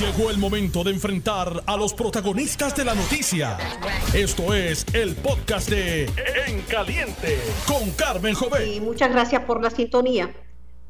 Llegó 0.00 0.28
el 0.28 0.36
momento 0.36 0.84
de 0.84 0.90
enfrentar 0.90 1.62
a 1.64 1.74
los 1.74 1.94
protagonistas 1.94 2.76
de 2.76 2.84
la 2.84 2.94
noticia. 2.94 3.56
Esto 4.12 4.52
es 4.52 4.84
el 4.92 5.16
podcast 5.16 5.70
de 5.70 6.04
En 6.46 6.60
Caliente 6.68 7.38
con 7.66 7.90
Carmen 7.92 8.34
Jovet. 8.34 8.66
Y 8.66 8.80
muchas 8.82 9.10
gracias 9.10 9.44
por 9.44 9.62
la 9.62 9.70
sintonía. 9.70 10.34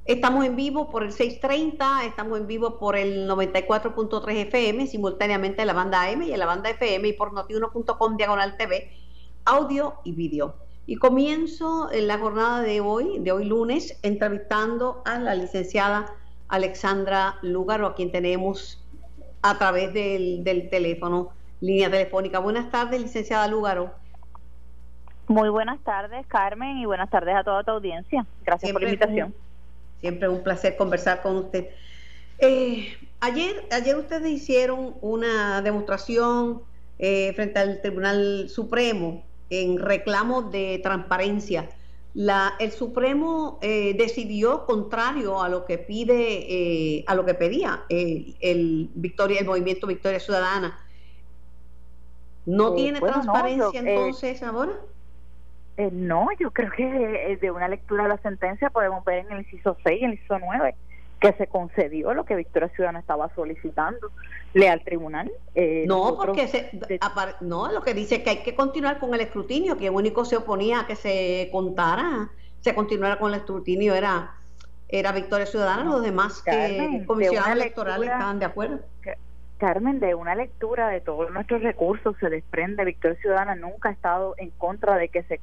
Estamos 0.07 0.45
en 0.45 0.57
vivo 0.57 0.91
por 0.91 1.05
el 1.05 1.13
630, 1.13 2.05
estamos 2.05 2.41
en 2.41 2.49
vivo 2.49 2.81
por 2.81 2.97
el 2.97 3.29
94.3 3.29 4.29
FM, 4.49 4.89
simultáneamente 4.89 5.61
en 5.61 5.69
la 5.69 5.75
banda 5.75 6.03
AM 6.03 6.23
y 6.23 6.33
en 6.33 6.41
la 6.41 6.47
banda 6.47 6.71
FM 6.71 7.07
y 7.07 7.13
por 7.13 7.33
notiuno.com 7.33 8.17
diagonal 8.17 8.57
TV, 8.57 8.91
audio 9.45 10.01
y 10.03 10.13
vídeo. 10.13 10.57
Y 10.85 10.97
comienzo 10.97 11.93
en 11.93 12.09
la 12.09 12.19
jornada 12.19 12.61
de 12.63 12.81
hoy, 12.81 13.21
de 13.21 13.31
hoy 13.31 13.45
lunes, 13.45 14.01
entrevistando 14.03 15.03
a 15.05 15.21
la 15.21 15.37
licenciada 15.37 16.13
Alexandra 16.49 17.39
Lugaro, 17.43 17.87
a 17.87 17.95
quien 17.95 18.11
tenemos 18.11 18.83
a 19.51 19.59
través 19.59 19.93
del, 19.93 20.69
teléfono, 20.71 21.31
línea 21.61 21.91
telefónica. 21.91 22.39
Buenas 22.39 22.71
tardes, 22.71 23.01
licenciada 23.01 23.47
Lugaro. 23.49 23.93
Muy 25.29 25.49
buenas 25.49 25.81
tardes, 25.81 26.27
Carmen, 26.27 26.79
y 26.79 26.87
buenas 26.87 27.11
tardes 27.11 27.35
a 27.35 27.45
toda 27.45 27.65
tu 27.65 27.73
audiencia. 27.73 28.27
Gracias 28.45 28.73
por 28.73 28.83
la 28.83 28.89
invitación. 28.89 29.35
siempre 30.01 30.29
un 30.29 30.43
placer 30.43 30.77
conversar 30.77 31.23
con 31.23 31.37
usted. 31.37 31.69
Eh, 32.39 32.97
ayer, 33.21 33.65
ayer 33.73 33.97
ustedes 33.97 34.31
hicieron 34.31 34.95
una 35.01 35.63
demostración 35.63 36.63
eh, 36.99 37.33
frente 37.35 37.59
al 37.59 37.81
Tribunal 37.81 38.49
Supremo 38.49 39.25
en 39.51 39.79
reclamo 39.79 40.43
de 40.43 40.81
transparencia 40.83 41.69
la, 42.17 42.55
el 42.59 42.71
Supremo 42.71 43.59
eh, 43.61 43.95
decidió 43.95 44.65
contrario 44.65 45.43
a 45.43 45.51
lo 45.51 45.67
que 45.67 45.77
pide, 45.77 46.47
eh, 46.49 47.05
a 47.07 47.15
lo 47.15 47.27
que 47.27 47.35
pedía 47.35 47.85
el, 47.91 48.89
Victoria, 48.95 49.41
el 49.41 49.45
movimiento 49.45 49.87
Victoria 49.87 50.19
Ciudadana. 50.19 50.79
¿No 52.47 52.73
eh, 52.73 52.77
tiene 52.77 53.01
transparencia 53.01 53.81
entonces 53.81 54.43
ahora? 54.43 54.73
no, 55.93 56.29
yo 56.41 56.51
creo 56.53 56.71
que 56.71 57.39
de 57.39 57.51
una 57.51 57.69
lectura 57.69 58.05
de 58.05 58.09
la 58.09 58.19
sentencia 58.23 58.71
podemos 58.71 59.05
ver 59.05 59.27
en 59.27 59.33
el 59.33 59.39
inciso 59.41 59.77
6 59.85 60.01
y 60.01 60.05
el 60.07 60.13
inciso 60.13 60.39
9 60.39 60.75
que 61.21 61.33
se 61.33 61.47
concedió 61.47 62.13
lo 62.13 62.25
que 62.25 62.37
Victoria 62.37 62.69
Ciudadana 62.69 63.01
estaba 63.01 63.31
solicitando 63.35 64.11
le 64.53 64.69
al 64.69 64.83
tribunal. 64.83 65.31
Eh, 65.55 65.85
no, 65.87 66.17
porque 66.17 66.49
se, 66.49 66.71
no, 67.41 67.73
lo 67.73 67.83
que 67.83 67.95
dice 67.95 68.17
es 68.17 68.23
que 68.23 68.31
hay 68.31 68.43
que 68.43 68.55
continuar 68.55 68.99
con 68.99 69.15
el 69.15 69.21
escrutinio, 69.21 69.77
que 69.77 69.87
el 69.87 69.95
único 69.95 70.25
se 70.25 70.37
oponía 70.37 70.81
a 70.81 70.87
que 70.87 70.97
se 70.97 71.49
contara, 71.53 72.31
se 72.61 72.75
continuara 72.75 73.19
con 73.19 73.33
el 73.33 73.41
escrutinio 73.41 73.95
era 73.95 74.33
era 74.89 75.11
Victoria 75.13 75.47
Ciudadana, 75.47 75.85
los 75.85 76.03
demás 76.03 76.43
que 76.43 77.03
comisionados 77.07 77.57
electorales 77.57 78.09
estaban 78.09 78.39
de 78.39 78.45
acuerdo. 78.45 78.81
Carmen, 79.59 80.01
de 80.01 80.15
una 80.15 80.35
lectura 80.35 80.89
de 80.89 81.01
todos 81.01 81.31
nuestros 81.31 81.63
recursos 81.63 82.15
se 82.21 82.29
desprende, 82.29 82.85
Victoria 82.85 83.19
Ciudadana 83.21 83.55
nunca 83.57 83.89
ha 83.89 83.93
estado 83.93 84.35
en 84.37 84.51
contra 84.51 84.97
de 84.97 85.09
que 85.09 85.23
se 85.25 85.41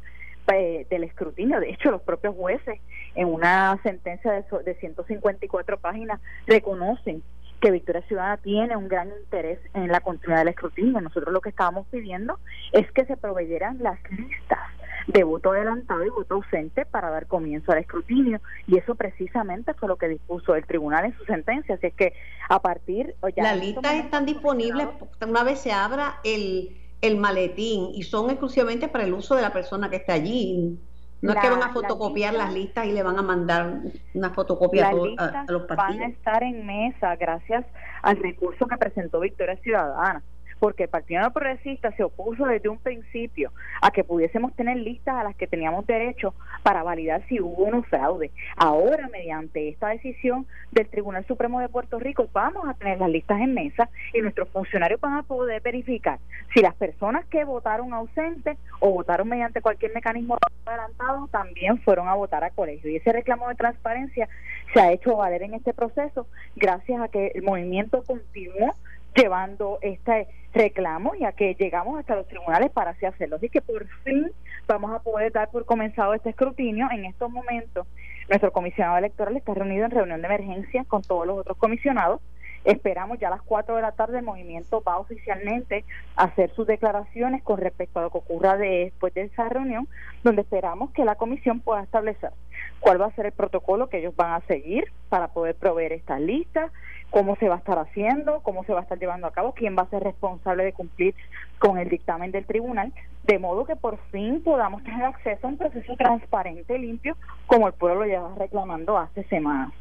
eh, 0.52 0.86
del 0.90 1.04
escrutinio. 1.04 1.60
De 1.60 1.70
hecho, 1.70 1.92
los 1.92 2.02
propios 2.02 2.36
jueces 2.36 2.80
en 3.16 3.28
una 3.28 3.80
sentencia 3.84 4.32
de, 4.32 4.44
de 4.64 4.76
154 4.76 5.78
páginas 5.78 6.20
reconocen 6.48 7.24
que 7.64 7.72
Victoria 7.72 8.02
Ciudadana 8.02 8.38
tiene 8.38 8.76
un 8.76 8.90
gran 8.90 9.10
interés 9.22 9.58
en 9.74 9.88
la 9.88 10.02
continuidad 10.02 10.40
del 10.40 10.50
escrutinio. 10.50 11.00
Nosotros 11.00 11.32
lo 11.32 11.40
que 11.40 11.50
estábamos 11.50 11.88
pidiendo 11.88 12.38
es 12.74 12.92
que 12.92 13.06
se 13.06 13.16
proveyeran 13.16 13.82
las 13.82 13.98
listas 14.12 14.60
de 15.08 15.24
voto 15.24 15.52
adelantado 15.52 16.04
y 16.06 16.10
voto 16.10 16.36
ausente 16.36 16.86
para 16.86 17.10
dar 17.10 17.28
comienzo 17.28 17.72
al 17.72 17.80
escrutinio 17.80 18.42
y 18.68 18.78
eso 18.78 18.96
precisamente 18.96 19.74
fue 19.74 19.88
lo 19.88 19.98
que 19.98 20.08
dispuso 20.08 20.56
el 20.56 20.66
tribunal 20.66 21.06
en 21.06 21.18
su 21.18 21.26
sentencia 21.26 21.76
así 21.76 21.88
es 21.88 21.94
que 21.94 22.14
a 22.48 22.62
partir 22.62 23.16
las 23.36 23.60
listas 23.60 23.96
están 23.96 24.26
disponibles 24.26 24.88
una 25.26 25.44
vez 25.44 25.60
se 25.60 25.74
abra 25.74 26.20
el 26.24 26.78
el 27.04 27.18
maletín 27.18 27.90
y 27.94 28.04
son 28.04 28.30
exclusivamente 28.30 28.88
para 28.88 29.04
el 29.04 29.14
uso 29.14 29.36
de 29.36 29.42
la 29.42 29.52
persona 29.52 29.90
que 29.90 29.98
está 29.98 30.14
allí. 30.14 30.80
No 31.22 31.34
es 31.34 31.40
que 31.40 31.50
van 31.50 31.64
a 31.64 31.72
fotocopiar 31.72 32.34
las 32.34 32.54
listas 32.54 32.86
y 32.86 32.92
le 32.92 33.04
van 33.04 33.18
a 33.20 33.22
mandar 33.22 33.80
una 34.14 34.30
fotocopia 34.32 34.88
a, 34.88 34.90
a, 34.90 35.46
los 35.48 35.64
partidos. 35.64 36.00
Van 36.00 36.02
a 36.02 36.08
estar 36.08 36.44
en 36.44 36.66
mesa 36.66 37.16
gracias 37.18 37.66
al 38.02 38.18
recurso 38.18 38.66
que 38.68 38.78
presentó 38.78 39.20
Victoria 39.20 39.58
Ciudadana 39.58 40.24
porque 40.64 40.84
el 40.84 40.90
Partido 40.90 41.30
Progresista 41.32 41.92
se 41.92 42.06
opuso 42.06 42.46
desde 42.46 42.70
un 42.70 42.78
principio 42.78 43.52
a 43.82 43.92
que 43.92 44.06
pudiésemos 44.06 44.54
tener 44.54 44.78
listas 44.78 45.14
a 45.16 45.26
las 45.26 45.36
que 45.36 45.46
teníamos 45.46 45.86
derecho 45.86 46.34
para 46.64 46.82
validar 46.82 47.22
si 47.28 47.40
hubo 47.40 47.66
un 47.66 47.84
fraude. 47.84 48.32
Ahora, 48.56 49.10
mediante 49.10 49.70
esta 49.70 49.90
decisión 49.90 50.48
del 50.72 50.88
Tribunal 50.88 51.26
Supremo 51.28 51.60
de 51.60 51.70
Puerto 51.70 52.00
Rico, 52.00 52.28
vamos 52.34 52.68
a 52.68 52.74
tener 52.74 53.00
las 53.00 53.10
listas 53.10 53.40
en 53.42 53.54
mesa 53.54 53.90
y 54.14 54.22
nuestros 54.22 54.50
funcionarios 54.50 55.00
van 55.02 55.16
a 55.16 55.24
poder 55.24 55.62
verificar 55.62 56.20
si 56.54 56.62
las 56.62 56.74
personas 56.76 57.26
que 57.26 57.44
votaron 57.44 57.94
ausentes 57.94 58.58
o 58.80 58.92
votaron 58.92 59.28
mediante 59.28 59.62
cualquier 59.62 59.94
mecanismo 59.94 60.38
adelantado 60.66 61.28
también 61.28 61.80
fueron 61.80 62.08
a 62.08 62.16
votar 62.16 62.44
a 62.44 62.50
colegio. 62.50 62.90
Y 62.90 62.96
ese 62.96 63.12
reclamo 63.12 63.50
de 63.50 63.56
transparencia 63.56 64.30
se 64.74 64.80
ha 64.80 64.92
hecho 64.92 65.16
valer 65.18 65.44
en 65.44 65.54
este 65.56 65.74
proceso 65.74 66.28
gracias 66.56 67.02
a 67.02 67.08
que 67.10 67.32
el 67.36 67.44
movimiento 67.44 68.04
continuó 68.04 68.74
llevando 69.16 69.80
este 69.82 70.28
reclamo 70.54 71.16
ya 71.16 71.32
que 71.32 71.56
llegamos 71.56 72.00
hasta 72.00 72.16
los 72.16 72.28
tribunales 72.28 72.72
para 72.72 72.92
así 72.92 73.06
hacerlo. 73.06 73.38
Así 73.38 73.50
que 73.50 73.62
por 73.62 73.88
fin 74.04 74.32
vamos 74.68 74.94
a 74.94 75.00
poder 75.00 75.32
dar 75.32 75.50
por 75.50 75.66
comenzado 75.66 76.14
este 76.14 76.30
escrutinio. 76.30 76.88
En 76.92 77.06
estos 77.06 77.30
momentos, 77.30 77.88
nuestro 78.30 78.52
comisionado 78.52 78.98
electoral 78.98 79.36
está 79.36 79.54
reunido 79.54 79.86
en 79.86 79.92
reunión 79.92 80.22
de 80.22 80.28
emergencia 80.28 80.86
con 80.86 81.02
todos 81.02 81.28
los 81.28 81.40
otros 81.40 81.58
comisionados. 81.58 82.22
Esperamos 82.66 83.20
ya 83.20 83.28
a 83.28 83.32
las 83.32 83.42
4 83.42 83.76
de 83.76 83.82
la 83.82 83.92
tarde 83.92 84.20
el 84.20 84.24
movimiento 84.24 84.82
va 84.82 84.98
oficialmente 84.98 85.84
a 86.16 86.26
hacer 86.26 86.50
sus 86.52 86.66
declaraciones 86.66 87.44
con 87.44 87.58
respecto 87.58 88.00
a 88.00 88.04
lo 88.04 88.10
que 88.10 88.20
ocurra 88.20 88.56
después 88.56 89.14
de 89.14 89.24
esa 89.24 89.50
reunión, 89.50 89.90
donde 90.24 90.44
esperamos 90.44 90.92
que 90.92 91.04
la 91.04 91.16
comisión 91.16 91.60
pueda 91.60 91.84
establecer 91.84 92.32
cuál 92.80 93.02
va 93.02 93.08
a 93.08 93.16
ser 93.16 93.26
el 93.26 93.32
protocolo 93.34 93.88
que 93.88 94.00
ellos 94.00 94.16
van 94.16 94.34
a 94.34 94.46
seguir 94.48 94.86
para 95.10 95.30
poder 95.30 95.56
proveer 95.56 95.92
estas 95.92 96.22
listas, 96.22 96.72
cómo 97.14 97.36
se 97.36 97.48
va 97.48 97.56
a 97.56 97.58
estar 97.60 97.78
haciendo, 97.78 98.40
cómo 98.42 98.64
se 98.64 98.74
va 98.74 98.80
a 98.80 98.82
estar 98.82 98.98
llevando 98.98 99.28
a 99.28 99.32
cabo, 99.32 99.54
quién 99.54 99.78
va 99.78 99.84
a 99.84 99.90
ser 99.92 100.02
responsable 100.02 100.64
de 100.64 100.74
cumplir 100.74 101.14
con 101.60 101.78
el 101.78 101.88
dictamen 101.88 102.32
del 102.32 102.44
tribunal, 102.44 102.92
de 103.22 103.38
modo 103.38 103.66
que 103.66 103.76
por 103.76 104.00
fin 104.12 104.42
podamos 104.42 104.84
tener 104.84 105.04
acceso 105.06 105.46
a 105.46 105.50
un 105.52 105.58
proceso 105.58 105.96
transparente 105.96 106.80
limpio 106.80 107.16
como 107.46 107.68
el 107.68 107.74
pueblo 107.74 108.06
lleva 108.06 108.34
reclamando 108.36 108.98
hace 108.98 109.24
semanas. 109.26 109.72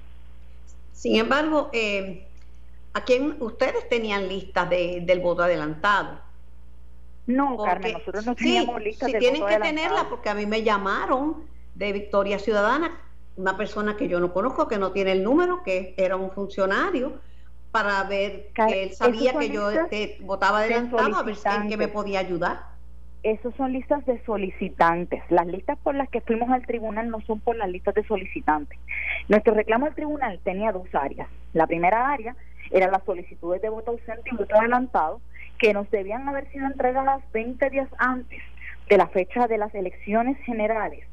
Sin 0.93 1.17
embargo, 1.17 1.71
eh, 1.73 2.29
¿a 2.93 3.03
quién 3.03 3.37
ustedes 3.41 3.89
tenían 3.89 4.29
listas 4.29 4.69
de, 4.69 5.01
del 5.01 5.21
voto 5.21 5.43
adelantado? 5.43 6.21
No, 7.27 7.57
Carmen, 7.57 7.95
nosotros 7.95 8.27
no 8.27 8.35
teníamos 8.35 8.83
listas 8.83 9.11
sí, 9.11 9.19
tienen 9.19 9.47
que 9.47 9.59
tenerla 9.59 10.07
porque 10.11 10.29
a 10.29 10.35
mí 10.35 10.45
me 10.45 10.65
llamaron 10.65 11.45
de 11.77 11.93
Victoria 11.95 12.39
Ciudadana 12.39 13.01
una 13.37 13.57
persona 13.57 13.97
que 13.97 14.09
yo 14.09 14.21
no 14.21 14.33
conozco, 14.33 14.69
que 14.69 14.79
no 14.79 14.93
tiene 14.93 15.13
el 15.13 15.25
número, 15.25 15.63
que 15.63 15.95
era 15.97 16.17
un 16.17 16.31
funcionario, 16.31 17.21
para 17.71 18.03
ver 18.05 18.51
que 18.55 18.85
él 18.85 18.93
sabía 18.93 19.33
que 19.39 19.49
yo 19.49 19.71
votaba 20.21 20.59
adelantado, 20.59 21.17
a 21.17 21.23
ver 21.23 21.37
en 21.63 21.69
qué 21.69 21.77
me 21.77 21.89
podía 21.89 22.21
ayudar. 22.21 22.73
Esos 23.23 23.55
son 23.55 23.73
listas 23.73 24.05
de 24.05 24.23
solicitantes. 24.25 25.23
Las 25.31 25.47
listas 25.47 25.79
por 25.79 25.95
las 25.95 26.09
que 26.11 26.21
fuimos 26.21 26.51
al 26.51 26.67
tribunal 26.67 27.09
no 27.09 27.21
son 27.23 27.41
por 27.41 27.57
las 27.57 27.71
listas 27.71 27.95
de 27.95 28.05
solicitantes. 28.05 28.79
Nuestro 29.29 29.55
reclamo 29.55 29.87
al 29.87 29.95
tribunal 29.95 30.41
tenía 30.43 30.73
dos 30.73 30.93
áreas. 30.93 31.29
La 31.53 31.67
primera 31.67 32.11
área 32.11 32.37
era 32.71 32.91
las 32.91 33.05
solicitudes 33.05 33.63
de 33.63 33.69
voto 33.69 33.93
ausente 33.93 34.31
y 34.31 34.37
voto 34.37 34.57
adelantado, 34.57 35.21
que 35.59 35.73
nos 35.73 35.89
debían 35.91 36.29
haber 36.29 36.51
sido 36.51 36.67
entregadas 36.67 37.23
20 37.33 37.71
días 37.71 37.89
antes 37.99 38.43
de 38.89 38.97
la 38.97 39.07
fecha 39.07 39.47
de 39.47 39.57
las 39.57 39.73
elecciones 39.75 40.37
generales 40.39 41.07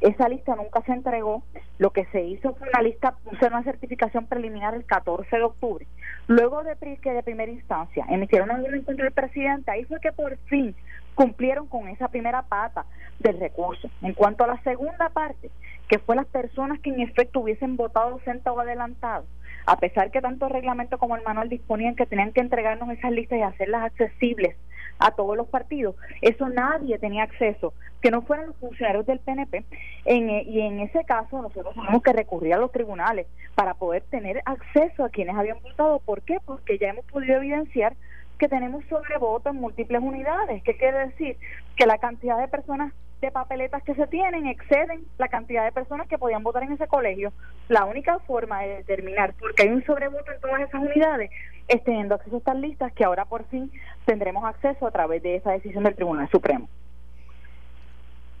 esa 0.00 0.28
lista 0.28 0.54
nunca 0.54 0.82
se 0.82 0.92
entregó. 0.92 1.42
Lo 1.78 1.90
que 1.90 2.06
se 2.06 2.22
hizo 2.22 2.54
fue 2.54 2.68
una 2.68 2.82
lista, 2.82 3.16
una 3.40 3.62
certificación 3.62 4.26
preliminar 4.26 4.74
el 4.74 4.84
14 4.84 5.36
de 5.36 5.42
octubre. 5.42 5.86
Luego 6.26 6.62
de 6.62 6.76
que 7.00 7.12
de 7.12 7.22
primera 7.22 7.50
instancia 7.50 8.04
emitieron 8.08 8.50
una 8.50 8.62
orden 8.62 8.82
contra 8.82 9.06
el 9.06 9.12
presidente, 9.12 9.70
ahí 9.70 9.84
fue 9.84 10.00
que 10.00 10.12
por 10.12 10.36
fin 10.48 10.74
cumplieron 11.14 11.66
con 11.66 11.88
esa 11.88 12.08
primera 12.08 12.42
pata 12.42 12.84
del 13.18 13.38
recurso. 13.38 13.88
En 14.02 14.12
cuanto 14.12 14.44
a 14.44 14.48
la 14.48 14.62
segunda 14.62 15.08
parte, 15.08 15.50
que 15.88 15.98
fue 15.98 16.16
las 16.16 16.26
personas 16.26 16.80
que 16.80 16.90
en 16.90 17.00
efecto 17.00 17.40
hubiesen 17.40 17.76
votado 17.76 18.14
ausente 18.14 18.50
o 18.50 18.60
adelantado, 18.60 19.24
a 19.66 19.76
pesar 19.78 20.10
que 20.10 20.20
tanto 20.20 20.46
el 20.46 20.52
reglamento 20.52 20.98
como 20.98 21.16
el 21.16 21.22
manual 21.22 21.48
disponían 21.48 21.96
que 21.96 22.06
tenían 22.06 22.32
que 22.32 22.40
entregarnos 22.40 22.90
esas 22.90 23.12
listas 23.12 23.38
y 23.38 23.42
hacerlas 23.42 23.84
accesibles 23.84 24.56
a 24.98 25.10
todos 25.12 25.36
los 25.36 25.48
partidos. 25.48 25.96
Eso 26.20 26.48
nadie 26.48 26.98
tenía 26.98 27.24
acceso, 27.24 27.74
que 28.00 28.10
no 28.10 28.22
fueran 28.22 28.48
los 28.48 28.56
funcionarios 28.56 29.06
del 29.06 29.20
PNP. 29.20 29.64
En, 30.04 30.30
eh, 30.30 30.44
y 30.46 30.60
en 30.60 30.80
ese 30.80 31.04
caso 31.04 31.42
nosotros 31.42 31.74
tenemos 31.74 32.02
que 32.02 32.12
recurrir 32.12 32.54
a 32.54 32.58
los 32.58 32.72
tribunales 32.72 33.26
para 33.54 33.74
poder 33.74 34.02
tener 34.10 34.42
acceso 34.44 35.04
a 35.04 35.08
quienes 35.08 35.36
habían 35.36 35.60
votado. 35.62 36.00
¿Por 36.00 36.22
qué? 36.22 36.38
Porque 36.44 36.78
ya 36.78 36.88
hemos 36.88 37.04
podido 37.06 37.36
evidenciar 37.36 37.94
que 38.38 38.48
tenemos 38.48 38.84
sobrevoto 38.86 39.50
en 39.50 39.56
múltiples 39.56 40.02
unidades. 40.02 40.62
¿Qué 40.62 40.76
quiere 40.76 41.06
decir? 41.06 41.36
Que 41.76 41.86
la 41.86 41.98
cantidad 41.98 42.38
de 42.38 42.48
personas 42.48 42.92
de 43.20 43.30
papeletas 43.30 43.82
que 43.82 43.94
se 43.94 44.06
tienen 44.06 44.46
exceden 44.46 45.06
la 45.18 45.28
cantidad 45.28 45.64
de 45.64 45.72
personas 45.72 46.06
que 46.06 46.18
podían 46.18 46.42
votar 46.42 46.62
en 46.62 46.72
ese 46.72 46.86
colegio. 46.86 47.32
La 47.68 47.84
única 47.84 48.18
forma 48.20 48.62
de 48.62 48.76
determinar, 48.76 49.34
porque 49.38 49.62
hay 49.62 49.68
un 49.68 49.84
sobrevoto 49.84 50.30
en 50.32 50.40
todas 50.40 50.60
esas 50.60 50.82
unidades, 50.82 51.30
es 51.68 51.82
teniendo 51.82 52.14
acceso 52.14 52.36
a 52.36 52.38
estas 52.38 52.56
listas 52.56 52.92
que 52.92 53.04
ahora 53.04 53.24
por 53.24 53.44
fin 53.44 53.70
tendremos 54.04 54.44
acceso 54.44 54.86
a 54.86 54.90
través 54.90 55.22
de 55.22 55.36
esa 55.36 55.52
decisión 55.52 55.84
del 55.84 55.94
Tribunal 55.94 56.28
Supremo. 56.30 56.68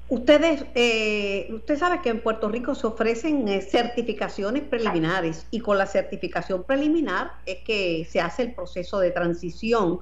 Ustedes, 0.08 0.64
eh, 0.76 1.48
usted 1.50 1.76
sabe 1.76 2.00
que 2.00 2.10
en 2.10 2.20
Puerto 2.20 2.48
Rico 2.48 2.76
se 2.76 2.86
ofrecen 2.86 3.48
eh, 3.48 3.60
certificaciones 3.60 4.62
preliminares 4.62 5.48
y 5.50 5.58
con 5.58 5.78
la 5.78 5.86
certificación 5.86 6.62
preliminar 6.62 7.32
es 7.44 7.58
que 7.64 8.06
se 8.08 8.20
hace 8.20 8.42
el 8.42 8.54
proceso 8.54 9.00
de 9.00 9.10
transición. 9.10 10.00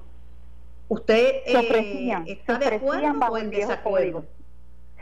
¿Usted 0.89 1.41
eh, 1.47 2.23
está 2.27 2.59
de 2.59 2.67
acuerdo 2.67 3.19
o 3.31 3.37
en 3.39 3.49
desacuerdo? 3.49 4.25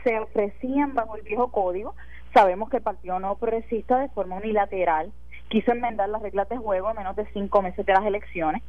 Se 0.04 0.18
ofrecían 0.20 0.94
bajo 0.94 1.16
el 1.16 1.22
viejo 1.22 1.50
código. 1.50 1.94
Sabemos 2.32 2.70
que 2.70 2.76
el 2.76 2.82
Partido 2.82 3.18
No 3.18 3.36
Progresista 3.36 3.98
de 3.98 4.08
forma 4.10 4.36
unilateral 4.36 5.12
quiso 5.48 5.72
enmendar 5.72 6.08
las 6.08 6.22
reglas 6.22 6.48
de 6.48 6.56
juego 6.56 6.88
a 6.88 6.94
menos 6.94 7.16
de 7.16 7.26
cinco 7.32 7.62
meses 7.62 7.84
de 7.84 7.92
las 7.92 8.04
elecciones. 8.04 8.62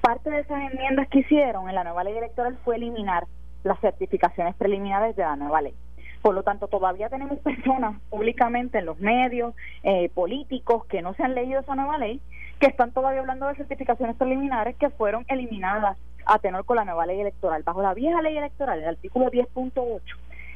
Parte 0.00 0.30
de 0.30 0.40
esas 0.40 0.72
enmiendas 0.72 1.08
que 1.08 1.20
hicieron 1.20 1.68
en 1.68 1.74
la 1.74 1.84
nueva 1.84 2.04
ley 2.04 2.16
electoral 2.16 2.58
fue 2.64 2.76
eliminar 2.76 3.26
las 3.64 3.80
certificaciones 3.80 4.54
preliminares 4.56 5.16
de 5.16 5.22
la 5.22 5.36
nueva 5.36 5.62
ley. 5.62 5.74
Por 6.20 6.34
lo 6.34 6.42
tanto, 6.42 6.68
todavía 6.68 7.08
tenemos 7.08 7.38
personas 7.40 8.00
públicamente 8.10 8.78
en 8.78 8.86
los 8.86 8.98
medios, 8.98 9.54
eh, 9.82 10.08
políticos, 10.10 10.84
que 10.86 11.02
no 11.02 11.14
se 11.14 11.22
han 11.22 11.34
leído 11.34 11.60
esa 11.60 11.74
nueva 11.74 11.98
ley, 11.98 12.20
que 12.58 12.66
están 12.66 12.92
todavía 12.92 13.20
hablando 13.20 13.48
de 13.48 13.56
certificaciones 13.56 14.16
preliminares 14.16 14.76
que 14.76 14.90
fueron 14.90 15.24
eliminadas 15.28 15.96
a 16.26 16.38
tenor 16.38 16.64
con 16.64 16.76
la 16.76 16.84
nueva 16.84 17.06
ley 17.06 17.20
electoral. 17.20 17.62
Bajo 17.64 17.82
la 17.82 17.94
vieja 17.94 18.22
ley 18.22 18.36
electoral, 18.36 18.78
el 18.78 18.88
artículo 18.88 19.30
10.8, 19.30 20.00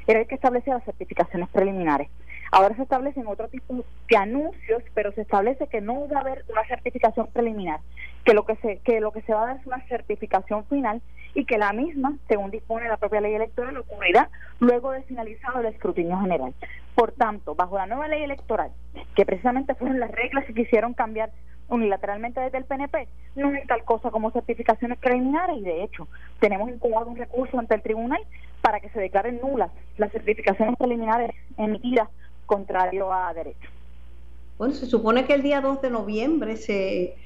era 0.07 0.21
el 0.21 0.27
que 0.27 0.35
establecía 0.35 0.75
las 0.75 0.85
certificaciones 0.85 1.49
preliminares. 1.51 2.09
Ahora 2.53 2.77
se 2.77 2.83
establecen 2.83 3.27
otro 3.27 3.49
tipo 3.49 3.85
de 4.09 4.17
anuncios, 4.17 4.83
pero 4.95 5.13
se 5.13 5.23
establece 5.23 5.67
que 5.67 5.81
no 5.81 6.09
va 6.09 6.19
a 6.19 6.21
haber 6.21 6.45
una 6.49 6.65
certificación 6.67 7.29
preliminar, 7.33 7.81
que 8.25 8.35
lo 8.35 8.45
que 8.47 8.57
se 8.57 8.79
que 8.79 9.01
lo 9.01 9.11
que 9.13 9.23
se 9.23 9.35
va 9.35 9.43
a 9.43 9.47
dar 9.47 9.57
es 9.57 9.67
una 9.67 9.85
certificación 9.89 10.65
final 10.67 11.03
y 11.35 11.45
que 11.45 11.59
la 11.59 11.73
misma, 11.73 12.17
según 12.29 12.51
dispone 12.51 12.89
la 12.89 12.97
propia 12.97 13.21
ley 13.21 13.35
electoral, 13.35 13.77
ocurrirá 13.77 14.31
luego 14.61 14.93
de 14.93 15.03
finalizado 15.03 15.61
el 15.61 15.67
escrutinio 15.67 16.19
general. 16.21 16.55
Por 16.95 17.13
tanto, 17.13 17.55
bajo 17.55 17.77
la 17.77 17.87
nueva 17.87 18.09
ley 18.09 18.23
electoral, 18.23 18.71
que 19.15 19.27
precisamente 19.27 19.75
fueron 19.75 20.01
las 20.01 20.11
reglas 20.11 20.47
que 20.47 20.55
quisieron 20.55 20.95
cambiar 20.95 21.31
unilateralmente 21.69 22.41
desde 22.41 22.59
el 22.59 22.65
PNP, 22.65 23.09
no 23.35 23.49
hay 23.49 23.67
tal 23.67 23.85
cosa 23.85 24.11
como 24.11 24.31
certificaciones 24.31 24.99
preliminares 24.99 25.59
y 25.59 25.63
de 25.63 25.83
hecho 25.83 26.09
tenemos 26.41 26.71
incubado 26.71 27.07
un 27.07 27.17
recurso 27.17 27.59
ante 27.59 27.75
el 27.75 27.83
tribunal 27.83 28.21
para 28.61 28.81
que 28.81 28.89
se 28.91 29.01
declaren 29.01 29.41
nulas 29.41 29.71
las 29.99 30.13
certificaciones 30.13 30.77
preliminares 30.77 31.33
emitidas 31.57 32.09
contrario 32.47 33.13
a 33.13 33.33
derecho. 33.35 33.69
Bueno, 34.59 34.75
se 34.75 34.87
supone 34.87 35.25
que 35.25 35.35
el 35.35 35.43
día 35.43 35.61
2 35.61 35.83
de 35.83 35.91
noviembre 35.91 36.57
se 36.57 37.17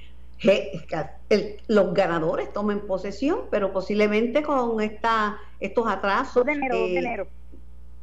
los 1.69 1.94
ganadores 1.94 2.52
tomen 2.52 2.81
posesión, 2.81 3.40
pero 3.50 3.72
posiblemente 3.72 4.42
con 4.42 4.81
esta, 4.81 5.37
estos 5.60 5.87
atrasos. 5.87 6.44
de 6.44 6.52
enero, 6.52 6.76
de 6.76 6.84
eh, 6.84 6.98
enero. 6.98 7.26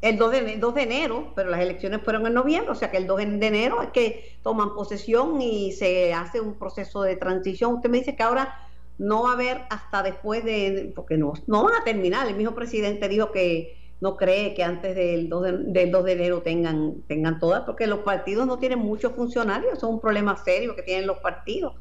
El 0.01 0.17
2 0.17 0.31
de, 0.31 0.57
2 0.57 0.75
de 0.75 0.81
enero, 0.83 1.33
pero 1.35 1.49
las 1.49 1.59
elecciones 1.59 2.01
fueron 2.03 2.27
en 2.27 2.33
noviembre, 2.33 2.71
o 2.71 2.75
sea 2.75 2.91
que 2.91 2.97
el 2.97 3.07
2 3.07 3.17
de 3.17 3.47
enero 3.47 3.81
es 3.81 3.89
que 3.89 4.37
toman 4.43 4.75
posesión 4.75 5.41
y 5.41 5.71
se 5.71 6.13
hace 6.13 6.39
un 6.39 6.59
proceso 6.59 7.01
de 7.01 7.15
transición. 7.15 7.75
Usted 7.75 7.89
me 7.89 7.97
dice 7.99 8.15
que 8.15 8.23
ahora 8.23 8.53
no 8.99 9.23
va 9.23 9.31
a 9.31 9.33
haber 9.33 9.61
hasta 9.69 10.03
después 10.03 10.43
de, 10.43 10.91
porque 10.95 11.17
no, 11.17 11.33
no 11.47 11.63
van 11.63 11.81
a 11.81 11.83
terminar. 11.83 12.27
El 12.27 12.35
mismo 12.35 12.53
presidente 12.53 13.09
dijo 13.09 13.31
que 13.31 13.75
no 13.99 14.17
cree 14.17 14.53
que 14.53 14.63
antes 14.63 14.95
del 14.95 15.29
2 15.29 15.43
de, 15.43 15.51
del 15.51 15.91
2 15.91 16.05
de 16.05 16.11
enero 16.11 16.41
tengan, 16.43 17.01
tengan 17.07 17.39
todas, 17.39 17.63
porque 17.63 17.87
los 17.87 17.99
partidos 17.99 18.45
no 18.45 18.59
tienen 18.59 18.79
muchos 18.79 19.13
funcionarios, 19.13 19.73
eso 19.73 19.87
es 19.87 19.93
un 19.93 19.99
problema 19.99 20.37
serio 20.37 20.75
que 20.75 20.83
tienen 20.83 21.07
los 21.07 21.17
partidos 21.17 21.73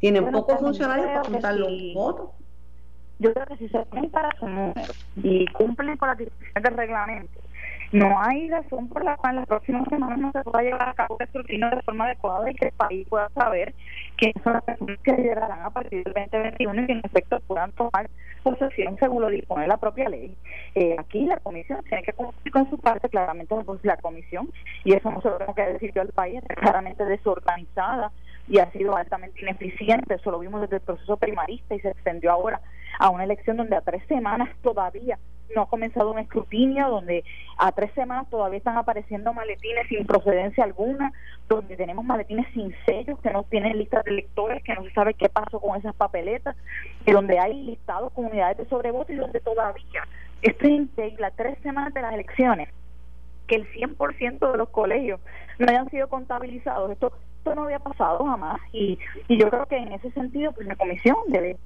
tienen 0.00 0.32
pocos 0.32 0.58
funcionarios 0.58 1.06
para 1.06 1.24
juntar 1.24 1.54
los 1.56 1.70
votos. 1.94 2.30
Yo 3.20 3.34
creo 3.34 3.46
que 3.46 3.56
si 3.58 3.68
se 3.68 3.78
para 4.10 4.34
su 4.38 4.48
número 4.48 4.92
y 5.16 5.46
cumplen 5.48 5.98
con 5.98 6.08
las 6.08 6.16
disposiciones 6.16 6.62
del 6.64 6.76
reglamento, 6.76 7.40
no 7.92 8.18
hay 8.22 8.48
razón 8.48 8.88
por 8.88 9.04
la 9.04 9.16
cual 9.18 9.32
en 9.32 9.40
las 9.40 9.48
próximas 9.48 9.86
semanas 9.88 10.18
no 10.18 10.32
se 10.32 10.42
pueda 10.42 10.62
llevar 10.62 10.88
a 10.88 10.94
cabo 10.94 11.16
el 11.18 11.26
escrutinio 11.26 11.68
de 11.68 11.82
forma 11.82 12.06
adecuada 12.06 12.50
y 12.50 12.54
que 12.54 12.66
el 12.66 12.72
país 12.72 13.06
pueda 13.08 13.28
saber 13.30 13.74
que 14.16 14.32
son 14.42 14.54
las 14.54 14.62
personas 14.62 14.98
que 15.02 15.12
llegarán 15.12 15.60
a 15.60 15.70
partir 15.70 16.02
del 16.04 16.14
2021 16.14 16.82
y 16.82 16.86
que 16.86 16.92
en 16.92 17.00
efecto 17.04 17.40
puedan 17.46 17.72
tomar 17.72 18.08
posesión 18.42 18.96
según 18.98 19.20
lo 19.20 19.28
dispone 19.28 19.66
la 19.66 19.76
propia 19.76 20.08
ley. 20.08 20.34
Eh, 20.74 20.96
aquí 20.98 21.26
la 21.26 21.36
comisión 21.38 21.82
tiene 21.84 22.02
que 22.04 22.14
cumplir 22.14 22.52
con 22.52 22.70
su 22.70 22.78
parte, 22.78 23.10
claramente 23.10 23.54
la 23.82 23.96
comisión, 23.98 24.50
y 24.84 24.94
eso 24.94 25.10
no 25.10 25.20
se 25.20 25.28
lo 25.28 25.36
tengo 25.36 25.54
que 25.54 25.66
decir 25.66 25.92
yo 25.94 26.00
al 26.00 26.08
país, 26.08 26.40
está 26.40 26.54
claramente 26.54 27.04
desorganizada 27.04 28.12
y 28.48 28.58
ha 28.60 28.70
sido 28.72 28.96
altamente 28.96 29.42
ineficiente. 29.42 30.14
Eso 30.14 30.30
lo 30.30 30.38
vimos 30.38 30.62
desde 30.62 30.76
el 30.76 30.82
proceso 30.82 31.16
primarista 31.16 31.74
y 31.74 31.80
se 31.80 31.90
extendió 31.90 32.32
ahora 32.32 32.60
a 32.98 33.10
una 33.10 33.24
elección 33.24 33.56
donde 33.56 33.76
a 33.76 33.80
tres 33.80 34.02
semanas 34.08 34.48
todavía 34.62 35.18
no 35.54 35.62
ha 35.62 35.68
comenzado 35.68 36.12
un 36.12 36.18
escrutinio, 36.18 36.88
donde 36.88 37.24
a 37.58 37.72
tres 37.72 37.92
semanas 37.94 38.28
todavía 38.30 38.58
están 38.58 38.76
apareciendo 38.76 39.32
maletines 39.32 39.88
sin 39.88 40.06
procedencia 40.06 40.64
alguna, 40.64 41.12
donde 41.48 41.76
tenemos 41.76 42.04
maletines 42.04 42.46
sin 42.54 42.74
sellos, 42.86 43.18
que 43.20 43.30
no 43.30 43.42
tienen 43.44 43.78
listas 43.78 44.04
de 44.04 44.12
electores, 44.12 44.62
que 44.62 44.74
no 44.74 44.84
se 44.84 44.92
sabe 44.92 45.14
qué 45.14 45.28
pasó 45.28 45.60
con 45.60 45.76
esas 45.76 45.94
papeletas, 45.94 46.56
y 47.04 47.10
donde 47.10 47.38
hay 47.38 47.54
listados 47.64 48.12
comunidades 48.12 48.58
de 48.58 48.66
sobrevoto 48.66 49.12
y 49.12 49.16
donde 49.16 49.40
todavía 49.40 50.06
estoy 50.42 50.88
en 50.96 51.16
las 51.18 51.34
tres 51.34 51.58
semanas 51.62 51.92
de 51.94 52.02
las 52.02 52.14
elecciones 52.14 52.68
que 53.46 53.56
el 53.56 53.66
100% 53.72 54.52
de 54.52 54.58
los 54.58 54.68
colegios 54.68 55.20
no 55.58 55.66
hayan 55.68 55.90
sido 55.90 56.08
contabilizados. 56.08 56.92
Esto 56.92 57.12
esto 57.40 57.54
no 57.54 57.64
había 57.64 57.78
pasado 57.78 58.22
jamás 58.26 58.60
y, 58.70 58.98
y 59.26 59.38
yo 59.38 59.48
creo 59.48 59.64
que 59.64 59.78
en 59.78 59.92
ese 59.92 60.10
sentido 60.10 60.52
pues 60.52 60.66
la 60.66 60.76
comisión 60.76 61.16
debe 61.28 61.56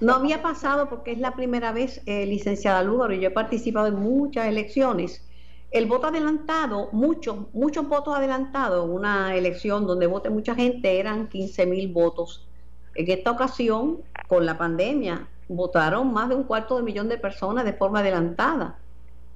no 0.00 0.14
había 0.14 0.42
pasado 0.42 0.88
porque 0.88 1.12
es 1.12 1.18
la 1.18 1.32
primera 1.32 1.72
vez 1.72 2.00
eh, 2.06 2.26
licenciada 2.26 2.82
Lugaro 2.82 3.12
y 3.12 3.20
yo 3.20 3.28
he 3.28 3.32
participado 3.32 3.88
en 3.88 3.96
muchas 3.96 4.46
elecciones. 4.46 5.28
El 5.70 5.86
voto 5.86 6.08
adelantado 6.08 6.88
muchos 6.92 7.52
muchos 7.54 7.88
votos 7.88 8.14
adelantados 8.14 8.88
una 8.88 9.34
elección 9.34 9.86
donde 9.86 10.06
vote 10.06 10.30
mucha 10.30 10.54
gente 10.54 10.98
eran 10.98 11.28
15 11.28 11.66
mil 11.66 11.92
votos. 11.92 12.46
En 12.94 13.10
esta 13.10 13.30
ocasión 13.30 13.98
con 14.28 14.46
la 14.46 14.56
pandemia 14.56 15.28
votaron 15.48 16.12
más 16.12 16.28
de 16.28 16.34
un 16.34 16.44
cuarto 16.44 16.76
de 16.76 16.82
millón 16.82 17.08
de 17.08 17.18
personas 17.18 17.64
de 17.64 17.72
forma 17.74 18.00
adelantada. 18.00 18.78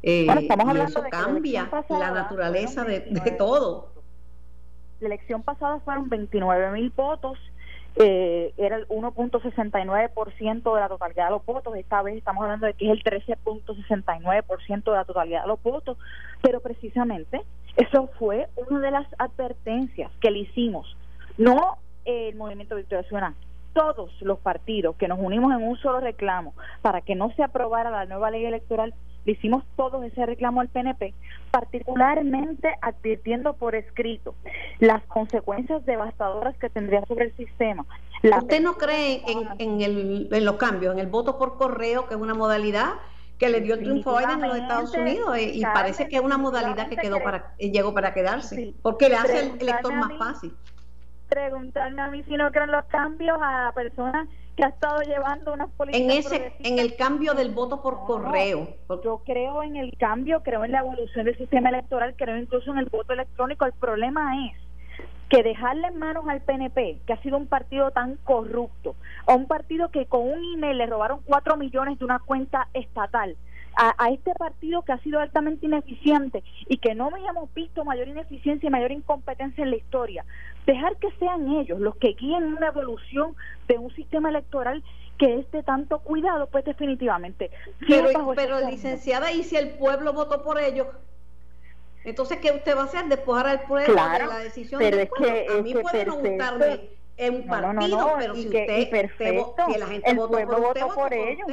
Eh, 0.02 0.26
y 0.26 0.78
eso 0.78 1.02
cambia 1.10 1.68
la 1.88 2.10
naturaleza 2.12 2.84
de, 2.84 3.00
de 3.00 3.30
todo. 3.32 3.88
La 5.00 5.08
elección 5.08 5.42
pasada 5.42 5.80
fueron 5.80 6.08
29 6.08 6.70
mil 6.70 6.90
votos, 6.90 7.38
eh, 7.96 8.52
era 8.58 8.76
el 8.76 8.86
1.69% 8.88 10.74
de 10.74 10.80
la 10.80 10.88
totalidad 10.88 11.24
de 11.26 11.30
los 11.30 11.46
votos, 11.46 11.74
esta 11.76 12.02
vez 12.02 12.16
estamos 12.16 12.42
hablando 12.42 12.66
de 12.66 12.74
que 12.74 12.86
es 12.86 12.92
el 12.92 13.02
13.69% 13.02 14.84
de 14.84 14.90
la 14.92 15.04
totalidad 15.04 15.42
de 15.42 15.48
los 15.48 15.62
votos, 15.62 15.96
pero 16.42 16.60
precisamente 16.60 17.42
eso 17.76 18.08
fue 18.18 18.48
una 18.68 18.80
de 18.80 18.90
las 18.90 19.06
advertencias 19.18 20.10
que 20.20 20.30
le 20.30 20.40
hicimos, 20.40 20.96
no 21.38 21.78
el 22.04 22.36
Movimiento 22.36 22.76
Victoria 22.76 23.08
Ciudadana, 23.08 23.34
todos 23.72 24.10
los 24.20 24.38
partidos 24.38 24.96
que 24.96 25.08
nos 25.08 25.18
unimos 25.18 25.52
en 25.52 25.66
un 25.66 25.76
solo 25.78 26.00
reclamo 26.00 26.54
para 26.82 27.00
que 27.00 27.14
no 27.14 27.30
se 27.32 27.42
aprobara 27.42 27.90
la 27.90 28.06
nueva 28.06 28.30
ley 28.30 28.44
electoral 28.44 28.94
le 29.26 29.32
hicimos 29.32 29.64
todo 29.76 30.02
ese 30.04 30.24
reclamo 30.24 30.60
al 30.60 30.68
PNP, 30.68 31.12
particularmente 31.50 32.72
advirtiendo 32.80 33.54
por 33.54 33.74
escrito 33.74 34.34
las 34.78 35.02
consecuencias 35.04 35.84
devastadoras 35.84 36.56
que 36.58 36.70
tendría 36.70 37.04
sobre 37.06 37.26
el 37.26 37.36
sistema. 37.36 37.84
¿Usted 38.22 38.62
no 38.62 38.74
cree 38.74 39.22
en, 39.58 39.80
el, 39.82 40.28
en 40.30 40.44
los 40.44 40.56
cambios, 40.56 40.94
en 40.94 41.00
el 41.00 41.08
voto 41.08 41.38
por 41.38 41.58
correo, 41.58 42.06
que 42.06 42.14
es 42.14 42.20
una 42.20 42.34
modalidad 42.34 42.94
que 43.38 43.50
le 43.50 43.60
dio 43.60 43.74
el 43.74 43.80
triunfo 43.80 44.16
a 44.16 44.20
Biden 44.20 44.44
en 44.44 44.48
los 44.48 44.58
Estados 44.58 44.94
Unidos 44.94 45.36
eh, 45.36 45.50
y 45.54 45.62
parece 45.62 46.08
que 46.08 46.16
es 46.16 46.22
una 46.22 46.38
modalidad 46.38 46.88
que 46.88 46.96
quedó 46.96 47.22
para 47.22 47.52
eh, 47.58 47.70
llegó 47.70 47.92
para 47.92 48.14
quedarse, 48.14 48.74
porque 48.80 49.08
le 49.08 49.16
hace 49.16 49.40
el 49.40 49.60
elector 49.60 49.92
más 49.92 50.16
fácil. 50.16 50.54
Preguntarme 51.28 52.00
a 52.00 52.08
mí 52.08 52.22
si 52.22 52.36
no 52.36 52.50
creen 52.52 52.70
los 52.70 52.84
cambios 52.86 53.36
a 53.42 53.72
personas 53.74 54.28
que 54.56 54.64
ha 54.64 54.68
estado 54.68 55.02
llevando 55.02 55.52
unas 55.52 55.70
políticas 55.72 56.02
en 56.02 56.10
ese 56.10 56.52
en 56.60 56.78
el 56.78 56.96
cambio 56.96 57.34
del 57.34 57.50
voto 57.50 57.82
por 57.82 58.06
correo. 58.06 58.68
yo 59.04 59.22
creo 59.24 59.62
en 59.62 59.76
el 59.76 59.96
cambio 59.98 60.42
creo 60.42 60.64
en 60.64 60.72
la 60.72 60.80
evolución 60.80 61.26
del 61.26 61.36
sistema 61.36 61.68
electoral 61.68 62.14
creo 62.16 62.36
incluso 62.38 62.70
en 62.72 62.78
el 62.78 62.86
voto 62.86 63.12
electrónico. 63.12 63.66
El 63.66 63.72
problema 63.72 64.46
es 64.46 64.56
que 65.28 65.42
dejarle 65.42 65.88
en 65.88 65.98
manos 65.98 66.24
al 66.28 66.40
PNP, 66.40 67.00
que 67.06 67.12
ha 67.12 67.20
sido 67.22 67.36
un 67.36 67.46
partido 67.46 67.90
tan 67.90 68.16
corrupto, 68.16 68.94
a 69.26 69.34
un 69.34 69.46
partido 69.46 69.90
que 69.90 70.06
con 70.06 70.22
un 70.22 70.54
email 70.54 70.78
le 70.78 70.86
robaron 70.86 71.20
cuatro 71.24 71.56
millones 71.56 71.98
de 71.98 72.04
una 72.04 72.20
cuenta 72.20 72.68
estatal, 72.74 73.36
a, 73.76 74.10
este 74.10 74.32
partido 74.34 74.82
que 74.82 74.92
ha 74.92 74.98
sido 74.98 75.20
altamente 75.20 75.66
ineficiente 75.66 76.42
y 76.66 76.78
que 76.78 76.94
no 76.94 77.10
habíamos 77.12 77.52
visto 77.54 77.84
mayor 77.84 78.08
ineficiencia 78.08 78.66
y 78.66 78.70
mayor 78.70 78.90
incompetencia 78.90 79.62
en 79.62 79.70
la 79.70 79.76
historia, 79.76 80.24
dejar 80.64 80.96
que 80.96 81.10
sean 81.18 81.46
ellos 81.56 81.78
los 81.78 81.94
que 81.96 82.14
guíen 82.14 82.44
una 82.44 82.68
evolución 82.68 83.36
de 83.68 83.78
un 83.78 83.94
sistema 83.94 84.30
electoral 84.30 84.82
que 85.18 85.40
es 85.40 85.50
de 85.50 85.62
tanto 85.62 85.98
cuidado, 86.00 86.46
pues 86.48 86.64
definitivamente. 86.64 87.50
Pero, 87.86 88.34
pero 88.34 88.60
licenciada, 88.68 89.32
¿y 89.32 89.44
si 89.44 89.56
el 89.56 89.70
pueblo 89.70 90.12
votó 90.12 90.42
por 90.42 90.58
ellos? 90.58 90.88
Entonces, 92.04 92.38
¿qué 92.38 92.52
usted 92.52 92.76
va 92.76 92.82
a 92.82 92.84
hacer? 92.84 93.06
Despojar 93.06 93.46
al 93.46 93.62
pueblo 93.62 93.94
de 93.94 94.26
la 94.26 94.38
decisión 94.38 94.78
pero 94.78 94.96
del 94.96 95.08
pueblo. 95.08 95.34
Es 95.34 95.46
que, 95.46 95.58
a 95.58 95.62
mí 95.62 95.74
puede 95.74 96.06
no 96.06 96.16
gustarme 96.16 96.90
en 97.16 97.34
un 97.34 97.46
partido, 97.46 98.14
pero 98.18 98.34
si 98.34 98.46
usted, 98.46 98.90
perfecto, 98.90 99.64
si 99.72 99.78
la 99.78 99.86
gente 99.86 100.14
votó 100.14 100.32
por, 100.32 100.60
usted, 100.60 100.82
votó 100.82 100.94
por 100.94 101.14
ellos. 101.14 101.46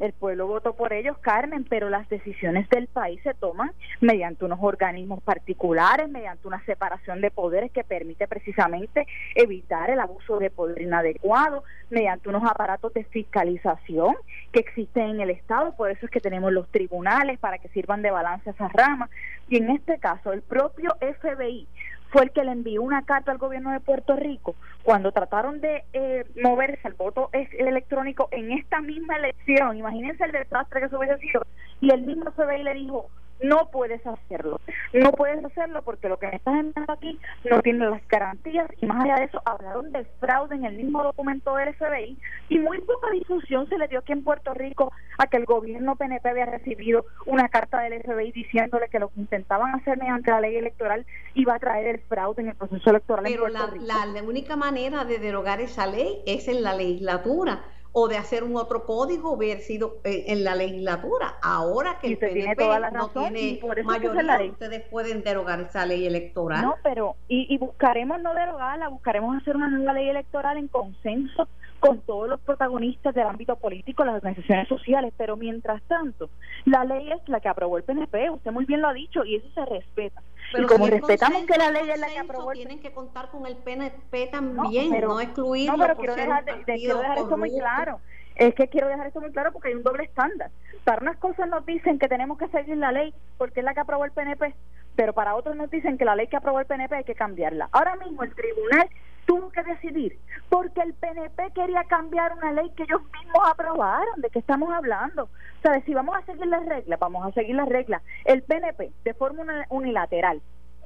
El 0.00 0.12
pueblo 0.12 0.48
votó 0.48 0.74
por 0.74 0.92
ellos, 0.92 1.16
Carmen, 1.18 1.64
pero 1.64 1.88
las 1.88 2.08
decisiones 2.08 2.68
del 2.68 2.88
país 2.88 3.20
se 3.22 3.32
toman 3.34 3.70
mediante 4.00 4.44
unos 4.44 4.58
organismos 4.60 5.22
particulares, 5.22 6.08
mediante 6.08 6.48
una 6.48 6.64
separación 6.64 7.20
de 7.20 7.30
poderes 7.30 7.70
que 7.70 7.84
permite 7.84 8.26
precisamente 8.26 9.06
evitar 9.36 9.90
el 9.90 10.00
abuso 10.00 10.38
de 10.38 10.50
poder 10.50 10.82
inadecuado, 10.82 11.62
mediante 11.90 12.28
unos 12.28 12.42
aparatos 12.42 12.92
de 12.92 13.04
fiscalización 13.04 14.16
que 14.52 14.60
existen 14.60 15.10
en 15.10 15.20
el 15.20 15.30
Estado, 15.30 15.76
por 15.76 15.90
eso 15.90 16.06
es 16.06 16.10
que 16.10 16.20
tenemos 16.20 16.52
los 16.52 16.68
tribunales 16.70 17.38
para 17.38 17.58
que 17.58 17.68
sirvan 17.68 18.02
de 18.02 18.10
balance 18.10 18.50
a 18.50 18.52
esas 18.52 18.72
ramas. 18.72 19.10
Y 19.48 19.58
en 19.58 19.70
este 19.70 19.98
caso, 19.98 20.32
el 20.32 20.42
propio 20.42 20.96
FBI 21.00 21.68
fue 22.14 22.22
el 22.22 22.30
que 22.30 22.44
le 22.44 22.52
envió 22.52 22.80
una 22.80 23.02
carta 23.02 23.32
al 23.32 23.38
gobierno 23.38 23.72
de 23.72 23.80
Puerto 23.80 24.14
Rico 24.14 24.54
cuando 24.84 25.10
trataron 25.10 25.60
de 25.60 25.82
eh, 25.92 26.24
moverse 26.40 26.86
al 26.86 26.92
voto 26.92 27.28
electrónico 27.32 28.28
en 28.30 28.52
esta 28.52 28.80
misma 28.80 29.16
elección. 29.16 29.76
Imagínense 29.76 30.22
el 30.22 30.30
desastre 30.30 30.78
que 30.78 30.86
eso 30.86 30.96
hubiese 30.96 31.18
sido. 31.18 31.44
Y 31.80 31.92
el 31.92 32.02
mismo 32.02 32.30
FBI 32.30 32.62
le 32.62 32.74
dijo, 32.74 33.10
no 33.42 33.70
puedes 33.70 34.04
hacerlo. 34.06 34.60
No 34.92 35.12
puedes 35.12 35.44
hacerlo 35.44 35.82
porque 35.82 36.08
lo 36.08 36.18
que 36.18 36.28
me 36.28 36.36
estás 36.36 36.54
enviando 36.54 36.92
aquí 36.92 37.18
no 37.50 37.60
tiene 37.62 37.90
las 37.90 38.06
garantías 38.08 38.68
y 38.80 38.86
más 38.86 39.04
allá 39.04 39.16
de 39.16 39.24
eso 39.24 39.42
hablaron 39.44 39.92
de 39.92 40.04
fraude 40.20 40.54
en 40.54 40.64
el 40.64 40.76
mismo 40.76 41.02
documento 41.02 41.54
del 41.56 41.74
FBI 41.74 42.18
y 42.48 42.58
muy 42.58 42.80
poca 42.80 43.10
difusión 43.10 43.68
se 43.68 43.78
le 43.78 43.88
dio 43.88 43.98
aquí 44.00 44.12
en 44.12 44.24
Puerto 44.24 44.54
Rico 44.54 44.92
a 45.18 45.26
que 45.26 45.36
el 45.36 45.44
gobierno 45.44 45.96
PNP 45.96 46.28
había 46.28 46.46
recibido 46.46 47.04
una 47.26 47.48
carta 47.48 47.80
del 47.80 48.02
FBI 48.02 48.32
diciéndole 48.32 48.88
que 48.88 48.98
lo 48.98 49.08
que 49.08 49.20
intentaban 49.20 49.74
hacer 49.74 49.98
mediante 49.98 50.30
la 50.30 50.40
ley 50.40 50.56
electoral 50.56 51.06
iba 51.34 51.54
a 51.54 51.58
traer 51.58 51.86
el 51.86 52.00
fraude 52.00 52.42
en 52.42 52.48
el 52.48 52.56
proceso 52.56 52.90
electoral 52.90 53.24
Pero 53.26 53.46
en 53.46 53.54
Puerto 53.54 53.76
la, 53.80 54.06
la 54.06 54.22
única 54.22 54.56
manera 54.56 55.04
de 55.04 55.18
derogar 55.18 55.60
esa 55.60 55.86
ley 55.86 56.22
es 56.26 56.48
en 56.48 56.62
la 56.62 56.74
legislatura 56.74 57.62
o 57.96 58.08
de 58.08 58.16
hacer 58.16 58.42
un 58.42 58.56
otro 58.56 58.84
código 58.84 59.30
hubiera 59.30 59.60
sido 59.60 59.98
eh, 60.02 60.24
en 60.26 60.42
la 60.42 60.56
legislatura. 60.56 61.36
Ahora 61.40 61.98
que 62.00 62.08
el 62.08 62.18
PNP 62.18 62.66
no 62.92 63.08
tiene 63.08 63.60
mayoría, 63.84 64.50
ustedes 64.50 64.82
pueden 64.90 65.22
derogar 65.22 65.60
esa 65.60 65.86
ley 65.86 66.04
electoral. 66.04 66.60
No, 66.62 66.74
pero 66.82 67.14
y, 67.28 67.46
y 67.54 67.56
buscaremos 67.58 68.20
no 68.20 68.34
derogarla, 68.34 68.88
buscaremos 68.88 69.36
hacer 69.40 69.54
una 69.54 69.68
nueva 69.68 69.92
ley 69.92 70.08
electoral 70.08 70.58
en 70.58 70.66
consenso 70.66 71.48
con 71.84 72.00
todos 72.00 72.30
los 72.30 72.40
protagonistas 72.40 73.14
del 73.14 73.26
ámbito 73.26 73.56
político, 73.56 74.06
las 74.06 74.14
organizaciones 74.14 74.66
sociales, 74.68 75.12
pero 75.18 75.36
mientras 75.36 75.82
tanto, 75.82 76.30
la 76.64 76.82
ley 76.82 77.12
es 77.12 77.28
la 77.28 77.40
que 77.40 77.48
aprobó 77.48 77.76
el 77.76 77.84
PNP, 77.84 78.30
usted 78.30 78.52
muy 78.52 78.64
bien 78.64 78.80
lo 78.80 78.88
ha 78.88 78.94
dicho, 78.94 79.22
y 79.22 79.36
eso 79.36 79.46
se 79.54 79.66
respeta. 79.66 80.22
Pero 80.50 80.64
y 80.64 80.66
como 80.66 80.86
respetamos 80.86 81.44
que 81.44 81.58
la 81.58 81.70
ley 81.70 81.90
es 81.90 82.00
la 82.00 82.08
que 82.08 82.18
aprobó 82.18 82.52
el 82.52 82.56
tienen 82.56 82.80
que 82.80 82.90
contar 82.92 83.28
con 83.28 83.46
el 83.46 83.56
PNP 83.56 84.28
también, 84.28 84.98
no, 84.98 85.20
excluirlo. 85.20 85.76
No, 85.76 85.82
pero 85.82 85.96
quiero 85.96 86.14
dejar, 86.14 86.44
quiero 86.64 86.98
dejar 86.98 87.18
esto 87.18 87.36
muy 87.36 87.50
claro. 87.50 88.00
Es 88.36 88.54
que 88.54 88.68
quiero 88.68 88.88
dejar 88.88 89.08
esto 89.08 89.20
muy 89.20 89.30
claro 89.30 89.52
porque 89.52 89.68
hay 89.68 89.74
un 89.74 89.82
doble 89.82 90.04
estándar. 90.04 90.50
Para 90.84 91.02
unas 91.02 91.18
cosas 91.18 91.50
nos 91.50 91.66
dicen 91.66 91.98
que 91.98 92.08
tenemos 92.08 92.38
que 92.38 92.48
seguir 92.48 92.78
la 92.78 92.92
ley 92.92 93.12
porque 93.36 93.60
es 93.60 93.64
la 93.64 93.74
que 93.74 93.80
aprobó 93.80 94.06
el 94.06 94.12
PNP, 94.12 94.54
pero 94.96 95.12
para 95.12 95.34
otros 95.34 95.54
nos 95.54 95.70
dicen 95.70 95.98
que 95.98 96.06
la 96.06 96.16
ley 96.16 96.28
que 96.28 96.36
aprobó 96.36 96.60
el 96.60 96.66
PNP 96.66 96.94
hay 96.96 97.04
que 97.04 97.14
cambiarla. 97.14 97.68
Ahora 97.72 97.94
mismo 97.96 98.22
el 98.22 98.34
tribunal 98.34 98.88
tuvo 99.26 99.50
que 99.50 99.62
decidir, 99.62 100.18
porque 100.48 100.80
el 100.82 100.94
PNP 100.94 101.52
quería 101.54 101.84
cambiar 101.84 102.34
una 102.34 102.52
ley 102.52 102.70
que 102.76 102.84
ellos 102.84 103.02
mismos 103.02 103.48
aprobaron, 103.48 104.20
¿de 104.20 104.30
qué 104.30 104.38
estamos 104.38 104.72
hablando? 104.72 105.24
O 105.24 105.62
sea, 105.62 105.80
si 105.82 105.94
vamos 105.94 106.16
a 106.16 106.26
seguir 106.26 106.46
las 106.46 106.64
reglas, 106.66 106.98
vamos 106.98 107.26
a 107.26 107.32
seguir 107.32 107.56
las 107.56 107.68
reglas. 107.68 108.02
El 108.24 108.42
PNP, 108.42 108.92
de 109.04 109.14
forma 109.14 109.44
unilateral, 109.70 110.42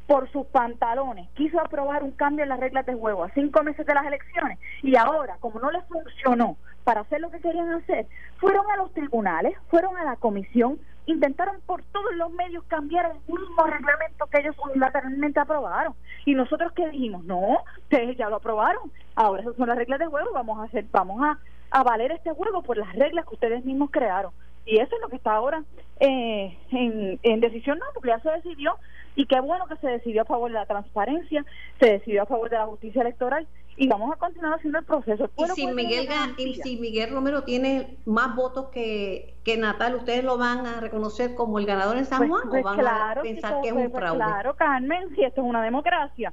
por 0.06 0.30
sus 0.32 0.46
pantalones, 0.46 1.28
quiso 1.34 1.60
aprobar 1.60 2.02
un 2.02 2.12
cambio 2.12 2.42
en 2.42 2.48
las 2.48 2.58
reglas 2.58 2.86
de 2.86 2.94
juego 2.94 3.24
a 3.24 3.30
cinco 3.34 3.62
meses 3.62 3.84
de 3.84 3.92
las 3.92 4.06
elecciones 4.06 4.58
y 4.82 4.96
ahora, 4.96 5.36
como 5.38 5.60
no 5.60 5.70
les 5.70 5.84
funcionó 5.84 6.56
para 6.84 7.02
hacer 7.02 7.20
lo 7.20 7.30
que 7.30 7.40
querían 7.40 7.70
hacer, 7.74 8.06
fueron 8.38 8.64
a 8.70 8.78
los 8.78 8.90
tribunales, 8.94 9.54
fueron 9.68 9.98
a 9.98 10.04
la 10.04 10.16
comisión, 10.16 10.78
intentaron 11.08 11.60
por 11.66 11.82
todos 11.84 12.14
los 12.16 12.30
medios 12.32 12.64
cambiar 12.64 13.06
el 13.06 13.34
mismo 13.34 13.64
reglamento 13.64 14.26
que 14.26 14.40
ellos 14.40 14.56
unilateralmente 14.58 15.40
aprobaron. 15.40 15.94
Y 16.24 16.34
nosotros 16.34 16.72
que 16.72 16.88
dijimos, 16.88 17.24
no, 17.24 17.58
ustedes 17.78 18.16
ya 18.16 18.28
lo 18.28 18.36
aprobaron, 18.36 18.92
ahora 19.14 19.42
esas 19.42 19.56
son 19.56 19.68
las 19.68 19.78
reglas 19.78 19.98
de 19.98 20.06
juego, 20.06 20.32
vamos 20.32 20.58
a 20.58 20.64
hacer, 20.64 20.84
vamos 20.92 21.20
a, 21.22 21.82
valer 21.82 22.12
este 22.12 22.32
juego 22.32 22.62
por 22.62 22.76
las 22.76 22.94
reglas 22.94 23.26
que 23.26 23.34
ustedes 23.34 23.64
mismos 23.64 23.90
crearon. 23.90 24.32
Y 24.66 24.78
eso 24.78 24.94
es 24.94 25.00
lo 25.00 25.08
que 25.08 25.16
está 25.16 25.32
ahora 25.32 25.62
eh, 26.00 26.58
en, 26.70 27.18
en 27.22 27.40
decisión, 27.40 27.78
no, 27.78 27.86
porque 27.94 28.10
ya 28.10 28.20
se 28.20 28.30
decidió 28.30 28.76
y 29.16 29.26
qué 29.26 29.40
bueno 29.40 29.66
que 29.66 29.76
se 29.76 29.88
decidió 29.88 30.22
a 30.22 30.26
favor 30.26 30.50
de 30.50 30.58
la 30.58 30.66
transparencia, 30.66 31.44
se 31.80 31.92
decidió 31.92 32.22
a 32.22 32.26
favor 32.26 32.50
de 32.50 32.56
la 32.56 32.66
justicia 32.66 33.02
electoral 33.02 33.48
y 33.78 33.86
vamos 33.86 34.12
a 34.12 34.16
continuar 34.16 34.54
haciendo 34.54 34.80
el 34.80 34.84
proceso. 34.84 35.30
y 35.36 35.44
si 35.54 35.66
Miguel 35.68 36.08
y 36.36 36.54
si 36.54 36.76
Miguel 36.78 37.10
Romero 37.10 37.44
tiene 37.44 37.96
más 38.06 38.34
votos 38.34 38.70
que, 38.70 39.36
que 39.44 39.56
Natal, 39.56 39.94
¿ustedes 39.94 40.24
lo 40.24 40.36
van 40.36 40.66
a 40.66 40.80
reconocer 40.80 41.36
como 41.36 41.60
el 41.60 41.66
ganador 41.66 41.96
en 41.96 42.04
San 42.04 42.18
pues, 42.18 42.30
Juan 42.30 42.48
o 42.48 42.50
pues 42.50 42.64
van 42.64 42.86
a 42.86 43.22
pensar 43.22 43.60
que 43.62 43.68
es 43.68 43.74
un 43.74 43.92
fraude? 43.92 44.18
Claro, 44.18 44.54
Carmen, 44.56 45.14
si 45.14 45.22
esto 45.22 45.42
es 45.42 45.46
una 45.46 45.62
democracia, 45.62 46.32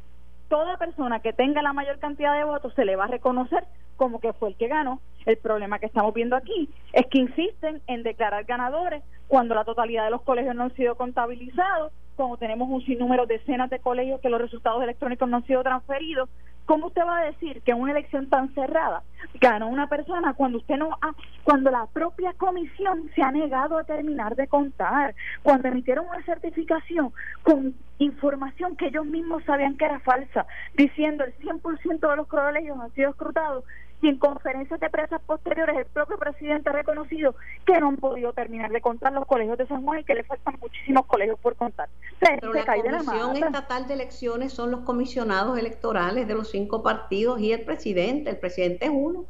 toda 0.49 0.77
persona 0.77 1.19
que 1.19 1.33
tenga 1.33 1.61
la 1.61 1.71
mayor 1.71 1.99
cantidad 1.99 2.35
de 2.35 2.43
votos 2.43 2.73
se 2.73 2.83
le 2.83 2.95
va 2.95 3.05
a 3.05 3.09
reconocer 3.09 3.63
como 3.95 4.19
que 4.19 4.33
fue 4.33 4.49
el 4.49 4.55
que 4.55 4.67
ganó. 4.67 4.99
El 5.27 5.37
problema 5.37 5.79
que 5.79 5.85
estamos 5.85 6.13
viendo 6.13 6.35
aquí 6.35 6.69
es 6.93 7.05
que 7.07 7.19
insisten 7.19 7.81
en 7.85 8.01
declarar 8.01 8.43
ganadores 8.45 9.03
cuando 9.27 9.53
la 9.53 9.65
totalidad 9.65 10.05
de 10.05 10.11
los 10.11 10.23
colegios 10.23 10.55
no 10.55 10.63
han 10.63 10.75
sido 10.75 10.95
contabilizados 10.95 11.91
como 12.15 12.37
tenemos 12.37 12.69
un 12.69 12.83
sinnúmero, 12.85 13.25
de 13.25 13.37
decenas 13.39 13.69
de 13.69 13.79
colegios 13.79 14.21
que 14.21 14.29
los 14.29 14.41
resultados 14.41 14.81
electrónicos 14.81 15.27
no 15.29 15.37
han 15.37 15.45
sido 15.45 15.63
transferidos, 15.63 16.29
¿cómo 16.65 16.87
usted 16.87 17.03
va 17.05 17.19
a 17.19 17.25
decir 17.25 17.61
que 17.61 17.71
en 17.71 17.79
una 17.79 17.91
elección 17.91 18.27
tan 18.29 18.53
cerrada 18.53 19.03
ganó 19.39 19.67
una 19.67 19.87
persona 19.87 20.33
cuando 20.33 20.57
usted 20.57 20.77
no 20.77 20.97
ha, 21.01 21.13
cuando 21.43 21.71
la 21.71 21.85
propia 21.87 22.33
comisión 22.33 23.09
se 23.15 23.21
ha 23.21 23.31
negado 23.31 23.77
a 23.77 23.83
terminar 23.83 24.35
de 24.35 24.47
contar, 24.47 25.15
cuando 25.43 25.67
emitieron 25.67 26.07
una 26.07 26.23
certificación 26.23 27.11
con 27.43 27.75
información 27.99 28.75
que 28.75 28.87
ellos 28.87 29.05
mismos 29.05 29.43
sabían 29.45 29.77
que 29.77 29.85
era 29.85 29.99
falsa, 29.99 30.45
diciendo 30.75 31.23
el 31.23 31.35
100% 31.37 32.09
de 32.09 32.15
los 32.15 32.27
colegios 32.27 32.79
han 32.79 32.91
sido 32.93 33.11
escrutados 33.11 33.63
y 34.05 34.09
en 34.09 34.17
conferencias 34.19 34.79
de 34.79 34.89
prensa 34.91 35.17
posteriores 35.17 35.77
el 35.77 35.85
propio 35.85 36.19
presidente 36.19 36.69
ha 36.69 36.73
reconocido 36.73 37.35
que 37.65 37.79
no 37.79 37.87
han 37.87 37.97
podido 37.97 38.33
terminar 38.33 38.71
de 38.71 38.79
contar 38.79 39.11
los 39.13 39.25
colegios 39.25 39.57
de 39.57 39.65
San 39.65 39.83
Juan 39.83 39.99
y 39.99 40.03
que 40.03 40.13
le 40.13 40.23
faltan 40.23 40.55
muchísimos 40.61 41.07
colegios 41.07 41.39
por 41.39 41.55
contar. 41.55 41.89
Pero 42.19 42.53
la 42.53 42.65
Comisión 42.65 43.35
Estatal 43.35 43.87
de 43.87 43.95
Elecciones 43.95 44.53
son 44.53 44.69
los 44.69 44.81
comisionados 44.81 45.57
electorales 45.57 46.27
de 46.27 46.35
los 46.35 46.51
cinco 46.51 46.83
partidos 46.83 47.39
y 47.39 47.51
el 47.51 47.61
presidente. 47.61 48.29
El 48.29 48.37
presidente 48.37 48.85
es 48.85 48.91
uno. 48.93 49.25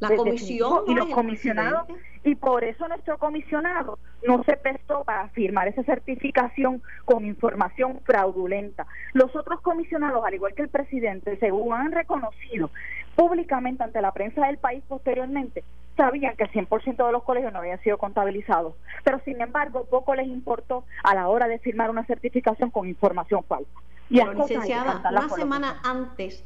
La 0.00 0.14
comisión 0.14 0.84
y 0.86 0.94
los 0.94 1.08
comisionados 1.08 1.86
y 2.24 2.34
por 2.34 2.64
eso 2.64 2.86
nuestro 2.88 3.18
comisionado 3.18 3.98
no 4.26 4.42
se 4.44 4.56
prestó 4.56 5.04
para 5.04 5.28
firmar 5.30 5.68
esa 5.68 5.82
certificación 5.82 6.82
con 7.04 7.24
información 7.24 8.00
fraudulenta. 8.04 8.86
Los 9.12 9.34
otros 9.34 9.60
comisionados, 9.60 10.24
al 10.24 10.34
igual 10.34 10.54
que 10.54 10.62
el 10.62 10.68
presidente, 10.68 11.36
según 11.38 11.72
han 11.74 11.92
reconocido 11.92 12.70
públicamente 13.18 13.82
ante 13.82 14.00
la 14.00 14.12
prensa 14.12 14.46
del 14.46 14.58
país 14.58 14.80
posteriormente, 14.86 15.64
sabían 15.96 16.36
que 16.36 16.44
el 16.44 16.52
100% 16.52 17.04
de 17.04 17.10
los 17.10 17.24
colegios 17.24 17.52
no 17.52 17.58
habían 17.58 17.82
sido 17.82 17.98
contabilizados, 17.98 18.74
pero 19.02 19.18
sin 19.24 19.40
embargo 19.40 19.86
poco 19.86 20.14
les 20.14 20.28
importó 20.28 20.84
a 21.02 21.16
la 21.16 21.26
hora 21.26 21.48
de 21.48 21.58
firmar 21.58 21.90
una 21.90 22.06
certificación 22.06 22.70
con 22.70 22.86
información 22.86 23.42
falsa. 23.42 23.72
Y 24.08 24.22
licenciada, 24.22 25.02
una 25.10 25.28
semana 25.30 25.80
antes, 25.82 26.44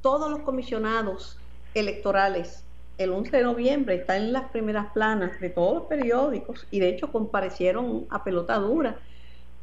todos 0.00 0.30
los 0.30 0.42
comisionados 0.42 1.40
electorales 1.74 2.64
el 2.98 3.10
11 3.10 3.38
de 3.38 3.42
noviembre 3.42 3.96
está 3.96 4.16
en 4.16 4.32
las 4.32 4.44
primeras 4.50 4.92
planas 4.92 5.40
de 5.40 5.50
todos 5.50 5.74
los 5.74 5.82
periódicos 5.88 6.68
y 6.70 6.78
de 6.78 6.90
hecho 6.90 7.10
comparecieron 7.10 8.06
a 8.10 8.22
pelota 8.22 8.54
dura. 8.58 8.94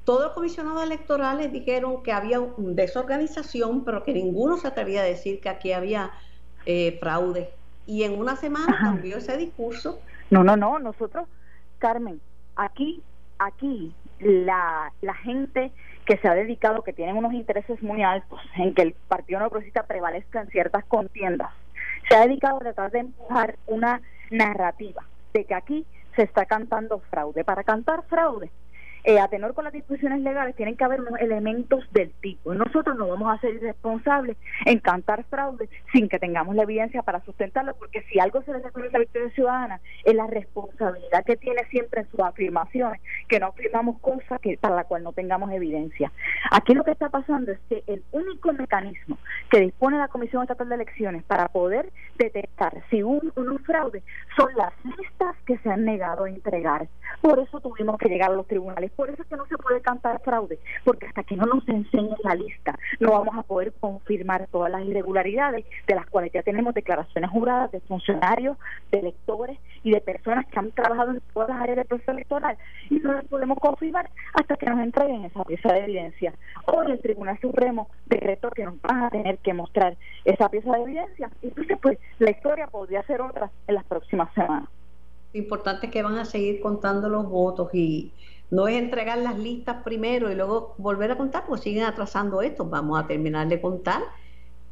Todos 0.04 0.24
los 0.24 0.34
comisionados 0.34 0.84
electorales 0.84 1.54
dijeron 1.54 2.04
que 2.04 2.12
había 2.12 2.42
desorganización, 2.58 3.86
pero 3.86 4.04
que 4.04 4.12
ninguno 4.12 4.58
se 4.58 4.68
atrevía 4.68 5.04
a 5.04 5.06
decir 5.06 5.40
que 5.40 5.48
aquí 5.48 5.72
había 5.72 6.12
eh, 6.66 6.98
fraude. 7.00 7.50
Y 7.86 8.04
en 8.04 8.18
una 8.18 8.36
semana 8.36 8.78
cambió 8.80 9.18
ese 9.18 9.38
discurso. 9.38 10.00
No, 10.30 10.44
no, 10.44 10.56
no, 10.56 10.80
nosotros, 10.80 11.28
Carmen, 11.80 12.22
aquí, 12.56 13.02
aquí, 13.40 13.94
la, 14.20 14.92
la 15.02 15.14
gente 15.16 15.72
que 16.06 16.18
se 16.18 16.28
ha 16.28 16.34
dedicado, 16.34 16.84
que 16.84 16.94
tienen 16.94 17.18
unos 17.18 17.34
intereses 17.34 17.82
muy 17.82 18.04
altos 18.04 18.40
en 18.56 18.74
que 18.74 18.82
el 18.82 18.94
Partido 19.08 19.40
No 19.40 19.50
Progresista 19.50 19.84
prevalezca 19.84 20.42
en 20.42 20.50
ciertas 20.50 20.86
contiendas, 20.86 21.50
se 22.10 22.16
ha 22.16 22.22
dedicado 22.22 22.58
a 22.58 22.60
tratar 22.60 22.92
de 22.92 23.00
empujar 23.00 23.56
una 23.68 24.02
narrativa 24.30 25.04
de 25.34 25.46
que 25.46 25.54
aquí 25.54 25.86
se 26.16 26.24
está 26.24 26.46
cantando 26.46 27.00
fraude. 27.10 27.44
Para 27.44 27.64
cantar 27.64 28.04
fraude 28.04 28.52
eh, 29.04 29.20
a 29.20 29.28
tenor 29.28 29.54
con 29.54 29.66
las 29.66 29.74
discusiones 29.74 30.22
legales, 30.22 30.56
tienen 30.56 30.78
que 30.78 30.84
haber 30.84 31.02
unos 31.02 31.20
elementos 31.20 31.84
del 31.92 32.12
tipo. 32.22 32.54
nosotros 32.54 32.98
no 32.98 33.08
vamos 33.08 33.34
a 33.34 33.40
ser 33.42 33.56
irresponsables 33.56 34.38
en 34.66 34.80
cantar 34.80 35.24
fraude 35.26 35.70
sin 35.92 36.08
que 36.08 36.20
tengamos 36.20 36.56
la 36.56 36.64
evidencia 36.64 37.04
para 37.04 37.24
sustentarlo, 37.26 37.76
porque 37.76 38.04
si 38.04 38.20
algo 38.20 38.42
se 38.44 38.54
le 38.54 38.60
reconoce 38.60 38.90
a 38.90 38.94
la 38.94 39.00
Victoria 39.00 39.30
Ciudadana 39.32 39.82
es 40.04 40.16
la 40.16 40.28
responsabilidad 40.28 41.26
que 41.26 41.36
tiene 41.36 41.64
siempre 41.70 42.02
en 42.02 42.12
sus 42.12 42.20
afirmaciones, 42.20 43.02
que 43.28 43.40
no 43.40 43.48
afirmamos 43.48 44.00
cosas 44.00 44.40
que 44.40 44.58
para 44.58 44.76
la 44.76 44.84
cual 44.86 45.04
no 45.04 45.12
tengamos 45.12 45.52
evidencia. 45.52 46.12
Aquí 46.52 46.74
lo 46.74 46.84
que 46.84 46.92
está 46.92 47.10
pasando 47.10 47.52
es 47.52 47.60
que 47.70 47.84
el 47.88 48.04
único 48.12 48.54
mecanismo 48.54 49.18
que 49.50 49.60
dispone 49.60 49.98
la 49.98 50.08
Comisión 50.08 50.44
Estatal 50.44 50.70
de 50.70 50.76
Elecciones 50.76 51.24
para 51.24 51.48
poder 51.50 51.92
detectar 52.18 52.84
si 52.90 53.04
hubo 53.04 53.22
un 53.36 53.60
fraude 53.60 54.04
son 54.38 54.50
las 54.56 54.74
listas 54.84 55.36
que 55.46 55.58
se 55.58 55.70
han 55.70 55.86
negado 55.86 56.24
a 56.24 56.30
entregar. 56.30 56.88
Por 57.22 57.40
eso 57.40 57.60
tuvimos 57.60 57.98
que 57.98 58.10
llegar 58.10 58.32
a 58.32 58.36
los 58.36 58.48
tribunales 58.48 58.92
por 58.96 59.10
eso 59.10 59.22
es 59.22 59.28
que 59.28 59.36
no 59.36 59.46
se 59.48 59.58
puede 59.58 59.82
cantar 59.82 60.22
fraude, 60.22 60.60
porque 60.84 61.08
hasta 61.08 61.24
que 61.24 61.36
no 61.36 61.46
nos 61.46 61.68
enseñen 61.68 62.16
la 62.24 62.36
lista, 62.36 62.78
no 63.00 63.12
vamos 63.12 63.36
a 63.38 63.44
poder 63.44 63.74
confirmar 63.80 64.48
todas 64.52 64.72
las 64.72 64.84
irregularidades 64.84 65.66
de 65.88 65.96
las 65.96 66.06
cuales 66.08 66.32
ya 66.34 66.44
tenemos 66.44 66.74
declaraciones 66.74 67.30
juradas 67.30 67.72
de 67.72 67.80
funcionarios, 67.82 68.58
de 68.92 69.00
electores 69.00 69.60
y 69.84 69.92
de 69.92 70.02
personas 70.02 70.46
que 70.48 70.60
han 70.60 70.72
trabajado 70.72 71.12
en 71.12 71.22
todas 71.34 71.50
las 71.50 71.62
áreas 71.62 71.78
del 71.78 71.86
proceso 71.86 72.12
electoral 72.12 72.58
y 72.90 72.96
no 72.96 73.14
las 73.14 73.26
podemos 73.26 73.58
confirmar 73.60 74.10
hasta 74.34 74.56
que 74.56 74.66
nos 74.66 74.80
entreguen 74.80 75.26
esa 75.26 75.44
pieza 75.44 75.74
de 75.74 75.84
evidencia. 75.84 76.34
Hoy 76.66 76.92
el 76.92 77.02
Tribunal 77.02 77.40
Supremo 77.40 77.90
decretó 78.06 78.50
que 78.52 78.66
nos 78.66 78.82
van 78.82 79.04
a 79.04 79.10
tener 79.10 79.38
que 79.40 79.54
mostrar 79.54 79.98
esa 80.26 80.50
pieza 80.50 80.72
de 80.72 80.84
evidencia 80.84 81.30
entonces 81.42 81.78
pues 81.82 81.98
la 82.20 82.32
historia 82.32 82.68
podría 82.68 83.04
ser 83.04 83.22
otra 83.22 83.52
en 83.68 83.76
las 83.76 83.84
próximas 83.86 84.34
semanas. 84.34 84.70
Lo 85.34 85.40
importante 85.40 85.88
es 85.88 85.92
que 85.92 86.04
van 86.04 86.18
a 86.18 86.26
seguir 86.26 86.62
contando 86.62 87.10
los 87.10 87.28
votos 87.28 87.74
y 87.74 88.12
no 88.52 88.68
es 88.68 88.78
entregar 88.78 89.18
las 89.18 89.38
listas 89.38 89.84
primero 89.84 90.32
y 90.32 90.36
luego 90.36 90.76
volver 90.78 91.12
a 91.12 91.18
contar, 91.18 91.46
pues 91.48 91.62
siguen 91.62 91.86
atrasando 91.86 92.42
esto. 92.42 92.66
Vamos 92.66 93.04
a 93.04 93.08
terminar 93.08 93.48
de 93.48 93.60
contar 93.60 94.04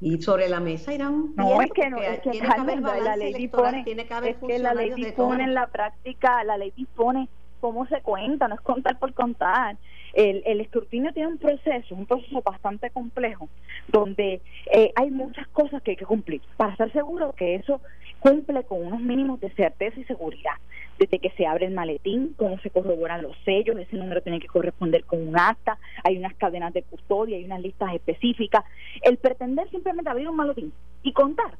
y 0.01 0.21
sobre 0.21 0.49
la 0.49 0.59
mesa 0.59 0.93
irán 0.93 1.33
no 1.35 1.61
es 1.61 1.71
que 1.71 1.89
no 1.89 1.97
es 1.97 2.19
que, 2.21 2.31
tiene 2.31 2.47
que 2.47 2.59
haber 2.59 2.81
la 2.81 3.15
ley 3.15 3.33
dispone 3.33 3.83
tiene 3.83 4.07
que 4.07 4.13
haber 4.15 4.29
es 4.31 4.37
que 4.37 4.57
la 4.57 4.73
ley 4.73 4.91
dispone 4.95 5.43
en 5.43 5.53
la 5.53 5.67
práctica 5.67 6.43
la 6.43 6.57
ley 6.57 6.73
dispone 6.75 7.29
cómo 7.59 7.85
se 7.85 8.01
cuenta 8.01 8.47
no 8.47 8.55
es 8.55 8.61
contar 8.61 8.97
por 8.97 9.13
contar 9.13 9.77
el, 10.13 10.43
el 10.45 10.61
escrutinio 10.61 11.13
tiene 11.13 11.29
un 11.29 11.37
proceso 11.37 11.95
un 11.95 12.05
proceso 12.05 12.41
bastante 12.41 12.89
complejo 12.89 13.49
donde 13.87 14.41
eh, 14.73 14.91
hay 14.95 15.11
muchas 15.11 15.47
cosas 15.49 15.81
que 15.81 15.91
hay 15.91 15.97
que 15.97 16.05
cumplir 16.05 16.41
para 16.57 16.71
estar 16.71 16.91
seguro 16.91 17.33
que 17.33 17.55
eso 17.55 17.81
cumple 18.19 18.63
con 18.63 18.85
unos 18.85 19.01
mínimos 19.01 19.39
de 19.39 19.49
certeza 19.51 19.99
y 19.99 20.03
seguridad 20.05 20.55
desde 21.01 21.17
que 21.17 21.31
se 21.31 21.47
abre 21.47 21.65
el 21.65 21.73
maletín, 21.73 22.35
cómo 22.37 22.59
se 22.59 22.69
corroboran 22.69 23.23
los 23.23 23.35
sellos, 23.43 23.75
ese 23.79 23.97
número 23.97 24.21
tiene 24.21 24.39
que 24.39 24.47
corresponder 24.47 25.03
con 25.03 25.27
un 25.27 25.37
acta, 25.37 25.79
hay 26.03 26.15
unas 26.15 26.35
cadenas 26.35 26.73
de 26.73 26.83
custodia, 26.83 27.37
hay 27.37 27.45
unas 27.45 27.61
listas 27.61 27.91
específicas. 27.95 28.63
El 29.01 29.17
pretender 29.17 29.67
simplemente 29.71 30.11
abrir 30.11 30.29
un 30.29 30.35
maletín 30.35 30.71
y 31.01 31.11
contar 31.11 31.57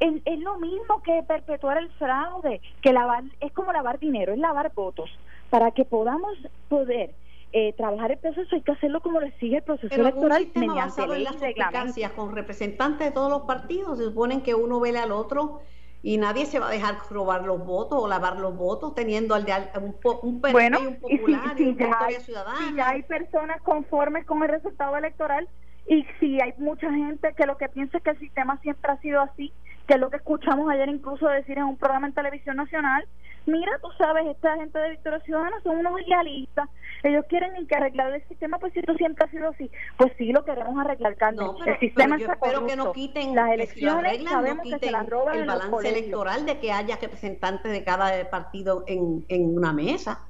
es, 0.00 0.14
es, 0.24 0.40
lo 0.40 0.58
mismo 0.58 1.00
que 1.04 1.22
perpetuar 1.22 1.78
el 1.78 1.90
fraude, 1.90 2.60
que 2.80 2.92
lavar, 2.92 3.22
es 3.40 3.52
como 3.52 3.72
lavar 3.72 4.00
dinero, 4.00 4.32
es 4.32 4.38
lavar 4.40 4.72
votos. 4.74 5.10
Para 5.48 5.70
que 5.70 5.84
podamos 5.84 6.36
poder 6.68 7.10
eh, 7.52 7.74
trabajar 7.74 8.12
el 8.12 8.18
proceso 8.18 8.48
hay 8.54 8.62
que 8.62 8.72
hacerlo 8.72 9.00
como 9.02 9.20
lo 9.20 9.30
sigue 9.38 9.58
el 9.58 9.62
proceso 9.62 9.94
electoral 9.94 10.48
mediante 10.54 11.06
leyes 11.06 12.10
con 12.16 12.34
representantes 12.34 13.08
de 13.08 13.12
todos 13.12 13.30
los 13.30 13.42
partidos 13.42 13.98
se 13.98 14.04
suponen 14.04 14.40
que 14.42 14.54
uno 14.54 14.80
vele 14.80 14.98
al 14.98 15.12
otro 15.12 15.60
y 16.02 16.18
nadie 16.18 16.46
se 16.46 16.58
va 16.58 16.68
a 16.68 16.70
dejar 16.70 16.96
robar 17.10 17.44
los 17.44 17.64
votos 17.64 18.02
o 18.02 18.08
lavar 18.08 18.38
los 18.38 18.56
votos 18.56 18.94
teniendo 18.94 19.34
al 19.34 19.44
de 19.44 19.52
un, 19.80 19.96
un 20.22 20.40
bueno, 20.40 20.78
y 20.82 20.86
un 20.86 20.96
popular 20.96 21.54
y, 21.60 21.64
si, 21.64 21.76
ya 21.76 21.98
hay, 22.00 22.14
si 22.14 22.32
ya 22.74 22.88
hay 22.88 23.02
personas 23.02 23.60
conformes 23.62 24.26
con 24.26 24.42
el 24.42 24.48
resultado 24.48 24.96
electoral 24.96 25.48
y 25.86 26.04
si 26.18 26.40
hay 26.40 26.54
mucha 26.58 26.90
gente 26.90 27.34
que 27.36 27.46
lo 27.46 27.56
que 27.56 27.68
piensa 27.68 27.98
es 27.98 28.04
que 28.04 28.10
el 28.10 28.18
sistema 28.18 28.58
siempre 28.62 28.92
ha 28.92 29.00
sido 29.00 29.20
así, 29.20 29.52
que 29.86 29.94
es 29.94 30.00
lo 30.00 30.10
que 30.10 30.16
escuchamos 30.16 30.70
ayer 30.70 30.88
incluso 30.88 31.26
decir 31.28 31.58
en 31.58 31.64
un 31.64 31.76
programa 31.76 32.06
en 32.06 32.14
televisión 32.14 32.56
nacional, 32.56 33.06
mira, 33.46 33.72
tú 33.80 33.88
sabes, 33.98 34.26
esta 34.26 34.56
gente 34.56 34.78
de 34.78 34.90
Victoria 34.90 35.20
Ciudadana 35.20 35.56
son 35.62 35.78
unos 35.78 36.00
idealistas, 36.06 36.68
ellos 37.02 37.24
quieren 37.28 37.66
que 37.66 37.74
arreglar 37.74 38.14
el 38.14 38.26
sistema, 38.28 38.58
pues 38.58 38.72
si 38.72 38.78
esto 38.78 38.94
siempre 38.94 39.24
ha 39.24 39.30
sido 39.30 39.48
así, 39.48 39.70
pues 39.96 40.12
sí 40.18 40.32
lo 40.32 40.44
queremos 40.44 40.78
arreglar, 40.78 41.16
Carmen. 41.16 41.46
el 41.66 41.78
sistema 41.80 42.16
está 42.16 42.34
espero 42.34 42.66
que 42.66 42.76
no 42.76 42.92
quiten 42.92 43.34
las 43.34 43.50
elecciones, 43.50 44.22
sabemos 44.24 44.64
que 44.68 44.78
se 44.78 44.90
las 44.90 45.08
roban 45.08 45.38
el 45.38 45.46
balance 45.46 45.88
electoral 45.88 46.46
de 46.46 46.58
que 46.58 46.72
haya 46.72 46.96
representantes 46.96 47.72
de 47.72 47.84
cada 47.84 48.30
partido 48.30 48.84
en, 48.86 49.24
en 49.28 49.56
una 49.56 49.72
mesa. 49.72 50.20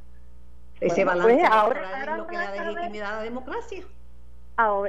Ese 0.80 1.04
balance 1.04 1.34
pues, 1.34 1.44
electoral 1.44 2.10
es 2.10 2.16
lo 2.16 2.26
que 2.26 2.38
le 2.38 2.44
da 2.44 2.64
legitimidad 2.64 3.12
a 3.12 3.16
la 3.18 3.22
democracia 3.22 3.84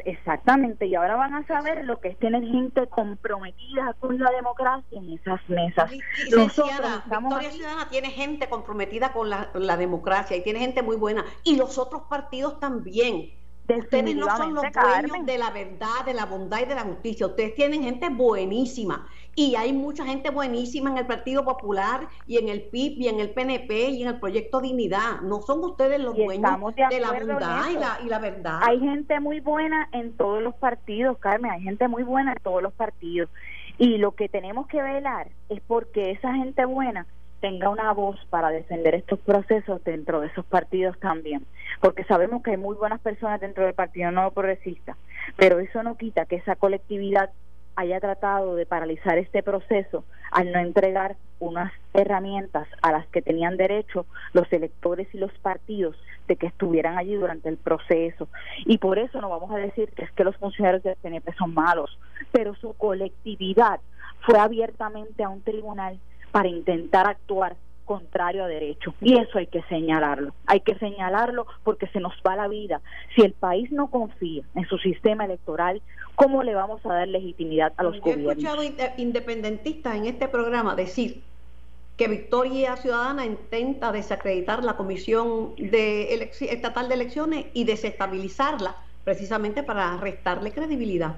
exactamente, 0.05 0.85
y 0.85 0.95
ahora 0.95 1.15
van 1.15 1.33
a 1.33 1.47
saber 1.47 1.85
lo 1.85 1.99
que 1.99 2.09
es 2.09 2.19
tener 2.19 2.43
gente 2.43 2.87
comprometida 2.87 3.95
con 3.99 4.19
la 4.19 4.31
democracia 4.31 4.99
en 4.99 5.13
esas 5.13 5.39
mesas. 5.49 5.89
Victoria 5.91 6.49
Ciudadana 6.49 7.89
tiene 7.89 8.09
gente 8.11 8.49
comprometida 8.49 9.13
con 9.13 9.29
la, 9.29 9.49
la 9.53 9.77
democracia 9.77 10.37
y 10.37 10.43
tiene 10.43 10.59
gente 10.59 10.81
muy 10.81 10.95
buena, 10.95 11.25
y 11.43 11.55
los 11.55 11.77
otros 11.77 12.03
partidos 12.03 12.59
también. 12.59 13.31
Ustedes 13.67 14.15
no 14.15 14.35
son 14.35 14.53
los 14.53 14.65
dueños 14.73 15.25
de 15.25 15.37
la 15.37 15.49
verdad, 15.51 16.03
de 16.05 16.13
la 16.13 16.25
bondad 16.25 16.59
y 16.61 16.65
de 16.65 16.75
la 16.75 16.81
justicia. 16.81 17.27
Ustedes 17.27 17.55
tienen 17.55 17.83
gente 17.83 18.09
buenísima. 18.09 19.07
Y 19.35 19.55
hay 19.55 19.73
mucha 19.73 20.05
gente 20.05 20.29
buenísima 20.29 20.91
en 20.91 20.97
el 20.97 21.07
Partido 21.07 21.43
Popular 21.43 22.07
y 22.27 22.37
en 22.37 22.49
el 22.49 22.61
PIB 22.61 23.01
y 23.01 23.07
en 23.07 23.19
el 23.19 23.31
PNP 23.31 23.89
y 23.89 24.03
en 24.03 24.09
el 24.09 24.19
Proyecto 24.19 24.61
Dignidad. 24.61 25.21
No 25.21 25.41
son 25.41 25.63
ustedes 25.63 25.99
los 25.99 26.15
dueños 26.15 26.35
de, 26.75 26.99
la 26.99 27.11
bondad 27.11 27.69
y 27.71 27.73
la, 27.73 27.99
y 28.03 28.09
la 28.09 28.19
verdad. 28.19 28.59
Hay 28.61 28.79
gente 28.79 29.19
muy 29.19 29.39
buena 29.39 29.89
en 29.91 30.13
todos 30.13 30.43
los 30.43 30.53
partidos, 30.55 31.17
Carmen. 31.17 31.51
Hay 31.51 31.61
gente 31.61 31.87
muy 31.87 32.03
buena 32.03 32.33
en 32.33 32.43
todos 32.43 32.61
los 32.61 32.73
partidos. 32.73 33.29
Y 33.77 33.97
lo 33.97 34.11
que 34.11 34.29
tenemos 34.29 34.67
que 34.67 34.81
velar 34.81 35.29
es 35.49 35.61
porque 35.65 36.11
esa 36.11 36.33
gente 36.35 36.65
buena 36.65 37.07
tenga 37.43 37.67
una 37.67 37.91
voz 37.91 38.17
para 38.29 38.51
defender 38.51 38.95
estos 38.95 39.19
procesos 39.19 39.83
dentro 39.83 40.21
de 40.21 40.27
esos 40.27 40.45
partidos 40.45 40.97
también, 40.99 41.45
porque 41.81 42.05
sabemos 42.05 42.41
que 42.41 42.51
hay 42.51 42.57
muy 42.57 42.77
buenas 42.77 43.01
personas 43.01 43.41
dentro 43.41 43.65
del 43.65 43.73
Partido 43.73 44.11
Nuevo 44.11 44.31
Progresista, 44.31 44.95
pero 45.35 45.59
eso 45.59 45.83
no 45.83 45.97
quita 45.97 46.25
que 46.25 46.37
esa 46.37 46.55
colectividad 46.55 47.31
haya 47.75 47.99
tratado 47.99 48.55
de 48.55 48.65
paralizar 48.65 49.17
este 49.17 49.43
proceso 49.43 50.03
al 50.31 50.51
no 50.51 50.59
entregar 50.59 51.15
unas 51.39 51.71
herramientas 51.93 52.67
a 52.81 52.91
las 52.91 53.05
que 53.07 53.21
tenían 53.21 53.57
derecho 53.57 54.05
los 54.33 54.51
electores 54.51 55.07
y 55.13 55.17
los 55.17 55.31
partidos 55.39 55.95
de 56.27 56.35
que 56.35 56.47
estuvieran 56.47 56.97
allí 56.97 57.15
durante 57.15 57.49
el 57.49 57.57
proceso. 57.57 58.27
Y 58.65 58.77
por 58.77 58.97
eso 58.97 59.19
no 59.21 59.29
vamos 59.29 59.51
a 59.51 59.57
decir 59.57 59.89
que 59.91 60.03
es 60.03 60.11
que 60.11 60.23
los 60.23 60.37
funcionarios 60.37 60.83
del 60.83 60.95
PNP 60.95 61.33
son 61.33 61.53
malos, 61.53 61.97
pero 62.31 62.55
su 62.55 62.73
colectividad 62.73 63.79
fue 64.21 64.39
abiertamente 64.39 65.23
a 65.23 65.29
un 65.29 65.41
tribunal 65.41 65.99
para 66.31 66.47
intentar 66.47 67.07
actuar 67.07 67.55
contrario 67.85 68.43
a 68.43 68.47
derecho. 68.47 68.93
Y 69.01 69.17
eso 69.17 69.37
hay 69.37 69.47
que 69.47 69.61
señalarlo. 69.63 70.33
Hay 70.45 70.61
que 70.61 70.75
señalarlo 70.75 71.45
porque 71.63 71.87
se 71.87 71.99
nos 71.99 72.13
va 72.25 72.35
la 72.35 72.47
vida. 72.47 72.81
Si 73.15 73.21
el 73.21 73.33
país 73.33 73.71
no 73.71 73.87
confía 73.87 74.43
en 74.55 74.65
su 74.67 74.77
sistema 74.77 75.25
electoral, 75.25 75.81
¿cómo 76.15 76.43
le 76.43 76.55
vamos 76.55 76.85
a 76.85 76.93
dar 76.93 77.07
legitimidad 77.07 77.73
a 77.77 77.83
los 77.83 77.99
gobiernos? 77.99 78.37
Yo 78.37 78.49
he 78.49 78.65
escuchado 78.65 78.93
independentistas 78.97 79.95
en 79.95 80.05
este 80.05 80.27
programa 80.27 80.75
decir 80.75 81.21
que 81.97 82.07
Victoria 82.07 82.75
Ciudadana 82.77 83.25
intenta 83.25 83.91
desacreditar 83.91 84.63
la 84.63 84.75
Comisión 84.75 85.55
de 85.57 86.31
Estatal 86.39 86.89
de 86.89 86.95
Elecciones 86.95 87.45
y 87.53 87.65
desestabilizarla 87.65 88.75
precisamente 89.03 89.63
para 89.63 89.97
restarle 89.97 90.51
credibilidad. 90.51 91.17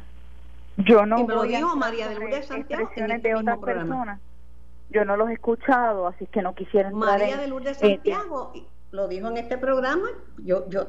Yo 0.77 1.05
no 1.05 1.19
y 1.19 1.23
me 1.23 1.35
lo 1.35 1.43
dijo 1.43 1.75
María 1.77 2.09
de 2.09 2.15
Lourdes 2.15 2.47
Santiago 2.47 2.89
en 2.95 3.11
este 3.11 3.29
de 3.29 3.57
personas 3.57 4.19
yo 4.89 5.05
no 5.05 5.17
los 5.17 5.29
he 5.29 5.33
escuchado, 5.33 6.07
así 6.07 6.25
que 6.27 6.41
no 6.41 6.55
quisiera 6.55 6.89
entrar 6.89 7.19
María 7.19 7.37
de 7.37 7.47
Lourdes 7.47 7.77
Santiago 7.77 8.53
lo 8.95 9.07
dijo 9.07 9.27
en 9.27 9.37
este 9.37 9.57
programa, 9.57 10.07
yo 10.43 10.67
yo 10.69 10.87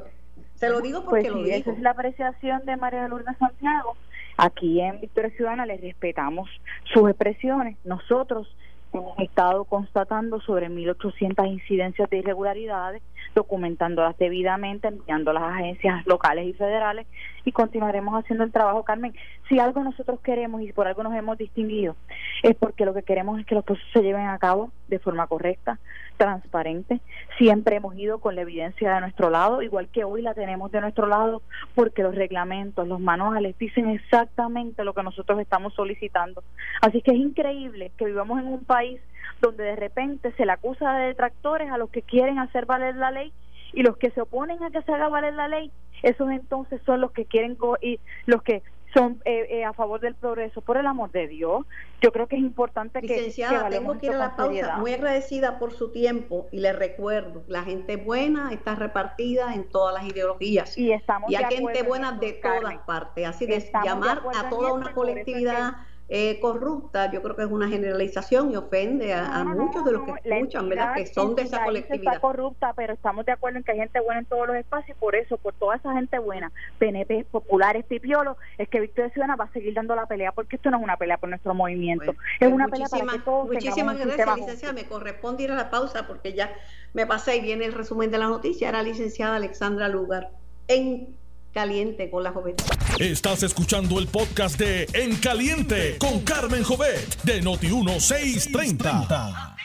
se 0.54 0.70
lo 0.70 0.80
digo 0.80 1.04
porque 1.04 1.28
pues 1.28 1.32
lo 1.32 1.42
dijo. 1.42 1.56
Esa 1.56 1.72
es 1.72 1.80
la 1.80 1.90
apreciación 1.90 2.64
de 2.64 2.76
María 2.76 3.02
de 3.02 3.08
Lourdes 3.08 3.36
Santiago. 3.38 3.96
Aquí 4.38 4.80
en 4.80 5.00
Victoria 5.00 5.30
Ciudadana 5.30 5.66
les 5.66 5.80
respetamos 5.80 6.48
sus 6.92 7.10
expresiones. 7.10 7.76
Nosotros 7.84 8.54
hemos 8.92 9.18
estado 9.18 9.64
constatando 9.64 10.40
sobre 10.40 10.70
1.800 10.70 11.46
incidencias 11.50 12.08
de 12.08 12.18
irregularidades, 12.18 13.02
documentándolas 13.34 14.16
debidamente, 14.18 14.88
enviando 14.88 15.32
a 15.32 15.34
las 15.34 15.42
agencias 15.42 16.06
locales 16.06 16.46
y 16.46 16.52
federales 16.54 17.06
y 17.46 17.52
continuaremos 17.52 18.12
haciendo 18.14 18.42
el 18.42 18.50
trabajo, 18.50 18.82
Carmen. 18.82 19.14
Si 19.48 19.60
algo 19.60 19.82
nosotros 19.82 20.18
queremos 20.20 20.62
y 20.62 20.72
por 20.72 20.88
algo 20.88 21.04
nos 21.04 21.14
hemos 21.14 21.38
distinguido, 21.38 21.94
es 22.42 22.56
porque 22.56 22.84
lo 22.84 22.92
que 22.92 23.04
queremos 23.04 23.38
es 23.38 23.46
que 23.46 23.54
los 23.54 23.64
procesos 23.64 23.88
se 23.92 24.02
lleven 24.02 24.26
a 24.26 24.38
cabo 24.38 24.72
de 24.88 24.98
forma 24.98 25.28
correcta, 25.28 25.78
transparente. 26.16 27.00
Siempre 27.38 27.76
hemos 27.76 27.96
ido 27.96 28.18
con 28.18 28.34
la 28.34 28.42
evidencia 28.42 28.92
de 28.92 29.00
nuestro 29.00 29.30
lado, 29.30 29.62
igual 29.62 29.88
que 29.88 30.02
hoy 30.02 30.22
la 30.22 30.34
tenemos 30.34 30.72
de 30.72 30.80
nuestro 30.80 31.06
lado, 31.06 31.40
porque 31.76 32.02
los 32.02 32.16
reglamentos, 32.16 32.88
los 32.88 32.98
manuales 32.98 33.56
dicen 33.58 33.90
exactamente 33.90 34.82
lo 34.82 34.92
que 34.92 35.04
nosotros 35.04 35.38
estamos 35.38 35.72
solicitando. 35.74 36.42
Así 36.82 37.00
que 37.00 37.12
es 37.12 37.18
increíble 37.18 37.92
que 37.96 38.06
vivamos 38.06 38.40
en 38.40 38.48
un 38.48 38.64
país 38.64 39.00
donde 39.40 39.62
de 39.62 39.76
repente 39.76 40.32
se 40.32 40.46
le 40.46 40.52
acusa 40.52 40.94
de 40.94 41.06
detractores 41.08 41.70
a 41.70 41.78
los 41.78 41.90
que 41.90 42.02
quieren 42.02 42.40
hacer 42.40 42.66
valer 42.66 42.96
la 42.96 43.12
ley 43.12 43.32
y 43.72 43.82
los 43.82 43.96
que 43.98 44.10
se 44.10 44.20
oponen 44.20 44.62
a 44.62 44.70
que 44.70 44.82
se 44.82 44.92
haga 44.92 45.08
valer 45.08 45.34
la 45.34 45.48
ley, 45.48 45.70
esos 46.06 46.30
entonces 46.30 46.80
son 46.86 47.00
los 47.00 47.10
que 47.10 47.24
quieren 47.24 47.58
y 47.82 47.98
los 48.26 48.42
que 48.42 48.62
son 48.94 49.20
eh, 49.24 49.46
eh, 49.50 49.64
a 49.64 49.72
favor 49.72 50.00
del 50.00 50.14
progreso. 50.14 50.60
Por 50.60 50.76
el 50.76 50.86
amor 50.86 51.10
de 51.10 51.26
Dios, 51.26 51.66
yo 52.00 52.12
creo 52.12 52.28
que 52.28 52.36
es 52.36 52.42
importante 52.42 53.00
que. 53.00 53.08
Licenciada, 53.08 53.68
tengo 53.68 53.98
que 53.98 54.06
ir 54.06 54.12
a 54.12 54.18
la 54.18 54.36
pausa. 54.36 54.76
Muy 54.76 54.92
agradecida 54.92 55.58
por 55.58 55.72
su 55.72 55.90
tiempo 55.90 56.46
y 56.52 56.60
le 56.60 56.72
recuerdo: 56.72 57.42
la 57.48 57.64
gente 57.64 57.96
buena 57.96 58.52
está 58.52 58.76
repartida 58.76 59.52
en 59.54 59.68
todas 59.68 59.94
las 59.94 60.04
ideologías. 60.04 60.78
Y, 60.78 60.92
estamos 60.92 61.30
y 61.30 61.34
hay 61.34 61.44
gente 61.56 61.82
buena 61.82 62.12
de 62.12 62.34
todas 62.34 62.78
partes. 62.86 63.26
Así 63.26 63.46
de 63.46 63.68
llamar 63.84 64.22
a 64.36 64.48
toda 64.48 64.72
una 64.72 64.92
colectividad 64.92 65.74
eh, 66.08 66.38
corrupta, 66.40 67.10
yo 67.10 67.20
creo 67.20 67.34
que 67.34 67.42
es 67.42 67.50
una 67.50 67.68
generalización 67.68 68.52
y 68.52 68.56
ofende 68.56 69.12
a, 69.12 69.42
muchos 69.44 69.84
de 69.84 69.92
los 69.92 70.02
que 70.02 70.12
escuchan, 70.22 70.68
¿verdad? 70.68 70.94
Que 70.94 71.06
son 71.06 71.34
de 71.34 71.42
esa 71.42 71.64
colectividad. 71.64 72.14
Está 72.14 72.20
corrupta, 72.20 72.72
pero 72.76 72.94
estamos 72.94 73.26
de 73.26 73.32
acuerdo 73.32 73.58
en 73.58 73.64
que 73.64 73.72
hay 73.72 73.78
gente 73.78 74.00
buena 74.00 74.20
en 74.20 74.26
todos 74.26 74.46
los 74.46 74.56
espacios, 74.56 74.96
por 74.98 75.16
eso, 75.16 75.36
por 75.36 75.54
toda 75.54 75.76
esa 75.76 75.92
gente 75.94 76.18
buena, 76.20 76.52
PNP, 76.78 77.26
populares, 77.30 77.84
pipiolos, 77.86 78.36
es 78.56 78.68
que 78.68 78.78
Victoria 78.78 79.10
Ciudadana 79.10 79.34
va 79.34 79.46
a 79.46 79.52
seguir 79.52 79.74
dando 79.74 79.96
la 79.96 80.06
pelea, 80.06 80.30
porque 80.30 80.56
esto 80.56 80.70
no 80.70 80.76
es 80.78 80.84
una 80.84 80.96
pelea 80.96 81.18
por 81.18 81.28
nuestro 81.28 81.54
movimiento, 81.54 82.12
es 82.12 82.16
pues 82.38 82.52
una 82.52 82.68
pelea 82.68 82.86
para 82.88 83.04
que 83.06 83.18
todos 83.18 83.48
Muchísimas 83.48 83.98
gracias, 83.98 84.36
licenciada, 84.36 84.74
me 84.74 84.84
corresponde 84.84 85.42
ir 85.42 85.50
a 85.50 85.56
la 85.56 85.70
pausa 85.70 86.06
porque 86.06 86.34
ya 86.34 86.54
me 86.92 87.06
pasé 87.06 87.36
y 87.36 87.40
viene 87.40 87.64
el 87.64 87.72
resumen 87.72 88.12
de 88.12 88.18
la 88.18 88.28
noticia, 88.28 88.68
era 88.68 88.82
licenciada 88.82 89.36
Alexandra 89.36 89.88
Lugar 89.88 90.30
en 90.68 91.16
Caliente 91.56 92.10
con 92.10 92.22
la 92.22 92.32
Jovet. 92.32 92.62
Estás 93.00 93.42
escuchando 93.42 93.98
el 93.98 94.08
podcast 94.08 94.58
de 94.58 94.86
En 94.92 95.16
Caliente 95.16 95.96
con 95.98 96.20
Carmen 96.20 96.62
Jovet 96.62 97.22
de 97.22 97.42
Noti1630. 97.42 99.56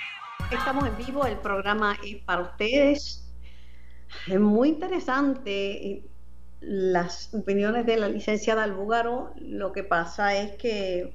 Estamos 0.50 0.88
en 0.88 0.96
vivo, 0.96 1.26
el 1.26 1.38
programa 1.40 1.98
es 2.02 2.16
para 2.24 2.44
ustedes. 2.44 3.30
Es 4.26 4.40
muy 4.40 4.70
interesante 4.70 5.86
eh, 5.86 6.06
las 6.62 7.34
opiniones 7.34 7.86
de 7.86 7.98
la 7.98 8.08
licenciada 8.08 8.64
Albúgaro. 8.64 9.34
Lo 9.36 9.74
que 9.74 9.84
pasa 9.84 10.34
es 10.38 10.56
que 10.56 11.14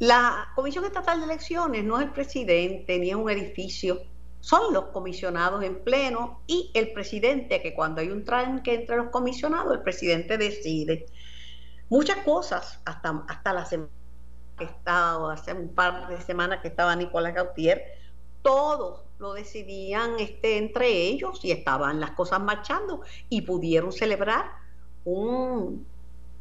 la 0.00 0.48
Comisión 0.56 0.84
Estatal 0.84 1.20
de 1.20 1.26
Elecciones 1.26 1.84
no 1.84 2.00
es 2.00 2.06
el 2.06 2.10
presidente 2.10 2.98
ni 2.98 3.10
es 3.10 3.14
un 3.14 3.30
edificio 3.30 4.02
son 4.40 4.72
los 4.72 4.86
comisionados 4.86 5.62
en 5.64 5.82
pleno 5.82 6.40
y 6.46 6.70
el 6.74 6.92
presidente, 6.92 7.60
que 7.60 7.74
cuando 7.74 8.00
hay 8.00 8.10
un 8.10 8.24
tranque 8.24 8.74
entre 8.74 8.96
los 8.96 9.08
comisionados, 9.08 9.72
el 9.74 9.82
presidente 9.82 10.38
decide. 10.38 11.06
Muchas 11.88 12.18
cosas, 12.18 12.80
hasta, 12.84 13.24
hasta 13.28 13.52
la 13.52 13.64
semana 13.64 13.90
que 14.56 14.64
estaba, 14.64 15.32
hace 15.32 15.52
un 15.52 15.68
par 15.74 16.08
de 16.08 16.20
semanas 16.20 16.60
que 16.60 16.68
estaba 16.68 16.94
Nicolás 16.96 17.34
Gautier, 17.34 17.82
todos 18.42 19.02
lo 19.18 19.32
decidían 19.32 20.18
este, 20.18 20.58
entre 20.58 20.88
ellos 20.88 21.44
y 21.44 21.50
estaban 21.50 22.00
las 22.00 22.12
cosas 22.12 22.40
marchando 22.40 23.02
y 23.28 23.42
pudieron 23.42 23.92
celebrar 23.92 24.52
un, 25.04 25.86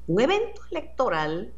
un 0.08 0.22
evento 0.22 0.62
electoral 0.72 1.52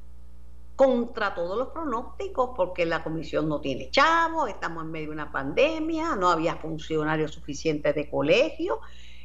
contra 0.79 1.35
todos 1.35 1.57
los 1.57 1.67
pronósticos 1.71 2.51
porque 2.55 2.85
la 2.85 3.03
comisión 3.03 3.49
no 3.49 3.59
tiene 3.59 3.91
chavos, 3.91 4.47
estamos 4.47 4.85
en 4.85 4.91
medio 4.91 5.07
de 5.07 5.13
una 5.15 5.29
pandemia, 5.29 6.15
no 6.15 6.29
había 6.29 6.55
funcionarios 6.55 7.31
suficientes 7.31 7.93
de 7.93 8.09
colegio 8.09 8.79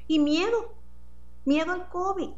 y 0.09 0.19
miedo, 0.19 0.75
miedo 1.45 1.71
al 1.71 1.88
COVID. 1.90 2.31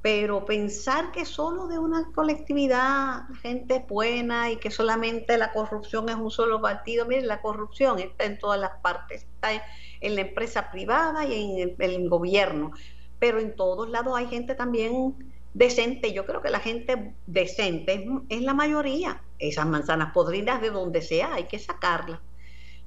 Pero 0.00 0.46
pensar 0.46 1.12
que 1.12 1.26
solo 1.26 1.66
de 1.66 1.78
una 1.78 2.10
colectividad 2.14 3.28
la 3.28 3.36
gente 3.42 3.76
es 3.76 3.86
buena 3.86 4.52
y 4.52 4.56
que 4.56 4.70
solamente 4.70 5.36
la 5.36 5.52
corrupción 5.52 6.08
es 6.08 6.16
un 6.16 6.30
solo 6.30 6.62
partido, 6.62 7.04
miren, 7.04 7.26
la 7.26 7.42
corrupción 7.42 7.98
está 7.98 8.24
en 8.24 8.38
todas 8.38 8.58
las 8.58 8.80
partes, 8.80 9.24
está 9.24 9.52
en, 10.00 10.14
la 10.14 10.22
empresa 10.22 10.70
privada 10.70 11.26
y 11.26 11.60
en 11.60 11.76
el 11.78 12.08
gobierno, 12.08 12.72
pero 13.18 13.38
en 13.38 13.54
todos 13.54 13.90
lados 13.90 14.16
hay 14.16 14.28
gente 14.28 14.54
también 14.54 15.37
decente. 15.58 16.12
Yo 16.12 16.24
creo 16.24 16.40
que 16.40 16.50
la 16.50 16.60
gente 16.60 17.12
decente 17.26 18.06
es, 18.28 18.42
la 18.42 18.54
mayoría. 18.54 19.20
Esas 19.38 19.66
manzanas 19.66 20.12
podridas 20.12 20.62
de 20.62 20.70
donde 20.70 21.02
sea 21.02 21.34
hay 21.34 21.44
que 21.44 21.58
sacarlas. 21.58 22.20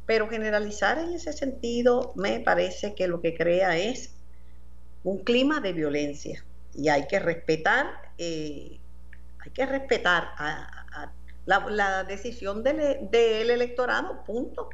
Pero 0.06 0.30
generalizar 0.30 0.98
en 0.98 1.14
ese 1.14 1.34
sentido 1.34 2.14
me 2.16 2.40
parece 2.40 2.96
que 2.96 3.08
lo 3.08 3.22
que 3.22 3.36
crea 3.36 3.78
es 3.78 4.14
un 5.04 5.24
clima 5.24 5.60
de 5.60 5.74
violencia 5.74 6.44
y 6.74 6.90
hay 6.90 7.08
que 7.08 7.20
respetar, 7.20 7.88
eh, 8.18 8.80
hay 9.40 9.52
que 9.52 9.66
respetar 9.66 10.30
la, 11.46 12.04
decisión 12.06 12.64
del, 12.64 13.10
del, 13.12 13.50
electorado, 13.50 14.24
punto. 14.24 14.70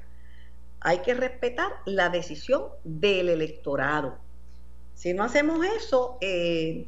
Hay 0.81 0.99
que 0.99 1.15
respetar 1.15 1.71
la 1.85 2.09
decisión 2.09 2.65
del 2.83 3.29
electorado. 3.29 4.19
Si 4.93 5.13
no 5.13 5.23
hacemos 5.23 5.65
eso, 5.65 6.17
eh, 6.21 6.87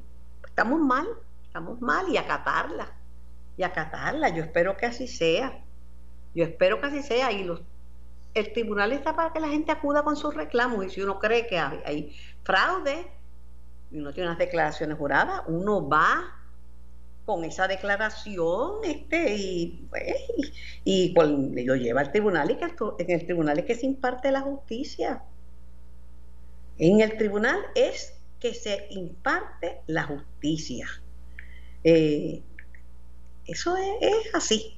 estamos 0.60 0.82
mal, 0.82 1.08
estamos 1.46 1.80
mal 1.80 2.10
y 2.10 2.18
acatarla, 2.18 2.92
y 3.56 3.64
acatarla. 3.64 4.28
Yo 4.28 4.44
espero 4.44 4.76
que 4.76 4.88
así 4.88 5.08
sea. 5.08 5.58
Yo 6.36 6.44
espero 6.44 6.82
que 6.82 6.88
así 6.88 7.02
sea. 7.02 7.32
Y 7.32 7.46
los, 7.46 7.62
el 8.34 8.52
tribunal 8.52 8.92
está 8.92 9.16
para 9.16 9.32
que 9.32 9.40
la 9.40 9.48
gente 9.48 9.72
acuda 9.72 10.04
con 10.04 10.18
sus 10.18 10.36
reclamos. 10.36 10.86
Y 10.86 10.90
si 10.90 11.02
uno 11.02 11.18
cree 11.18 11.48
que 11.48 11.58
hay, 11.58 12.14
fraude 12.44 13.08
y 13.90 14.00
uno 14.00 14.12
tiene 14.12 14.28
unas 14.28 14.38
declaraciones 14.38 14.98
juradas, 14.98 15.44
uno 15.48 15.88
va 15.88 16.36
con 17.26 17.46
esa 17.46 17.66
declaración 17.68 18.84
este 18.84 19.36
y, 19.36 19.88
pues, 19.90 20.14
y, 20.84 21.14
lo 21.64 21.76
lleva 21.76 22.02
al 22.02 22.12
tribunal 22.12 22.52
y 22.52 22.58
que 22.58 22.66
en 22.66 23.12
el 23.12 23.26
tribunal 23.26 23.60
es 23.60 23.66
que 23.66 23.76
se 23.76 23.86
imparte 23.86 24.30
la 24.30 24.42
justicia. 24.42 25.24
En 26.78 27.00
el 27.00 27.16
tribunal 27.18 27.60
es 27.76 28.19
que 28.40 28.54
se 28.54 28.88
imparte 28.92 29.82
la 29.88 30.04
justicia. 30.04 30.88
Eh, 31.84 32.42
eso 33.46 33.76
es, 33.78 34.34
así. 34.34 34.78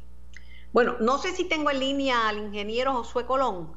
Bueno, 0.72 0.96
no 1.00 1.18
sé 1.18 1.32
si 1.32 1.48
tengo 1.48 1.70
en 1.70 1.80
línea 1.80 2.30
al 2.30 2.38
ingeniero 2.38 2.94
Josué 2.94 3.26
Colón. 3.26 3.74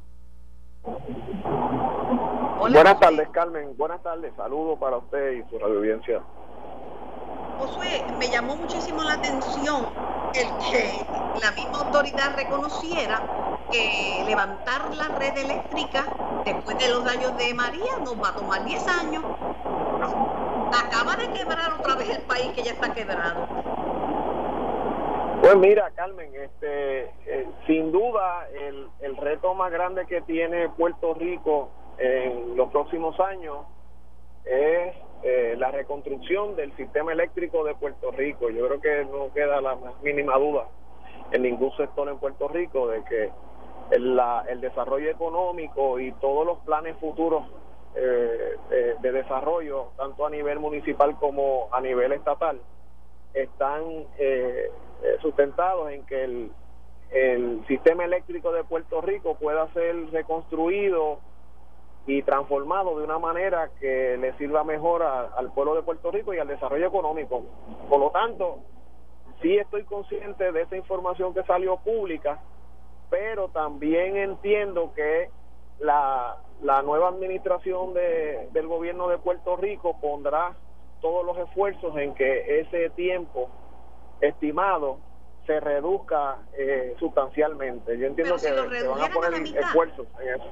Buenas 2.58 3.00
tardes, 3.00 3.28
Carmen. 3.30 3.76
Buenas 3.76 4.02
tardes. 4.02 4.32
Saludos 4.36 4.78
para 4.78 4.98
usted 4.98 5.32
y 5.32 5.50
su 5.50 5.56
audiencia. 5.56 6.22
Josué, 7.58 8.04
me 8.18 8.28
llamó 8.28 8.56
muchísimo 8.56 9.02
la 9.02 9.14
atención 9.14 9.86
el 10.34 10.48
que 10.70 11.06
la 11.40 11.52
misma 11.52 11.78
autoridad 11.80 12.34
reconociera 12.36 13.22
que 13.70 14.24
levantar 14.26 14.94
la 14.94 15.08
red 15.08 15.36
eléctrica 15.36 16.04
después 16.44 16.78
de 16.78 16.88
los 16.88 17.04
daños 17.04 17.36
de 17.36 17.54
María 17.54 17.98
nos 18.00 18.20
va 18.20 18.30
a 18.30 18.34
tomar 18.34 18.64
10 18.64 18.88
años. 18.88 19.24
Acaba 20.72 21.16
de 21.16 21.28
quebrar 21.32 21.72
otra 21.78 21.96
vez 21.96 22.10
el 22.10 22.22
país 22.22 22.52
que 22.54 22.62
ya 22.62 22.72
está 22.72 22.92
quebrado. 22.92 23.46
Pues 25.40 25.56
mira, 25.56 25.90
Carmen, 25.94 26.34
este, 26.34 27.02
eh, 27.26 27.46
sin 27.66 27.92
duda 27.92 28.48
el, 28.50 28.88
el 29.00 29.16
reto 29.16 29.54
más 29.54 29.70
grande 29.70 30.06
que 30.06 30.22
tiene 30.22 30.70
Puerto 30.70 31.14
Rico 31.14 31.68
en 31.98 32.56
los 32.56 32.70
próximos 32.70 33.18
años 33.20 33.58
es 34.44 34.94
eh, 35.22 35.54
la 35.58 35.70
reconstrucción 35.70 36.56
del 36.56 36.74
sistema 36.76 37.12
eléctrico 37.12 37.64
de 37.64 37.74
Puerto 37.74 38.10
Rico. 38.10 38.50
Yo 38.50 38.66
creo 38.68 38.80
que 38.80 39.04
no 39.04 39.32
queda 39.32 39.60
la 39.60 39.76
mínima 40.02 40.36
duda 40.38 40.66
en 41.30 41.42
ningún 41.42 41.74
sector 41.76 42.08
en 42.08 42.18
Puerto 42.18 42.48
Rico 42.48 42.88
de 42.88 43.04
que 43.04 43.30
el, 43.90 44.20
el 44.48 44.60
desarrollo 44.60 45.10
económico 45.10 45.98
y 46.00 46.12
todos 46.12 46.46
los 46.46 46.58
planes 46.60 46.96
futuros 46.98 47.44
eh, 47.96 48.56
eh, 48.70 48.96
de 49.00 49.12
desarrollo, 49.12 49.92
tanto 49.96 50.26
a 50.26 50.30
nivel 50.30 50.58
municipal 50.58 51.16
como 51.16 51.68
a 51.72 51.80
nivel 51.80 52.12
estatal, 52.12 52.60
están 53.32 54.06
sustentados 55.20 55.90
en 55.90 56.06
que 56.06 56.22
el, 56.22 56.52
el 57.10 57.64
sistema 57.66 58.04
eléctrico 58.04 58.52
de 58.52 58.64
Puerto 58.64 59.00
Rico 59.00 59.34
pueda 59.34 59.72
ser 59.72 60.10
reconstruido 60.10 61.18
y 62.06 62.22
transformado 62.22 62.98
de 62.98 63.04
una 63.04 63.18
manera 63.18 63.70
que 63.80 64.16
le 64.18 64.36
sirva 64.36 64.62
mejor 64.62 65.02
al 65.02 65.52
pueblo 65.52 65.74
de 65.74 65.82
Puerto 65.82 66.10
Rico 66.10 66.34
y 66.34 66.38
al 66.38 66.48
desarrollo 66.48 66.86
económico. 66.86 67.44
Por 67.88 67.98
lo 67.98 68.10
tanto, 68.10 68.58
sí 69.40 69.56
estoy 69.56 69.84
consciente 69.84 70.52
de 70.52 70.62
esa 70.62 70.76
información 70.76 71.32
que 71.32 71.42
salió 71.44 71.76
pública, 71.78 72.40
pero 73.10 73.48
también 73.48 74.16
entiendo 74.16 74.92
que 74.94 75.30
la, 75.80 76.36
la 76.62 76.82
nueva 76.82 77.08
administración 77.08 77.94
de, 77.94 78.48
del 78.52 78.66
gobierno 78.66 79.08
de 79.08 79.18
Puerto 79.18 79.56
Rico 79.56 79.98
pondrá 80.00 80.54
todos 81.00 81.24
los 81.24 81.36
esfuerzos 81.38 81.96
en 81.96 82.14
que 82.14 82.60
ese 82.60 82.90
tiempo 82.90 83.50
estimado 84.20 84.98
se 85.46 85.60
reduzca 85.60 86.38
eh, 86.56 86.94
sustancialmente. 86.98 87.98
Yo 87.98 88.06
entiendo 88.06 88.36
que, 88.36 88.78
que, 88.78 88.88
van 88.88 89.02
a 89.02 89.14
poner 89.14 89.42
esfuerzos 89.42 90.06
en 90.20 90.28
eso. 90.28 90.50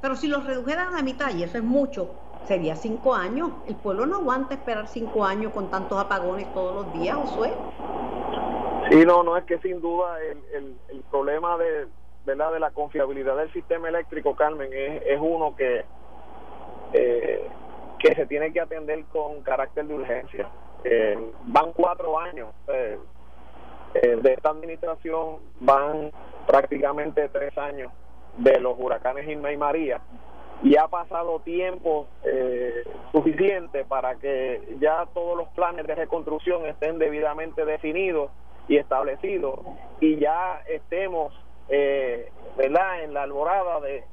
Pero 0.00 0.16
si 0.16 0.28
los 0.28 0.46
redujeran 0.46 0.94
a 0.94 1.02
mitad, 1.02 1.34
y 1.34 1.42
eso 1.42 1.58
es 1.58 1.64
mucho, 1.64 2.14
sería 2.46 2.76
cinco 2.76 3.14
años. 3.14 3.50
El 3.66 3.76
pueblo 3.76 4.06
no 4.06 4.16
aguanta 4.16 4.54
esperar 4.54 4.86
cinco 4.88 5.24
años 5.24 5.52
con 5.52 5.70
tantos 5.70 5.98
apagones 5.98 6.52
todos 6.54 6.74
los 6.74 6.92
días, 6.94 7.16
Josué. 7.16 7.52
Sí, 8.90 9.04
no, 9.04 9.22
no 9.22 9.36
es 9.36 9.44
que 9.44 9.58
sin 9.58 9.80
duda 9.80 10.18
el, 10.22 10.76
el, 10.88 11.02
problema 11.10 11.56
de, 11.58 11.86
¿verdad? 12.24 12.52
de 12.52 12.60
la 12.60 12.70
confiabilidad 12.70 13.36
del 13.36 13.52
sistema 13.52 13.88
eléctrico, 13.88 14.34
Carmen, 14.34 14.70
es, 14.72 15.02
es 15.06 15.18
uno 15.20 15.54
que, 15.56 15.84
eh, 16.92 17.48
que 17.98 18.14
se 18.14 18.26
tiene 18.26 18.52
que 18.52 18.60
atender 18.60 19.04
con 19.06 19.42
carácter 19.42 19.86
de 19.86 19.94
urgencia. 19.94 20.48
Eh, 20.84 21.18
van 21.44 21.72
cuatro 21.72 22.18
años 22.18 22.48
eh, 22.68 22.98
de 23.94 24.32
esta 24.32 24.50
administración, 24.50 25.38
van 25.60 26.10
prácticamente 26.46 27.28
tres 27.28 27.56
años 27.58 27.92
de 28.38 28.58
los 28.60 28.76
huracanes 28.78 29.28
Irma 29.28 29.52
y 29.52 29.56
María 29.56 30.00
y 30.62 30.76
ha 30.76 30.88
pasado 30.88 31.40
tiempo 31.40 32.06
eh, 32.24 32.84
suficiente 33.12 33.84
para 33.84 34.16
que 34.16 34.76
ya 34.78 35.06
todos 35.14 35.36
los 35.36 35.48
planes 35.50 35.86
de 35.86 35.94
reconstrucción 35.94 36.66
estén 36.66 36.98
debidamente 36.98 37.64
definidos 37.64 38.30
y 38.68 38.76
establecidos 38.76 39.60
y 40.00 40.18
ya 40.18 40.62
estemos 40.68 41.32
eh, 41.70 42.30
¿verdad? 42.56 43.04
en 43.04 43.14
la 43.14 43.22
alborada 43.22 43.80
de, 43.80 44.04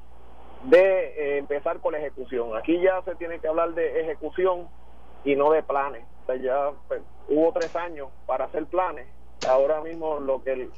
de 0.64 1.06
eh, 1.06 1.38
empezar 1.38 1.80
con 1.80 1.92
la 1.92 1.98
ejecución. 1.98 2.56
Aquí 2.56 2.80
ya 2.80 3.02
se 3.02 3.14
tiene 3.16 3.38
que 3.40 3.48
hablar 3.48 3.74
de 3.74 4.00
ejecución 4.00 4.68
y 5.24 5.36
no 5.36 5.50
de 5.50 5.62
planes. 5.62 6.04
ya 6.40 6.70
pues, 6.86 7.02
hubo 7.28 7.52
tres 7.52 7.74
años 7.76 8.08
para 8.26 8.46
hacer 8.46 8.66
planes. 8.66 9.06
Ahora 9.46 9.80
mismo 9.80 10.18
lo 10.20 10.42
que 10.42 10.52
el 10.52 10.70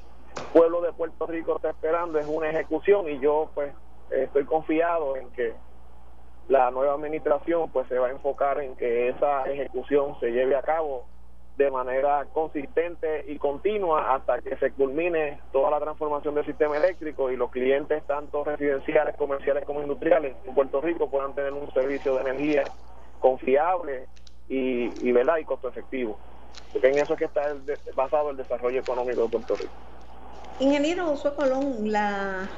pueblo 0.53 0.81
de 0.81 0.93
Puerto 0.93 1.27
Rico 1.27 1.57
está 1.57 1.71
esperando 1.71 2.19
es 2.19 2.27
una 2.27 2.51
ejecución 2.51 3.09
y 3.09 3.19
yo 3.21 3.51
pues 3.55 3.73
estoy 4.11 4.45
confiado 4.45 5.17
en 5.17 5.31
que 5.31 5.55
la 6.49 6.71
nueva 6.71 6.95
administración 6.95 7.71
pues 7.71 7.87
se 7.89 7.99
va 7.99 8.09
a 8.09 8.11
enfocar 8.11 8.61
en 8.61 8.77
que 8.77 9.09
esa 9.09 9.45
ejecución 9.45 10.19
se 10.19 10.31
lleve 10.31 10.57
a 10.57 10.63
cabo 10.63 11.07
de 11.57 11.71
manera 11.71 12.27
consistente 12.33 13.25
y 13.29 13.39
continua 13.39 14.15
hasta 14.15 14.41
que 14.41 14.57
se 14.57 14.71
culmine 14.73 15.41
toda 15.53 15.71
la 15.71 15.81
transformación 15.81 16.35
del 16.35 16.47
sistema 16.47 16.77
eléctrico 16.77 17.31
y 17.31 17.37
los 17.37 17.51
clientes 17.51 18.03
tanto 18.07 18.45
residenciales, 18.45 19.17
comerciales 19.17 19.65
como 19.65 19.83
industriales 19.83 20.37
en 20.47 20.55
Puerto 20.55 20.81
Rico 20.81 21.11
puedan 21.11 21.35
tener 21.35 21.53
un 21.53 21.71
servicio 21.73 22.15
de 22.15 22.23
energía 22.23 22.69
confiable 23.21 24.07
y, 24.49 24.85
y 25.07 25.13
verdad 25.13 25.37
y 25.39 25.45
costo 25.45 25.69
efectivo 25.69 26.17
porque 26.73 26.89
en 26.89 26.99
eso 26.99 27.15
es 27.15 27.19
que 27.19 27.25
está 27.25 27.43
basado 27.95 28.31
el 28.31 28.37
desarrollo 28.37 28.81
económico 28.81 29.23
de 29.23 29.29
Puerto 29.29 29.57
Rico. 29.57 29.73
Ingeniero 30.61 31.07
Josué 31.07 31.35
Colón, 31.35 31.91
la 31.91 32.49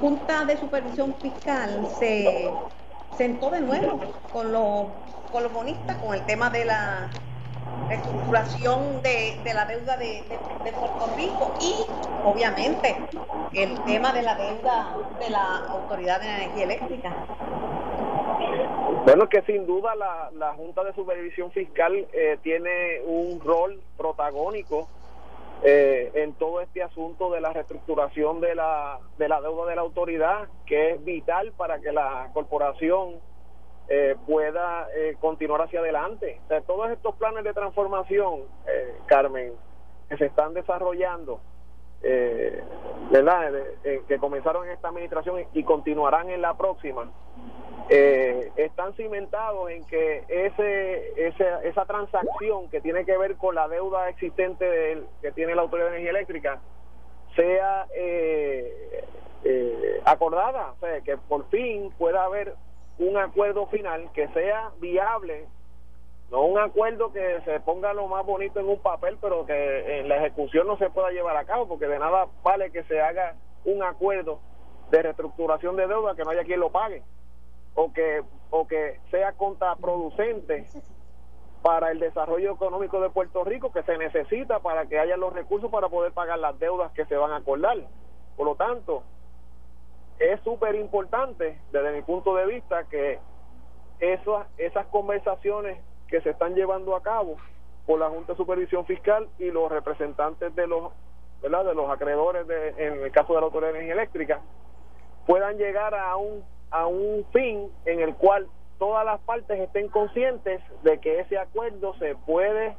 Junta 0.00 0.44
de 0.44 0.56
Supervisión 0.56 1.14
Fiscal 1.20 1.86
se 1.98 2.50
sentó 3.16 3.50
de 3.50 3.60
nuevo 3.60 4.00
con 4.32 4.52
los, 4.52 4.86
con 5.32 5.42
los 5.42 5.52
bonistas 5.52 5.96
con 5.96 6.14
el 6.14 6.24
tema 6.26 6.50
de 6.50 6.64
la 6.64 7.08
reestructuración 7.88 9.02
de, 9.02 9.38
la 9.54 9.64
deuda 9.66 9.96
de, 9.96 10.22
Puerto 10.78 11.10
Rico 11.16 11.54
y 11.60 11.74
obviamente 12.24 12.96
el 13.54 13.82
tema 13.84 14.12
de 14.12 14.22
la 14.22 14.34
deuda 14.34 14.94
de 15.18 15.30
la 15.30 15.56
Autoridad 15.70 16.20
de 16.20 16.28
Energía 16.28 16.64
Eléctrica. 16.64 17.16
Bueno, 19.04 19.28
que 19.28 19.42
sin 19.42 19.66
duda 19.66 19.94
la, 19.94 20.30
la 20.34 20.52
Junta 20.52 20.84
de 20.84 20.92
Supervisión 20.92 21.50
Fiscal 21.52 22.06
eh, 22.12 22.38
tiene 22.42 23.00
un 23.06 23.40
rol 23.40 23.80
protagónico 23.96 24.88
eh, 25.64 26.12
en 26.14 26.34
todo 26.34 26.60
este 26.60 26.84
asunto 26.84 27.32
de 27.32 27.40
la 27.40 27.52
reestructuración 27.52 28.40
de 28.40 28.54
la, 28.54 29.00
de 29.18 29.28
la 29.28 29.40
deuda 29.40 29.66
de 29.66 29.74
la 29.74 29.82
autoridad, 29.82 30.48
que 30.66 30.92
es 30.92 31.04
vital 31.04 31.52
para 31.56 31.80
que 31.80 31.90
la 31.90 32.30
corporación 32.32 33.16
eh, 33.88 34.16
pueda 34.26 34.88
eh, 34.94 35.16
continuar 35.20 35.62
hacia 35.62 35.80
adelante. 35.80 36.40
todos 36.66 36.90
estos 36.90 37.14
planes 37.16 37.44
de 37.44 37.52
transformación, 37.52 38.42
Carmen, 39.06 39.52
que 40.08 40.16
se 40.16 40.26
están 40.26 40.54
desarrollando, 40.54 41.40
¿verdad? 43.10 43.52
que 44.06 44.18
comenzaron 44.18 44.66
en 44.66 44.72
esta 44.72 44.88
administración 44.88 45.44
y 45.52 45.64
continuarán 45.64 46.30
en 46.30 46.42
la 46.42 46.56
próxima, 46.56 47.10
eh, 47.90 48.52
están 48.56 48.92
cimentados 48.94 49.70
en 49.70 49.82
que 49.84 50.22
ese, 50.28 51.26
ese, 51.26 51.46
esa 51.64 51.86
transacción 51.86 52.68
que 52.68 52.82
tiene 52.82 53.06
que 53.06 53.16
ver 53.16 53.36
con 53.36 53.54
la 53.54 53.66
deuda 53.66 54.10
existente 54.10 55.04
que 55.22 55.32
tiene 55.32 55.54
la 55.54 55.62
Autoridad 55.62 55.86
de 55.86 55.92
Energía 55.92 56.10
Eléctrica 56.10 56.60
sea 57.34 57.86
eh, 57.94 59.04
eh, 59.44 60.00
acordada, 60.04 60.72
o 60.72 60.80
sea, 60.80 61.00
que 61.00 61.16
por 61.16 61.48
fin 61.48 61.90
pueda 61.96 62.24
haber 62.24 62.54
un 62.98 63.16
acuerdo 63.16 63.66
final 63.66 64.10
que 64.12 64.28
sea 64.28 64.70
viable, 64.80 65.46
no 66.30 66.42
un 66.42 66.58
acuerdo 66.58 67.12
que 67.12 67.40
se 67.44 67.60
ponga 67.60 67.92
lo 67.94 68.06
más 68.06 68.24
bonito 68.26 68.60
en 68.60 68.68
un 68.68 68.80
papel, 68.80 69.16
pero 69.20 69.46
que 69.46 70.00
en 70.00 70.08
la 70.08 70.16
ejecución 70.16 70.66
no 70.66 70.76
se 70.76 70.90
pueda 70.90 71.10
llevar 71.10 71.36
a 71.36 71.44
cabo, 71.44 71.68
porque 71.68 71.86
de 71.86 71.98
nada 71.98 72.26
vale 72.42 72.70
que 72.70 72.82
se 72.84 73.00
haga 73.00 73.36
un 73.64 73.82
acuerdo 73.82 74.40
de 74.90 75.02
reestructuración 75.02 75.76
de 75.76 75.86
deuda 75.86 76.14
que 76.14 76.24
no 76.24 76.30
haya 76.30 76.44
quien 76.44 76.60
lo 76.60 76.70
pague 76.70 77.02
o 77.74 77.92
que, 77.92 78.22
o 78.50 78.66
que 78.66 78.98
sea 79.10 79.32
contraproducente 79.32 80.66
para 81.62 81.90
el 81.90 82.00
desarrollo 82.00 82.52
económico 82.52 83.00
de 83.00 83.10
Puerto 83.10 83.44
Rico 83.44 83.72
que 83.72 83.82
se 83.82 83.98
necesita 83.98 84.60
para 84.60 84.86
que 84.86 84.98
haya 84.98 85.16
los 85.16 85.32
recursos 85.32 85.70
para 85.70 85.88
poder 85.88 86.12
pagar 86.12 86.38
las 86.38 86.58
deudas 86.58 86.92
que 86.92 87.04
se 87.06 87.16
van 87.16 87.32
a 87.32 87.36
acordar. 87.36 87.76
Por 88.36 88.46
lo 88.46 88.54
tanto, 88.54 89.02
es 90.18 90.40
súper 90.40 90.74
importante 90.74 91.60
desde 91.72 91.92
mi 91.92 92.02
punto 92.02 92.34
de 92.34 92.46
vista 92.46 92.84
que 92.84 93.18
esas, 94.00 94.46
esas 94.58 94.86
conversaciones 94.86 95.78
que 96.08 96.20
se 96.20 96.30
están 96.30 96.54
llevando 96.54 96.96
a 96.96 97.02
cabo 97.02 97.36
por 97.86 97.98
la 97.98 98.08
Junta 98.08 98.32
de 98.32 98.36
Supervisión 98.36 98.84
Fiscal 98.86 99.28
y 99.38 99.50
los 99.50 99.70
representantes 99.70 100.54
de 100.54 100.66
los 100.66 100.92
de 101.40 101.48
los 101.50 101.88
acreedores 101.88 102.48
de, 102.48 102.70
en 102.70 103.04
el 103.04 103.12
caso 103.12 103.32
de 103.32 103.40
la 103.40 103.46
Autoridad 103.46 103.72
de 103.72 103.78
Energía 103.78 103.94
Eléctrica 103.94 104.40
puedan 105.24 105.56
llegar 105.56 105.94
a 105.94 106.16
un 106.16 106.44
a 106.70 106.86
un 106.86 107.24
fin 107.32 107.70
en 107.84 108.00
el 108.00 108.14
cual 108.16 108.48
todas 108.78 109.04
las 109.04 109.20
partes 109.20 109.58
estén 109.60 109.88
conscientes 109.88 110.60
de 110.82 110.98
que 110.98 111.20
ese 111.20 111.38
acuerdo 111.38 111.94
se 111.94 112.14
puede 112.14 112.76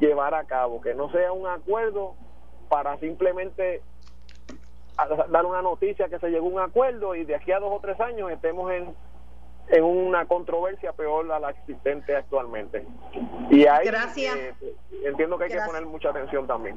llevar 0.00 0.34
a 0.34 0.44
cabo, 0.44 0.80
que 0.80 0.94
no 0.94 1.10
sea 1.10 1.32
un 1.32 1.46
acuerdo 1.46 2.14
para 2.68 2.98
simplemente 2.98 3.82
dar 5.28 5.44
una 5.44 5.62
noticia 5.62 6.08
que 6.08 6.18
se 6.18 6.28
llegó 6.28 6.46
a 6.46 6.50
un 6.50 6.60
acuerdo 6.60 7.14
y 7.14 7.24
de 7.24 7.34
aquí 7.34 7.52
a 7.52 7.58
dos 7.58 7.72
o 7.72 7.80
tres 7.80 7.98
años 8.00 8.30
estemos 8.30 8.70
en, 8.72 8.94
en 9.68 9.84
una 9.84 10.26
controversia 10.26 10.92
peor 10.92 11.30
a 11.32 11.38
la 11.38 11.50
existente 11.50 12.14
actualmente. 12.14 12.86
Y 13.50 13.66
ahí 13.66 13.86
Gracias. 13.86 14.36
Eh, 14.36 14.54
entiendo 15.04 15.38
que 15.38 15.44
hay 15.44 15.50
que 15.50 15.60
poner 15.66 15.84
mucha 15.86 16.10
atención 16.10 16.46
también. 16.46 16.76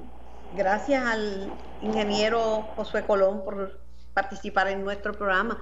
Gracias 0.55 1.05
al 1.05 1.51
ingeniero 1.81 2.63
Josué 2.75 3.03
Colón 3.05 3.43
por 3.43 3.79
participar 4.13 4.67
en 4.69 4.83
nuestro 4.83 5.13
programa. 5.13 5.59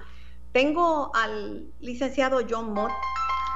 Tengo 0.52 1.10
al 1.14 1.66
licenciado 1.80 2.40
John 2.48 2.72
Mott. 2.72 2.92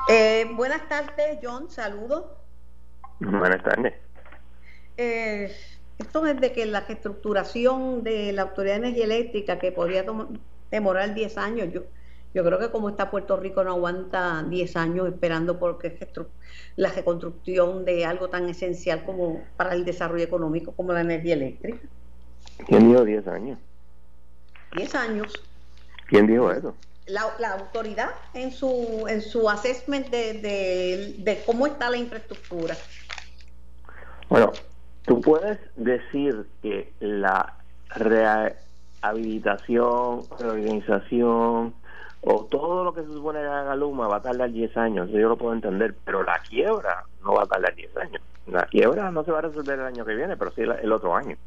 Eh, 0.08 0.46
buenas 0.52 0.86
tardes, 0.88 1.38
John. 1.42 1.70
Saludos. 1.70 2.24
Buenas 3.20 3.62
tardes. 3.62 3.94
Eh, 4.96 5.50
esto 6.00 6.26
es 6.26 6.40
de 6.40 6.52
que 6.52 6.66
la 6.66 6.80
reestructuración 6.80 8.02
de 8.02 8.32
la 8.32 8.42
Autoridad 8.42 8.74
de 8.74 8.88
Energía 8.88 9.04
Eléctrica, 9.04 9.58
que 9.58 9.70
podría 9.70 10.04
demorar 10.70 11.14
10 11.14 11.38
años, 11.38 11.72
yo, 11.72 11.82
yo 12.34 12.44
creo 12.44 12.58
que 12.58 12.70
como 12.70 12.88
está 12.88 13.10
Puerto 13.10 13.36
Rico 13.36 13.62
no 13.62 13.72
aguanta 13.72 14.42
10 14.42 14.76
años 14.76 15.08
esperando 15.08 15.58
porque 15.58 15.98
la 16.76 16.90
reconstrucción 16.90 17.84
de 17.84 18.06
algo 18.06 18.28
tan 18.28 18.48
esencial 18.48 19.04
como 19.04 19.42
para 19.56 19.74
el 19.74 19.84
desarrollo 19.84 20.24
económico 20.24 20.72
como 20.72 20.92
la 20.92 21.02
energía 21.02 21.34
eléctrica. 21.34 21.86
¿Quién 22.66 22.88
dijo 22.88 23.04
10 23.04 23.26
años? 23.28 23.58
10 24.76 24.94
años. 24.94 25.32
¿Quién 26.08 26.26
dijo 26.26 26.50
eso? 26.50 26.74
la, 27.10 27.52
autoridad 27.52 28.10
en 28.34 28.52
su, 28.52 29.04
en 29.08 29.20
su 29.20 29.48
assessment 29.50 30.08
de, 30.08 31.14
de, 31.18 31.42
cómo 31.44 31.66
está 31.66 31.90
la 31.90 31.96
infraestructura? 31.96 32.76
Bueno, 34.28 34.52
tú 35.04 35.20
puedes 35.20 35.58
decir 35.76 36.46
que 36.62 36.92
la 37.00 37.54
rehabilitación, 37.88 40.22
reorganización 40.38 41.74
o 42.22 42.44
todo 42.44 42.84
lo 42.84 42.92
que 42.92 43.00
se 43.02 43.08
supone 43.08 43.40
que 43.40 43.46
haga 43.46 43.74
Luma 43.76 44.08
va 44.08 44.16
a 44.16 44.22
tardar 44.22 44.52
10 44.52 44.76
años, 44.76 45.08
yo 45.10 45.26
lo 45.28 45.38
puedo 45.38 45.54
entender, 45.54 45.94
pero 46.04 46.22
la 46.22 46.38
quiebra 46.40 47.06
no 47.24 47.32
va 47.34 47.44
a 47.44 47.46
tardar 47.46 47.74
10 47.74 47.96
años. 47.96 48.20
La 48.46 48.66
quiebra 48.66 49.10
no 49.10 49.24
se 49.24 49.32
va 49.32 49.38
a 49.38 49.42
resolver 49.42 49.78
el 49.78 49.86
año 49.86 50.04
que 50.04 50.14
viene, 50.14 50.36
pero 50.36 50.50
sí 50.52 50.60
el 50.62 50.92
otro 50.92 51.14
año. 51.14 51.38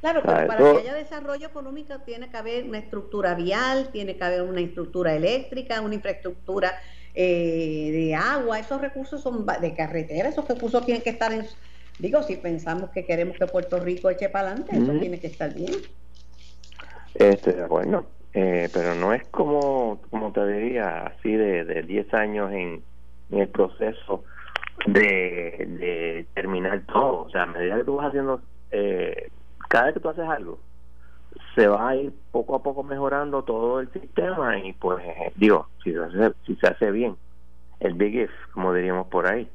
Claro, 0.00 0.22
pero 0.24 0.46
para 0.46 0.72
que 0.72 0.78
haya 0.78 0.94
desarrollo 0.94 1.46
económico 1.46 1.98
tiene 2.00 2.30
que 2.30 2.36
haber 2.36 2.64
una 2.64 2.78
estructura 2.78 3.34
vial, 3.34 3.90
tiene 3.92 4.16
que 4.16 4.24
haber 4.24 4.42
una 4.42 4.60
estructura 4.60 5.14
eléctrica, 5.14 5.80
una 5.82 5.94
infraestructura 5.94 6.72
eh, 7.14 7.90
de 7.92 8.14
agua, 8.14 8.58
esos 8.58 8.80
recursos 8.80 9.22
son 9.22 9.44
de 9.44 9.74
carretera, 9.74 10.30
esos 10.30 10.48
recursos 10.48 10.84
tienen 10.86 11.02
que 11.02 11.10
estar 11.10 11.32
en... 11.32 11.46
Digo, 12.00 12.22
si 12.22 12.36
pensamos 12.36 12.90
que 12.90 13.04
queremos 13.04 13.36
que 13.36 13.46
Puerto 13.46 13.78
Rico 13.78 14.08
eche 14.08 14.28
para 14.28 14.48
adelante, 14.48 14.76
eso 14.76 14.92
tiene 14.98 15.20
que 15.20 15.26
estar 15.26 15.52
bien. 15.54 15.74
Estoy 17.14 17.52
de 17.52 17.64
acuerdo, 17.64 18.06
eh, 18.32 18.68
pero 18.72 18.94
no 18.94 19.12
es 19.12 19.26
como, 19.28 20.00
como 20.10 20.32
te 20.32 20.46
diría, 20.46 21.06
así 21.06 21.32
de, 21.32 21.64
de 21.64 21.82
10 21.82 22.14
años 22.14 22.52
en, 22.52 22.82
el 23.30 23.48
proceso 23.48 24.24
de, 24.86 25.66
de 25.78 26.26
terminar 26.34 26.82
todo. 26.86 27.26
O 27.26 27.30
sea, 27.30 27.42
a 27.42 27.46
medida 27.46 27.76
que 27.76 27.84
tú 27.84 27.96
vas 27.96 28.08
haciendo 28.08 28.40
eh, 28.70 29.30
cada 29.68 29.86
vez 29.86 29.94
que 29.94 30.00
tú 30.00 30.08
haces 30.08 30.28
algo, 30.28 30.58
se 31.54 31.66
va 31.68 31.90
a 31.90 31.96
ir 31.96 32.12
poco 32.32 32.56
a 32.56 32.62
poco 32.62 32.82
mejorando 32.82 33.42
todo 33.42 33.80
el 33.80 33.92
sistema 33.92 34.58
y 34.58 34.72
pues 34.72 35.04
digo, 35.36 35.68
si 35.84 35.92
se 35.92 35.98
hace, 35.98 36.32
si 36.46 36.56
se 36.56 36.66
hace 36.66 36.90
bien, 36.90 37.16
el 37.80 37.94
big 37.94 38.14
if, 38.14 38.30
como 38.52 38.72
diríamos 38.72 39.06
por 39.08 39.26
ahí, 39.26 39.48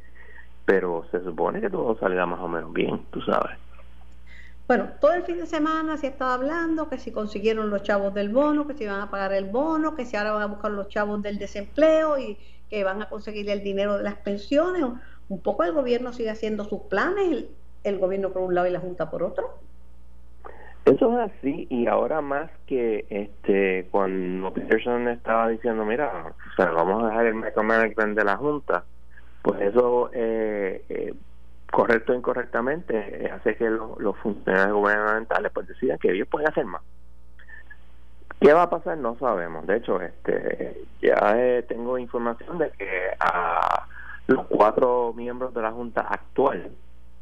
pero 0.66 1.06
se 1.12 1.22
supone 1.24 1.62
que 1.62 1.70
todo 1.70 1.98
salga 2.00 2.26
más 2.26 2.40
o 2.40 2.48
menos 2.48 2.74
bien, 2.74 3.02
tú 3.12 3.22
sabes. 3.22 3.58
Bueno, 4.68 4.90
todo 5.00 5.14
el 5.14 5.22
fin 5.24 5.38
de 5.38 5.46
semana 5.46 5.96
se 5.98 6.08
estaba 6.08 6.34
hablando 6.34 6.90
que 6.90 6.98
si 6.98 7.12
consiguieron 7.12 7.70
los 7.70 7.84
chavos 7.84 8.16
del 8.16 8.30
bono, 8.30 8.66
que 8.66 8.74
si 8.74 8.88
van 8.88 9.02
a 9.02 9.12
pagar 9.12 9.32
el 9.34 9.46
bono, 9.46 9.96
que 9.96 10.06
si 10.06 10.18
ahora 10.18 10.32
van 10.32 10.42
a 10.42 10.48
buscar 10.48 10.72
los 10.72 10.90
chavos 10.90 11.22
del 11.22 11.38
desempleo 11.38 12.18
y 12.18 12.36
que 12.70 12.84
van 12.84 13.00
a 13.02 13.10
conseguir 13.10 13.48
el 13.52 13.62
dinero 13.62 13.98
de 13.98 14.04
las 14.04 14.16
pensiones. 14.16 14.84
Un 15.30 15.42
poco 15.42 15.64
el 15.64 15.74
gobierno 15.74 16.14
sigue 16.14 16.32
haciendo 16.32 16.66
sus 16.66 16.82
planes, 16.82 17.46
el, 17.84 18.00
gobierno 18.00 18.32
por 18.32 18.42
un 18.42 18.56
lado 18.56 18.68
y 18.68 18.72
la 18.72 18.80
Junta 18.80 19.10
por 19.12 19.22
otro. 19.22 19.60
Eso 20.86 21.20
es 21.20 21.32
así 21.32 21.68
y 21.70 21.88
ahora 21.88 22.22
más 22.22 22.50
que 22.66 23.06
este 23.10 23.88
cuando 23.90 24.52
Peterson 24.54 25.08
estaba 25.08 25.50
diciendo, 25.50 25.86
mira, 25.86 26.34
o 26.52 26.56
sea, 26.56 26.72
vamos 26.72 27.04
a 27.04 27.08
dejar 27.08 27.26
el 27.28 27.36
micromanagement 27.36 28.18
de 28.18 28.24
la 28.24 28.38
Junta, 28.38 28.84
pues 29.46 29.62
eso 29.62 30.10
eh, 30.12 30.84
eh, 30.90 31.14
correcto 31.72 32.14
o 32.14 32.16
incorrectamente 32.16 33.26
eh, 33.26 33.30
hace 33.30 33.56
que 33.56 33.70
los 33.70 34.18
funcionarios 34.18 34.76
gubernamentales 34.76 35.52
pues 35.54 35.68
decidan 35.68 36.00
que 36.00 36.12
ellos 36.12 36.28
pueden 36.28 36.48
hacer 36.48 36.66
más. 36.66 36.82
¿Qué 38.40 38.52
va 38.54 38.64
a 38.64 38.70
pasar? 38.72 38.98
No 38.98 39.16
sabemos. 39.20 39.68
De 39.68 39.78
hecho, 39.78 40.02
este 40.02 40.82
ya 41.00 41.62
tengo 41.68 42.00
información 42.00 42.58
de 42.58 42.72
que 42.72 42.90
a 43.20 43.86
los 44.26 44.48
cuatro 44.48 45.14
miembros 45.16 45.54
de 45.54 45.62
la 45.62 45.72
Junta 45.72 46.02
actual 46.02 46.72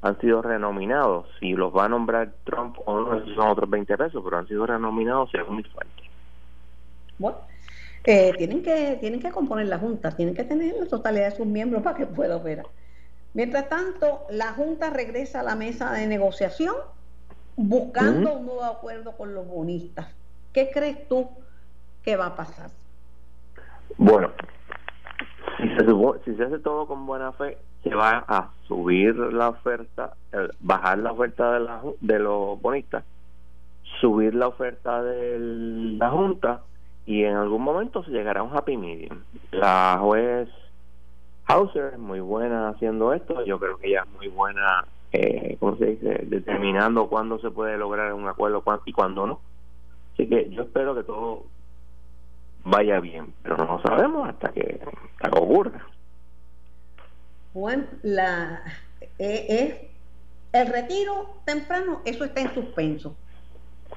han 0.02 0.18
sido 0.22 0.42
renominados. 0.42 1.28
Si 1.42 1.52
los 1.52 1.76
va 1.76 1.86
a 1.86 1.90
nombrar 1.90 2.32
Trump 2.46 2.78
o 2.86 3.02
no, 3.02 3.18
esos 3.18 3.36
son 3.36 3.50
otros 3.50 3.70
20 3.70 3.98
pesos, 3.98 4.22
pero 4.24 4.38
han 4.38 4.48
sido 4.48 4.66
renominados 4.66 5.30
según 5.30 5.58
mi 5.58 5.64
fuente. 5.64 6.04
Bueno, 7.20 7.38
eh, 8.06 8.34
tienen 8.38 8.62
que 8.62 8.98
tienen 9.00 9.20
que 9.20 9.32
componer 9.32 9.68
la 9.68 9.80
Junta, 9.80 10.12
tienen 10.12 10.36
que 10.36 10.44
tener 10.44 10.76
la 10.78 10.88
totalidad 10.88 11.30
de 11.30 11.38
sus 11.38 11.46
miembros 11.46 11.84
para 11.84 11.96
que 11.96 12.06
pueda 12.06 12.36
operar. 12.36 12.66
Mientras 13.34 13.70
tanto, 13.70 14.26
la 14.30 14.52
Junta 14.54 14.90
regresa 14.90 15.40
a 15.40 15.44
la 15.44 15.56
mesa 15.56 15.92
de 15.94 16.06
negociación 16.08 16.76
buscando 17.56 18.34
un 18.34 18.46
nuevo 18.46 18.64
acuerdo 18.64 19.14
con 19.14 19.34
los 19.34 19.48
bonistas. 19.48 20.08
¿Qué 20.52 20.70
crees 20.72 21.08
tú 21.08 21.30
que 22.04 22.16
va 22.16 22.28
a 22.28 22.36
pasar? 22.36 22.70
Bueno, 23.98 24.32
si 25.58 25.68
se, 25.70 25.86
si 26.26 26.38
se 26.38 26.44
hace 26.44 26.60
todo 26.60 26.88
con 26.88 27.06
buena 27.06 27.32
fe, 27.32 27.58
se 27.84 27.94
va 27.94 28.24
a 28.28 28.50
subir 28.68 29.16
la 29.16 29.50
oferta, 29.50 30.14
bajar 30.60 31.00
la 31.00 31.12
oferta 31.12 31.54
de, 31.54 31.60
la, 31.62 31.82
de 32.02 32.20
los 32.20 32.62
bonistas, 32.62 33.04
subir 34.00 34.36
la 34.36 34.48
oferta 34.48 35.02
de 35.02 35.38
la 35.40 36.10
Junta 36.10 36.62
y 37.06 37.24
en 37.24 37.36
algún 37.36 37.62
momento 37.62 38.04
se 38.04 38.12
llegará 38.12 38.42
a 38.42 38.44
un 38.44 38.56
happy 38.56 38.78
medium. 38.78 39.20
La 39.52 39.98
juez 40.00 40.50
Hauser 41.46 41.94
es 41.94 42.00
muy 42.00 42.20
buena 42.20 42.70
haciendo 42.70 43.14
esto, 43.14 43.44
yo 43.46 43.60
creo 43.60 43.78
que 43.78 43.88
ella 43.90 44.04
es 44.06 44.18
muy 44.18 44.28
buena, 44.30 44.86
eh, 45.12 45.58
¿cómo 45.60 45.76
se 45.78 45.86
dice?, 45.86 46.22
determinando 46.26 47.08
cuándo 47.08 47.40
se 47.40 47.52
puede 47.52 47.78
lograr 47.78 48.14
un 48.14 48.28
acuerdo 48.28 48.64
y 48.86 48.94
cuándo 48.94 49.28
no. 49.28 49.40
Así 50.14 50.28
que 50.28 50.50
yo 50.50 50.64
espero 50.64 50.96
que 50.96 51.04
todo 51.04 51.44
vaya 52.64 53.00
bien, 53.00 53.34
pero 53.44 53.58
no 53.58 53.82
sabemos 53.82 54.30
hasta 54.30 54.50
que, 54.50 54.80
ocurra. 55.32 55.86
Bueno, 57.54 57.86
la, 58.04 58.62
eh, 59.20 59.46
eh, 59.50 59.92
el 60.54 60.68
retiro 60.68 61.36
temprano, 61.46 62.02
eso 62.06 62.24
está 62.24 62.42
en 62.42 62.54
suspenso. 62.54 63.16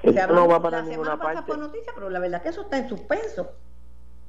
No 0.03 0.47
va 0.47 0.61
para 0.61 0.81
ninguna 0.81 1.17
parte. 1.17 1.55
noticia, 1.57 1.91
pero 1.93 2.09
la 2.09 2.19
verdad 2.19 2.41
que 2.41 2.49
eso 2.49 2.61
está 2.61 2.77
en 2.77 2.89
suspenso. 2.89 3.51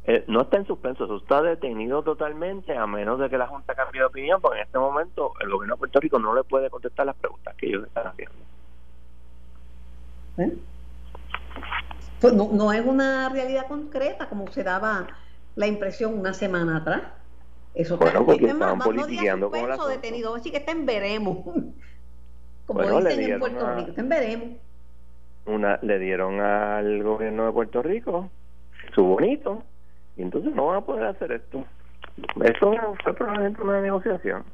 Eh, 0.04 0.24
no 0.26 0.42
está 0.42 0.56
en 0.56 0.66
suspenso, 0.66 1.04
eso 1.04 1.16
está 1.18 1.42
detenido 1.42 2.02
totalmente 2.02 2.74
a 2.76 2.86
menos 2.86 3.18
de 3.18 3.28
que 3.28 3.36
la 3.36 3.46
Junta 3.46 3.74
cambie 3.74 4.00
de 4.00 4.06
opinión, 4.06 4.40
porque 4.40 4.58
en 4.60 4.64
este 4.64 4.78
momento 4.78 5.32
el 5.40 5.50
gobierno 5.50 5.74
de 5.74 5.78
Puerto 5.78 6.00
Rico 6.00 6.18
no 6.18 6.34
le 6.34 6.44
puede 6.44 6.70
contestar 6.70 7.04
las 7.04 7.16
preguntas 7.16 7.54
que 7.56 7.66
ellos 7.66 7.86
están 7.86 8.06
haciendo. 8.06 8.34
¿Eh? 10.38 10.56
Pues 12.20 12.32
no, 12.32 12.48
no 12.52 12.72
es 12.72 12.84
una 12.84 13.28
realidad 13.28 13.66
concreta 13.68 14.28
como 14.28 14.50
se 14.50 14.64
daba 14.64 15.08
la 15.56 15.66
impresión 15.66 16.18
una 16.18 16.32
semana 16.32 16.78
atrás. 16.78 17.02
Eso 17.74 17.96
bueno, 17.96 18.24
porque 18.24 18.46
estaban 18.46 18.78
politiqueando 18.78 19.50
con 19.50 19.68
la 19.68 19.76
detenido, 19.88 20.34
así 20.34 20.50
que 20.50 20.56
está 20.56 20.72
en 20.72 20.86
veremos. 20.86 21.38
Como 22.66 22.82
dicen 22.82 23.32
en 23.32 23.40
Puerto 23.40 23.74
Rico, 23.76 23.88
está 23.88 24.00
en 24.00 24.08
veremos. 24.08 24.48
Una, 25.48 25.78
le 25.82 25.98
dieron 25.98 26.40
al 26.40 27.02
gobierno 27.02 27.46
de 27.46 27.52
Puerto 27.52 27.82
Rico 27.82 28.30
su 28.94 29.02
bonito 29.02 29.62
y 30.16 30.22
entonces 30.22 30.54
no 30.54 30.66
van 30.66 30.76
a 30.76 30.80
poder 30.82 31.04
hacer 31.06 31.32
esto. 31.32 31.64
Eso 32.42 32.74
fue 33.02 33.14
probablemente 33.14 33.62
una 33.62 33.80
negociación. 33.80 34.44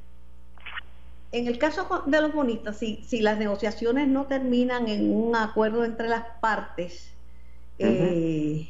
En 1.33 1.49
el 1.49 1.59
caso 1.59 2.05
de 2.07 2.21
los 2.21 2.33
bonistas, 2.33 2.77
si, 2.77 2.97
si 3.05 3.21
las 3.21 3.39
negociaciones 3.39 4.07
no 4.07 4.27
terminan 4.27 4.87
en 4.87 5.13
un 5.13 5.35
acuerdo 5.35 5.85
entre 5.85 6.09
las 6.09 6.25
partes, 6.41 7.13
eh, 7.79 8.69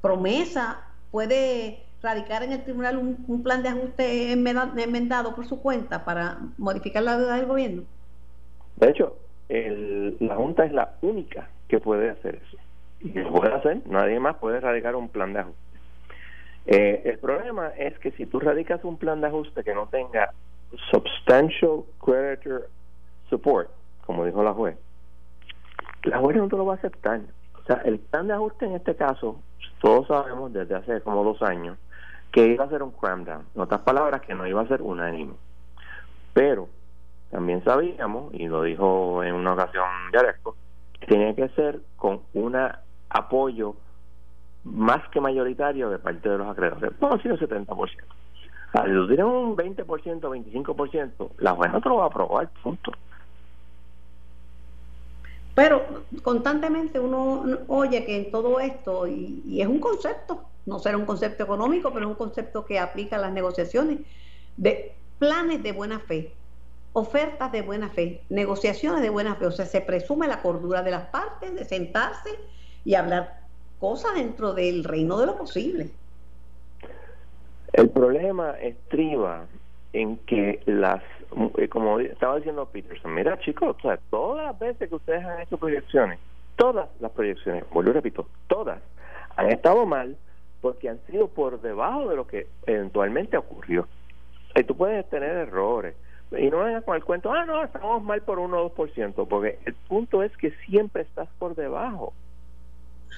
promesa 0.00 0.80
puede 1.12 1.84
radicar 2.02 2.42
en 2.42 2.52
el 2.52 2.64
tribunal 2.64 2.98
un, 2.98 3.42
plan 3.42 3.62
de 3.62 3.68
ajuste 3.68 4.32
enmendado 4.32 5.34
por 5.34 5.46
su 5.46 5.60
cuenta 5.60 6.04
para 6.04 6.38
modificar 6.58 7.02
la 7.02 7.18
deuda 7.18 7.36
del 7.36 7.46
gobierno. 7.46 7.82
De 8.76 8.90
hecho, 8.90 9.16
el, 9.48 10.16
la 10.20 10.36
Junta 10.36 10.64
es 10.64 10.72
la 10.72 10.94
única 11.02 11.48
que 11.68 11.80
puede 11.80 12.10
hacer 12.10 12.36
eso. 12.36 12.56
Y 13.00 13.12
lo 13.12 13.30
puede 13.30 13.54
hacer, 13.54 13.82
nadie 13.86 14.18
más 14.20 14.36
puede 14.36 14.60
radicar 14.60 14.96
un 14.96 15.08
plan 15.08 15.32
de 15.32 15.40
ajuste. 15.40 15.60
Eh, 16.66 17.02
el 17.04 17.18
problema 17.18 17.68
es 17.78 17.98
que 17.98 18.10
si 18.12 18.26
tú 18.26 18.40
radicas 18.40 18.82
un 18.84 18.96
plan 18.96 19.20
de 19.20 19.28
ajuste 19.28 19.62
que 19.62 19.74
no 19.74 19.86
tenga 19.86 20.32
substantial 20.90 21.84
creditor 22.04 22.68
support, 23.30 23.70
como 24.04 24.24
dijo 24.24 24.42
la 24.42 24.52
juez, 24.52 24.76
la 26.02 26.18
juez 26.18 26.36
no 26.36 26.48
te 26.48 26.56
lo 26.56 26.66
va 26.66 26.74
a 26.74 26.76
aceptar. 26.76 27.20
O 27.54 27.64
sea, 27.66 27.82
el 27.84 27.98
plan 27.98 28.26
de 28.26 28.34
ajuste 28.34 28.66
en 28.66 28.74
este 28.74 28.96
caso, 28.96 29.40
todos 29.80 30.08
sabemos 30.08 30.52
desde 30.52 30.74
hace 30.74 31.00
como 31.02 31.22
dos 31.24 31.42
años 31.42 31.78
que 32.32 32.46
iba 32.48 32.64
a 32.64 32.68
ser 32.68 32.82
un 32.82 32.90
cram 32.90 33.24
down. 33.24 33.44
En 33.54 33.62
otras 33.62 33.80
palabras, 33.82 34.20
que 34.22 34.34
no 34.34 34.46
iba 34.46 34.60
a 34.60 34.68
ser 34.68 34.82
unánime. 34.82 35.34
Pero 36.34 36.68
también 37.30 37.62
sabíamos, 37.64 38.32
y 38.34 38.46
lo 38.46 38.62
dijo 38.62 39.22
en 39.22 39.34
una 39.34 39.54
ocasión 39.54 39.84
Yaresco, 40.12 40.56
que 41.00 41.06
tenía 41.06 41.34
que 41.34 41.48
ser 41.50 41.80
con 41.96 42.20
un 42.34 42.56
apoyo 43.08 43.74
más 44.64 45.08
que 45.10 45.20
mayoritario 45.20 45.90
de 45.90 45.98
parte 45.98 46.28
de 46.28 46.38
los 46.38 46.48
acreedores. 46.48 46.92
Vamos 46.98 47.20
a 47.20 47.28
decir 47.28 47.32
el 47.32 47.66
70%. 47.66 47.88
Si 48.84 48.92
tú 48.92 49.06
tienes 49.06 49.24
un 49.24 49.56
20%, 49.56 49.86
25%, 49.86 51.30
la 51.38 51.52
jueza 51.52 51.78
no 51.78 51.90
lo 51.90 51.96
va 51.96 52.04
a 52.04 52.08
aprobar, 52.08 52.48
punto. 52.62 52.92
Pero 55.54 55.82
constantemente 56.22 57.00
uno 57.00 57.44
oye 57.68 58.04
que 58.04 58.16
en 58.18 58.30
todo 58.30 58.60
esto, 58.60 59.06
y, 59.06 59.58
es 59.58 59.66
un 59.66 59.80
concepto, 59.80 60.42
no 60.66 60.78
será 60.78 60.98
un 60.98 61.06
concepto 61.06 61.44
económico, 61.44 61.90
pero 61.92 62.04
es 62.04 62.10
un 62.10 62.16
concepto 62.16 62.66
que 62.66 62.78
aplica 62.78 63.16
a 63.16 63.20
las 63.20 63.32
negociaciones, 63.32 64.00
de 64.58 64.92
planes 65.18 65.62
de 65.62 65.72
buena 65.72 65.98
fe, 66.00 66.34
ofertas 66.96 67.52
de 67.52 67.60
buena 67.60 67.90
fe, 67.90 68.22
negociaciones 68.30 69.02
de 69.02 69.10
buena 69.10 69.34
fe. 69.34 69.44
O 69.44 69.50
sea, 69.50 69.66
se 69.66 69.82
presume 69.82 70.28
la 70.28 70.40
cordura 70.40 70.82
de 70.82 70.92
las 70.92 71.04
partes, 71.08 71.54
de 71.54 71.66
sentarse 71.66 72.30
y 72.86 72.94
hablar 72.94 73.40
cosas 73.78 74.14
dentro 74.14 74.54
del 74.54 74.82
reino 74.82 75.18
de 75.18 75.26
lo 75.26 75.36
posible. 75.36 75.90
El 77.74 77.90
problema 77.90 78.52
estriba 78.62 79.44
en 79.92 80.16
que 80.24 80.62
las, 80.64 81.02
eh, 81.58 81.68
como 81.68 82.00
estaba 82.00 82.36
diciendo 82.36 82.64
Peterson, 82.64 83.12
mira 83.12 83.38
chicos, 83.40 83.76
todas 84.08 84.46
las 84.46 84.58
veces 84.58 84.88
que 84.88 84.94
ustedes 84.94 85.22
han 85.22 85.42
hecho 85.42 85.58
proyecciones, 85.58 86.18
todas 86.56 86.88
las 87.00 87.12
proyecciones, 87.12 87.64
vuelvo 87.70 87.90
y 87.90 87.92
repito, 87.92 88.26
todas 88.46 88.80
han 89.36 89.50
estado 89.50 89.84
mal 89.84 90.16
porque 90.62 90.88
han 90.88 90.98
sido 91.08 91.28
por 91.28 91.60
debajo 91.60 92.08
de 92.08 92.16
lo 92.16 92.26
que 92.26 92.46
eventualmente 92.64 93.36
ocurrió. 93.36 93.86
Y 94.54 94.64
tú 94.64 94.74
puedes 94.74 95.06
tener 95.10 95.36
errores. 95.36 95.94
Y 96.32 96.50
no 96.50 96.64
vengas 96.64 96.84
con 96.84 96.96
el 96.96 97.04
cuento, 97.04 97.32
ah, 97.32 97.44
no, 97.44 97.62
estamos 97.62 98.02
mal 98.02 98.20
por 98.22 98.38
1 98.38 98.58
o 98.58 98.74
2%, 98.74 99.28
porque 99.28 99.58
el 99.64 99.74
punto 99.74 100.22
es 100.22 100.36
que 100.36 100.50
siempre 100.66 101.02
estás 101.02 101.28
por 101.38 101.54
debajo. 101.54 102.12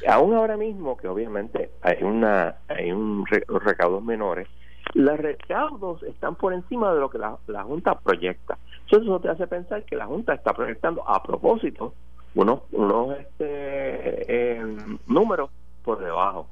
Aún 0.06 0.34
ahora 0.34 0.56
mismo 0.56 0.96
que 0.96 1.08
obviamente 1.08 1.70
hay 1.82 2.02
una 2.02 2.56
hay 2.68 2.92
un 2.92 3.24
recaudos 3.26 4.04
menores 4.04 4.46
los 4.94 5.18
recaudos 5.18 6.02
están 6.02 6.34
por 6.36 6.52
encima 6.52 6.92
de 6.92 7.00
lo 7.00 7.10
que 7.10 7.18
la, 7.18 7.62
junta 7.62 7.98
proyecta. 7.98 8.58
Eso 8.90 9.20
te 9.20 9.28
hace 9.28 9.46
pensar 9.46 9.84
que 9.84 9.96
la 9.96 10.06
junta 10.06 10.34
está 10.34 10.52
proyectando 10.52 11.08
a 11.08 11.22
propósito 11.22 11.94
unos 12.34 12.60
unos 12.72 13.18
este 13.18 14.58
eh, 14.58 14.76
números 15.06 15.50
por 15.84 15.98
debajo. 15.98 16.46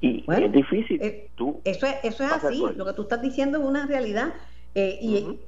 Y 0.00 0.24
es 0.28 0.52
difícil 0.52 1.00
eh, 1.02 1.28
tú 1.36 1.60
eso 1.64 1.86
es 1.86 1.96
eso 2.02 2.24
es 2.24 2.32
así. 2.32 2.64
lo 2.76 2.84
que 2.84 2.92
tú 2.92 3.02
estás 3.02 3.22
diciendo 3.22 3.58
es 3.58 3.64
una 3.64 3.86
realidad 3.86 4.34
eh, 4.74 4.98
y 5.00 5.40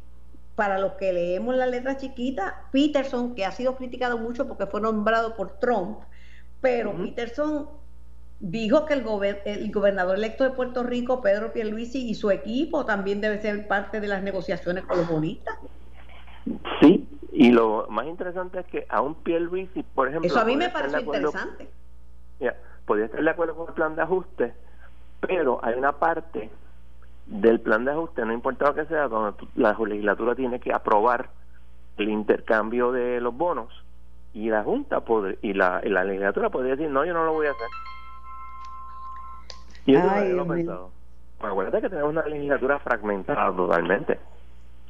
para 0.54 0.78
los 0.78 0.92
que 0.92 1.12
leemos 1.12 1.56
la 1.56 1.66
letra 1.66 1.96
chiquita, 1.96 2.62
Peterson, 2.70 3.34
que 3.34 3.44
ha 3.44 3.50
sido 3.50 3.76
criticado 3.76 4.18
mucho 4.18 4.46
porque 4.46 4.66
fue 4.66 4.80
nombrado 4.80 5.34
por 5.36 5.58
Trump, 5.58 5.98
pero 6.60 6.96
Peterson 6.96 7.68
dijo 8.40 8.86
que 8.86 8.94
el, 8.94 9.04
el, 9.44 9.72
gobernador 9.72 10.16
electo 10.16 10.44
de 10.44 10.50
Puerto 10.50 10.82
Rico, 10.82 11.20
Pedro 11.20 11.52
Pierluisi, 11.52 12.08
y 12.08 12.14
su 12.14 12.30
equipo 12.30 12.84
también 12.84 13.20
debe 13.20 13.40
ser 13.40 13.66
parte 13.66 14.00
de 14.00 14.08
las 14.08 14.22
negociaciones 14.22 14.84
con 14.84 14.98
los 14.98 15.08
bonistas. 15.08 15.58
Sí, 16.80 17.08
y 17.32 17.50
lo 17.50 17.86
más 17.88 18.06
interesante 18.06 18.60
es 18.60 18.66
que 18.66 18.86
a 18.88 19.00
un 19.00 19.14
Pierluisi, 19.16 19.82
por 19.82 20.08
ejemplo... 20.08 20.28
Eso 20.28 20.40
a 20.40 20.44
mí 20.44 20.56
me 20.56 20.68
parece 20.68 21.00
interesante. 21.00 21.68
Podría 22.86 23.06
estar 23.06 23.22
de 23.22 23.30
acuerdo 23.30 23.54
con 23.56 23.68
el 23.68 23.74
plan 23.74 23.96
de 23.96 24.02
ajuste, 24.02 24.54
pero 25.20 25.58
hay 25.62 25.74
una 25.74 25.92
parte 25.92 26.50
del 27.26 27.60
plan 27.60 27.84
de 27.84 27.92
ajuste, 27.92 28.24
no 28.24 28.32
importa 28.32 28.66
lo 28.66 28.74
que 28.74 28.84
sea, 28.86 29.08
donde 29.08 29.46
la 29.54 29.72
legislatura 29.72 30.34
tiene 30.34 30.60
que 30.60 30.72
aprobar 30.72 31.30
el 31.96 32.08
intercambio 32.08 32.92
de 32.92 33.20
los 33.20 33.36
bonos 33.36 33.84
y 34.34 34.50
la 34.50 34.64
Junta 34.64 35.02
y, 35.42 35.54
la, 35.54 35.80
la 35.84 36.04
legislatura 36.04 36.50
podría 36.50 36.72
decir, 36.72 36.90
no, 36.90 37.04
yo 37.04 37.14
no 37.14 37.24
lo 37.24 37.32
voy 37.32 37.46
a 37.46 37.50
hacer. 37.50 37.68
Y 39.86 39.94
eso 39.94 40.10
Ay, 40.10 40.32
lo 40.32 40.46
pensado. 40.46 40.90
Acuérdate 41.40 41.82
que 41.82 41.90
tenemos 41.90 42.10
una 42.10 42.26
legislatura 42.26 42.78
fragmentada 42.78 43.54
totalmente. 43.54 44.18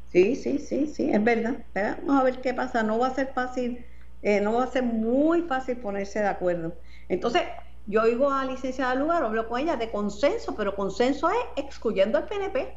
Sí, 0.09 0.37
sí, 0.37 0.59
sí, 0.59 0.87
sí, 0.87 1.11
es 1.13 1.23
verdad. 1.23 1.57
Vamos 1.75 2.21
a 2.21 2.25
ver 2.25 2.41
qué 2.41 2.55
pasa. 2.55 2.83
No 2.83 2.99
va 2.99 3.09
a 3.09 3.15
ser 3.15 3.33
fácil, 3.35 3.85
eh, 4.23 4.41
no 4.41 4.55
va 4.55 4.65
a 4.65 4.69
ser 4.69 4.85
muy 4.85 5.43
fácil 5.43 5.77
ponerse 5.79 6.21
de 6.21 6.29
acuerdo. 6.29 6.73
Entonces, 7.09 7.43
yo 7.87 8.03
oigo 8.03 8.31
a 8.31 8.45
la 8.45 8.53
licenciada 8.53 8.95
Lugar, 8.95 9.23
hablo 9.23 9.47
con 9.49 9.61
ella 9.61 9.77
de 9.77 9.91
consenso, 9.91 10.55
pero 10.57 10.75
consenso 10.75 11.29
es 11.31 11.65
excluyendo 11.65 12.19
al 12.19 12.27
PNP, 12.27 12.75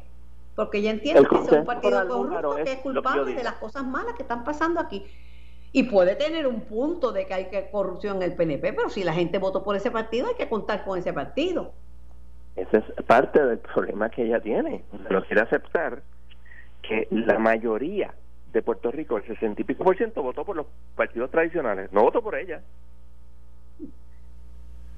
porque 0.54 0.78
ella 0.78 0.90
entiende 0.90 1.26
que 1.28 1.36
es 1.36 1.52
un 1.52 1.64
partido 1.64 2.06
corrupto 2.08 2.56
que 2.56 2.72
es 2.72 2.78
culpable 2.78 3.34
de 3.34 3.42
las 3.42 3.54
cosas 3.54 3.84
malas 3.86 4.14
que 4.14 4.22
están 4.22 4.44
pasando 4.44 4.80
aquí. 4.80 5.06
Y 5.70 5.84
puede 5.84 6.16
tener 6.16 6.46
un 6.46 6.62
punto 6.62 7.12
de 7.12 7.26
que 7.26 7.34
hay 7.34 7.44
que 7.46 7.70
corrupción 7.70 8.16
en 8.16 8.22
el 8.22 8.34
PNP, 8.34 8.72
pero 8.72 8.88
si 8.88 9.04
la 9.04 9.12
gente 9.12 9.38
votó 9.38 9.62
por 9.62 9.76
ese 9.76 9.90
partido, 9.90 10.28
hay 10.28 10.34
que 10.34 10.48
contar 10.48 10.84
con 10.84 10.98
ese 10.98 11.12
partido. 11.12 11.72
Ese 12.56 12.78
es 12.78 13.04
parte 13.04 13.44
del 13.44 13.58
problema 13.58 14.08
que 14.08 14.24
ella 14.24 14.40
tiene. 14.40 14.82
No 15.10 15.24
quiere 15.24 15.42
aceptar 15.42 16.02
que 16.82 17.06
la 17.10 17.38
mayoría 17.38 18.14
de 18.52 18.62
Puerto 18.62 18.90
Rico, 18.90 19.18
el 19.18 19.26
sesenta 19.26 19.60
y 19.60 19.64
pico 19.64 19.84
por 19.84 19.96
ciento, 19.96 20.22
votó 20.22 20.44
por 20.44 20.56
los 20.56 20.66
partidos 20.96 21.30
tradicionales, 21.30 21.92
no 21.92 22.02
votó 22.02 22.22
por 22.22 22.34
ella. 22.34 22.62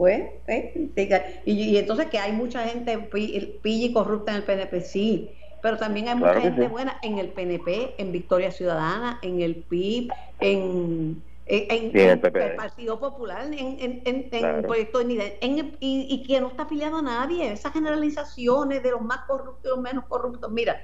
Pues, 0.01 0.30
eh, 0.46 1.42
y, 1.44 1.76
entonces 1.76 2.07
que 2.07 2.18
hay 2.18 2.32
mucha 2.32 2.66
gente 2.66 2.96
pilla 2.96 3.53
y 3.62 3.92
corrupta 3.92 4.32
en 4.32 4.38
el 4.38 4.44
PNP, 4.44 4.80
sí, 4.80 5.30
pero 5.61 5.76
también 5.76 6.09
hay 6.09 6.14
mucha 6.14 6.40
gente 6.40 6.68
buena 6.68 6.96
en 7.03 7.18
el 7.18 7.28
PNP, 7.28 7.96
en 7.98 8.11
Victoria 8.11 8.51
Ciudadana, 8.51 9.18
en 9.20 9.42
el 9.42 9.57
PIB, 9.57 10.11
en, 10.38 11.22
en, 11.44 11.94
el, 11.94 12.18
Partido 12.57 12.98
Popular, 12.98 13.42
en, 13.53 14.01
en, 14.03 14.62
Proyecto 14.62 15.01
de 15.01 15.05
Unidad, 15.05 15.26
y, 15.42 16.07
y, 16.09 16.22
que 16.22 16.40
no 16.40 16.48
está 16.48 16.62
afiliado 16.62 16.96
a 16.96 17.03
nadie, 17.03 17.53
esas 17.53 17.74
generalizaciones 17.74 18.82
de 18.82 18.92
los 18.92 19.03
más 19.03 19.26
corruptos 19.26 19.66
y 19.66 19.68
los 19.68 19.80
menos 19.80 20.07
corruptos, 20.07 20.51
mira, 20.51 20.80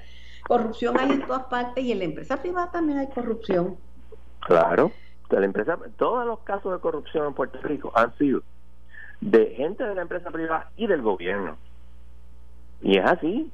corrupción 0.47 0.95
hay 0.99 1.09
en 1.09 1.25
todas 1.25 1.45
partes 1.45 1.83
y 1.83 1.91
en 1.91 1.97
la 1.97 2.05
empresa 2.05 2.39
privada 2.39 2.69
también 2.69 2.99
hay 2.99 3.07
corrupción. 3.07 3.77
Claro, 4.41 4.91
la 5.31 5.43
empresa, 5.43 5.75
todos 5.97 6.23
los 6.23 6.37
casos 6.41 6.71
de 6.71 6.79
corrupción 6.79 7.25
en 7.25 7.33
Puerto 7.33 7.59
Rico 7.63 7.91
han 7.95 8.15
sido 8.19 8.43
de 9.21 9.53
gente 9.55 9.83
de 9.83 9.95
la 9.95 10.01
empresa 10.03 10.29
privada 10.31 10.69
y 10.77 10.87
del 10.87 11.01
gobierno. 11.01 11.57
Y 12.81 12.97
es 12.97 13.05
así, 13.05 13.51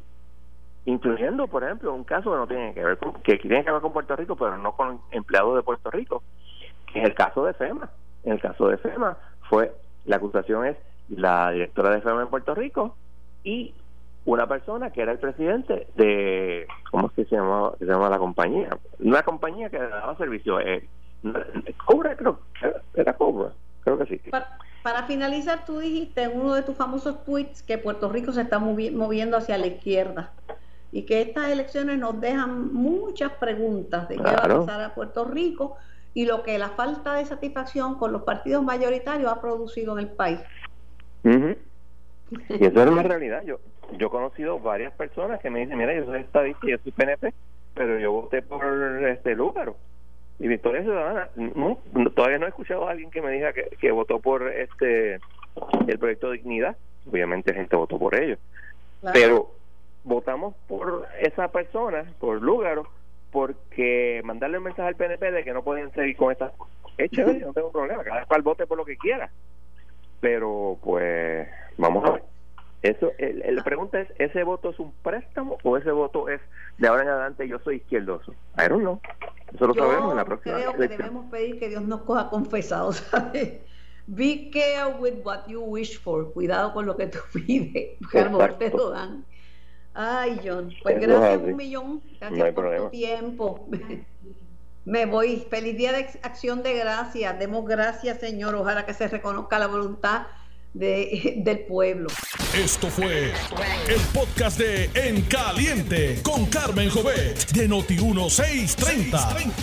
incluyendo, 0.86 1.48
por 1.48 1.64
ejemplo, 1.64 1.94
un 1.94 2.04
caso 2.04 2.32
que 2.32 2.38
no 2.38 2.48
tiene 2.48 2.74
que 2.74 2.84
ver 2.84 2.98
con, 2.98 3.14
que 3.22 3.38
tiene 3.38 3.64
que 3.64 3.72
ver 3.72 3.82
con 3.82 3.94
Puerto 3.94 4.16
Rico, 4.16 4.36
pero 4.36 4.58
no 4.58 4.74
con 4.74 5.00
empleados 5.12 5.56
de 5.56 5.64
Puerto 5.64 5.90
Rico, 5.92 6.24
que 6.92 7.00
es 7.00 7.06
el 7.06 7.16
caso 7.16 7.46
de 7.46 7.54
FEMA. 7.54 7.90
En 8.24 8.34
el 8.34 8.42
caso 8.42 8.68
de 8.68 8.78
FEMA 8.78 9.18
fue, 9.50 9.74
la 10.06 10.18
acusación 10.18 10.66
es 10.66 10.78
la 11.10 11.52
directora 11.52 11.92
de 11.92 12.02
FEMA 12.02 12.24
en 12.24 12.28
Puerto 12.28 12.56
Rico 12.56 12.96
y 13.44 13.74
una 14.26 14.48
persona 14.48 14.92
que 14.92 15.02
era 15.02 15.12
el 15.12 15.20
presidente 15.20 15.88
de, 15.96 16.68
¿cómo 16.92 17.08
es 17.08 17.14
que 17.14 17.26
se 17.26 17.36
llama, 17.36 17.72
se 17.78 17.86
llama 17.86 18.10
la 18.10 18.18
compañía? 18.18 18.70
Una 19.00 19.24
compañía 19.24 19.70
que 19.70 19.80
daba 19.80 20.16
servicio, 20.18 20.60
eh, 20.60 20.88
Cobra, 21.86 22.16
creo, 22.16 22.40
era 22.94 23.14
Cobra, 23.14 23.52
creo 23.84 23.98
que 23.98 24.06
sí. 24.06 24.22
Finalizar, 25.08 25.66
tú 25.66 25.80
dijiste 25.80 26.24
en 26.24 26.40
uno 26.40 26.54
de 26.54 26.62
tus 26.62 26.76
famosos 26.76 27.24
tweets 27.24 27.64
que 27.64 27.78
Puerto 27.78 28.10
Rico 28.10 28.32
se 28.34 28.42
está 28.42 28.60
moviendo 28.60 29.38
hacia 29.38 29.58
la 29.58 29.68
izquierda 29.68 30.32
y 30.92 31.04
que 31.04 31.22
estas 31.22 31.50
elecciones 31.50 31.98
nos 31.98 32.20
dejan 32.20 32.74
muchas 32.74 33.32
preguntas 33.34 34.08
de 34.10 34.18
qué 34.18 34.24
va 34.24 34.44
a 34.44 34.60
pasar 34.60 34.82
a 34.82 34.94
Puerto 34.94 35.26
Rico 35.26 35.78
y 36.14 36.26
lo 36.26 36.44
que 36.44 36.60
la 36.60 36.70
falta 36.70 37.16
de 37.16 37.26
satisfacción 37.26 37.96
con 37.98 38.12
los 38.12 38.24
partidos 38.24 38.64
mayoritarios 38.64 39.32
ha 39.32 39.42
producido 39.42 39.98
en 39.98 40.06
el 40.06 40.12
país. 40.12 40.40
Y 41.24 42.66
eso 42.66 42.84
es 42.84 42.90
una 42.90 43.04
realidad. 43.04 43.44
Yo, 43.44 43.60
yo 43.98 44.08
he 44.08 44.10
conocido 44.10 44.60
varias 44.60 44.94
personas 44.94 45.40
que 45.40 45.50
me 45.50 45.62
dicen, 45.62 45.78
mira, 45.78 45.96
yo 45.96 46.06
soy 46.06 46.20
estadista 46.20 46.68
y 46.68 46.72
yo 46.72 46.78
soy 46.84 46.92
PNP, 46.92 47.34
pero 47.74 48.00
yo 48.00 48.12
voté 48.12 48.42
por 48.42 48.64
este 49.08 49.34
Lúgaro 49.36 49.76
y 50.40 50.48
Victoria 50.48 50.82
Ciudadana 50.82 51.30
no, 51.36 51.80
todavía 52.16 52.40
no 52.40 52.46
he 52.46 52.50
escuchado 52.50 52.88
a 52.88 52.92
alguien 52.92 53.12
que 53.12 53.22
me 53.22 53.32
diga 53.32 53.54
que, 53.54 53.70
que 53.80 53.92
votó 53.92 54.20
por 54.20 54.48
este 54.50 55.20
el 55.88 56.00
proyecto 56.00 56.32
de 56.32 56.38
dignidad. 56.38 56.76
Obviamente 57.10 57.54
gente 57.54 57.76
votó 57.76 58.00
por 58.00 58.16
ellos. 58.16 58.40
Pero 59.14 59.52
votamos 60.04 60.56
por 60.68 61.08
esa 61.20 61.50
persona 61.50 62.06
por 62.20 62.42
Lúgaro 62.42 62.88
porque 63.32 64.22
mandarle 64.24 64.58
un 64.58 64.66
mensaje 64.66 64.90
al 64.90 64.96
PNP 64.96 65.32
de 65.32 65.44
que 65.44 65.54
no 65.54 65.64
pueden 65.64 65.92
seguir 65.94 66.16
con 66.16 66.32
estas 66.32 66.52
cosas. 66.54 66.74
Es 66.98 67.12
chévere, 67.12 67.40
no 67.46 67.54
tengo 67.54 67.72
problema 67.72 68.04
cada 68.04 68.26
cual 68.26 68.42
vote 68.42 68.68
por 68.68 68.78
lo 68.78 68.86
que 68.86 68.98
quiera. 68.98 69.30
Pero 70.20 70.78
pues 70.82 71.48
vamos 71.78 72.06
a 72.06 72.12
ver 72.12 72.33
eso, 72.84 73.14
el, 73.18 73.56
la 73.56 73.64
pregunta 73.64 74.02
es, 74.02 74.10
¿ese 74.20 74.44
voto 74.44 74.72
es 74.72 74.80
un 74.80 74.92
préstamo 75.04 75.58
o 75.64 75.78
ese 75.78 75.92
voto 75.92 76.28
es 76.28 76.42
de 76.78 76.88
ahora 76.90 77.04
en 77.04 77.10
adelante 77.10 77.48
yo 77.48 77.58
soy 77.60 77.78
izquierdoso? 77.78 78.34
I 78.58 78.68
don't 78.68 78.82
know. 78.82 79.00
Eso 79.54 79.68
lo 79.68 79.74
sabemos 79.74 80.12
en 80.12 80.18
la 80.18 80.26
próxima 80.26 80.56
creo 80.56 80.74
que 80.74 80.88
debemos 80.90 81.32
pedir 81.32 81.60
que 81.60 81.70
Dios 81.70 81.84
nos 81.84 82.02
coja 82.02 82.30
confesados, 82.30 82.98
¿sabes? 83.12 83.62
Be 84.06 84.50
careful 84.52 85.02
with 85.02 85.24
what 85.24 85.48
you 85.48 85.62
wish 85.62 85.98
for. 85.98 86.34
Cuidado 86.34 86.74
con 86.74 86.86
lo 86.86 86.98
que 86.98 87.08
tú 87.08 87.20
pides, 87.34 87.98
porque 88.02 88.20
a 88.20 88.26
lo 88.26 88.32
mejor 88.32 88.58
te 88.58 88.70
lo 88.70 88.90
dan. 88.90 89.26
Ay, 89.94 90.42
John, 90.44 90.74
pues 90.82 91.00
gracias 91.00 91.42
un 91.42 91.56
millón. 91.56 92.02
Gracias 92.20 92.54
por 92.54 92.76
tu 92.76 92.90
tiempo. 92.90 93.70
Me 94.86 95.06
voy. 95.06 95.46
Feliz 95.50 95.78
día 95.78 95.94
de 95.94 96.10
acción 96.24 96.64
de 96.64 96.74
gracias. 96.74 97.40
Demos 97.40 97.66
gracias, 97.66 98.20
Señor. 98.20 98.56
Ojalá 98.56 98.86
que 98.86 98.94
se 98.94 99.08
reconozca 99.08 99.58
la 99.58 99.68
voluntad 99.68 100.28
de, 100.74 101.34
del 101.44 101.60
pueblo. 101.66 102.10
Esto 102.56 102.88
fue 102.88 103.32
el 103.88 104.02
podcast 104.14 104.58
de 104.58 104.90
En 104.94 105.22
Caliente 105.24 106.20
con 106.24 106.46
Carmen 106.48 106.90
Jovet 106.90 107.52
de 107.52 107.70
Noti1630. 107.70 109.54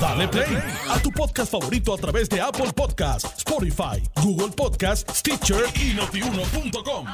Dale 0.00 0.28
play 0.28 0.58
a 0.90 0.98
tu 1.00 1.10
podcast 1.10 1.50
favorito 1.52 1.94
a 1.94 1.98
través 1.98 2.28
de 2.28 2.40
Apple 2.40 2.72
Podcasts, 2.74 3.32
Spotify, 3.38 4.02
Google 4.22 4.50
Podcasts, 4.54 5.18
Stitcher 5.18 5.64
y 5.76 5.94
notiuno.com. 5.94 7.06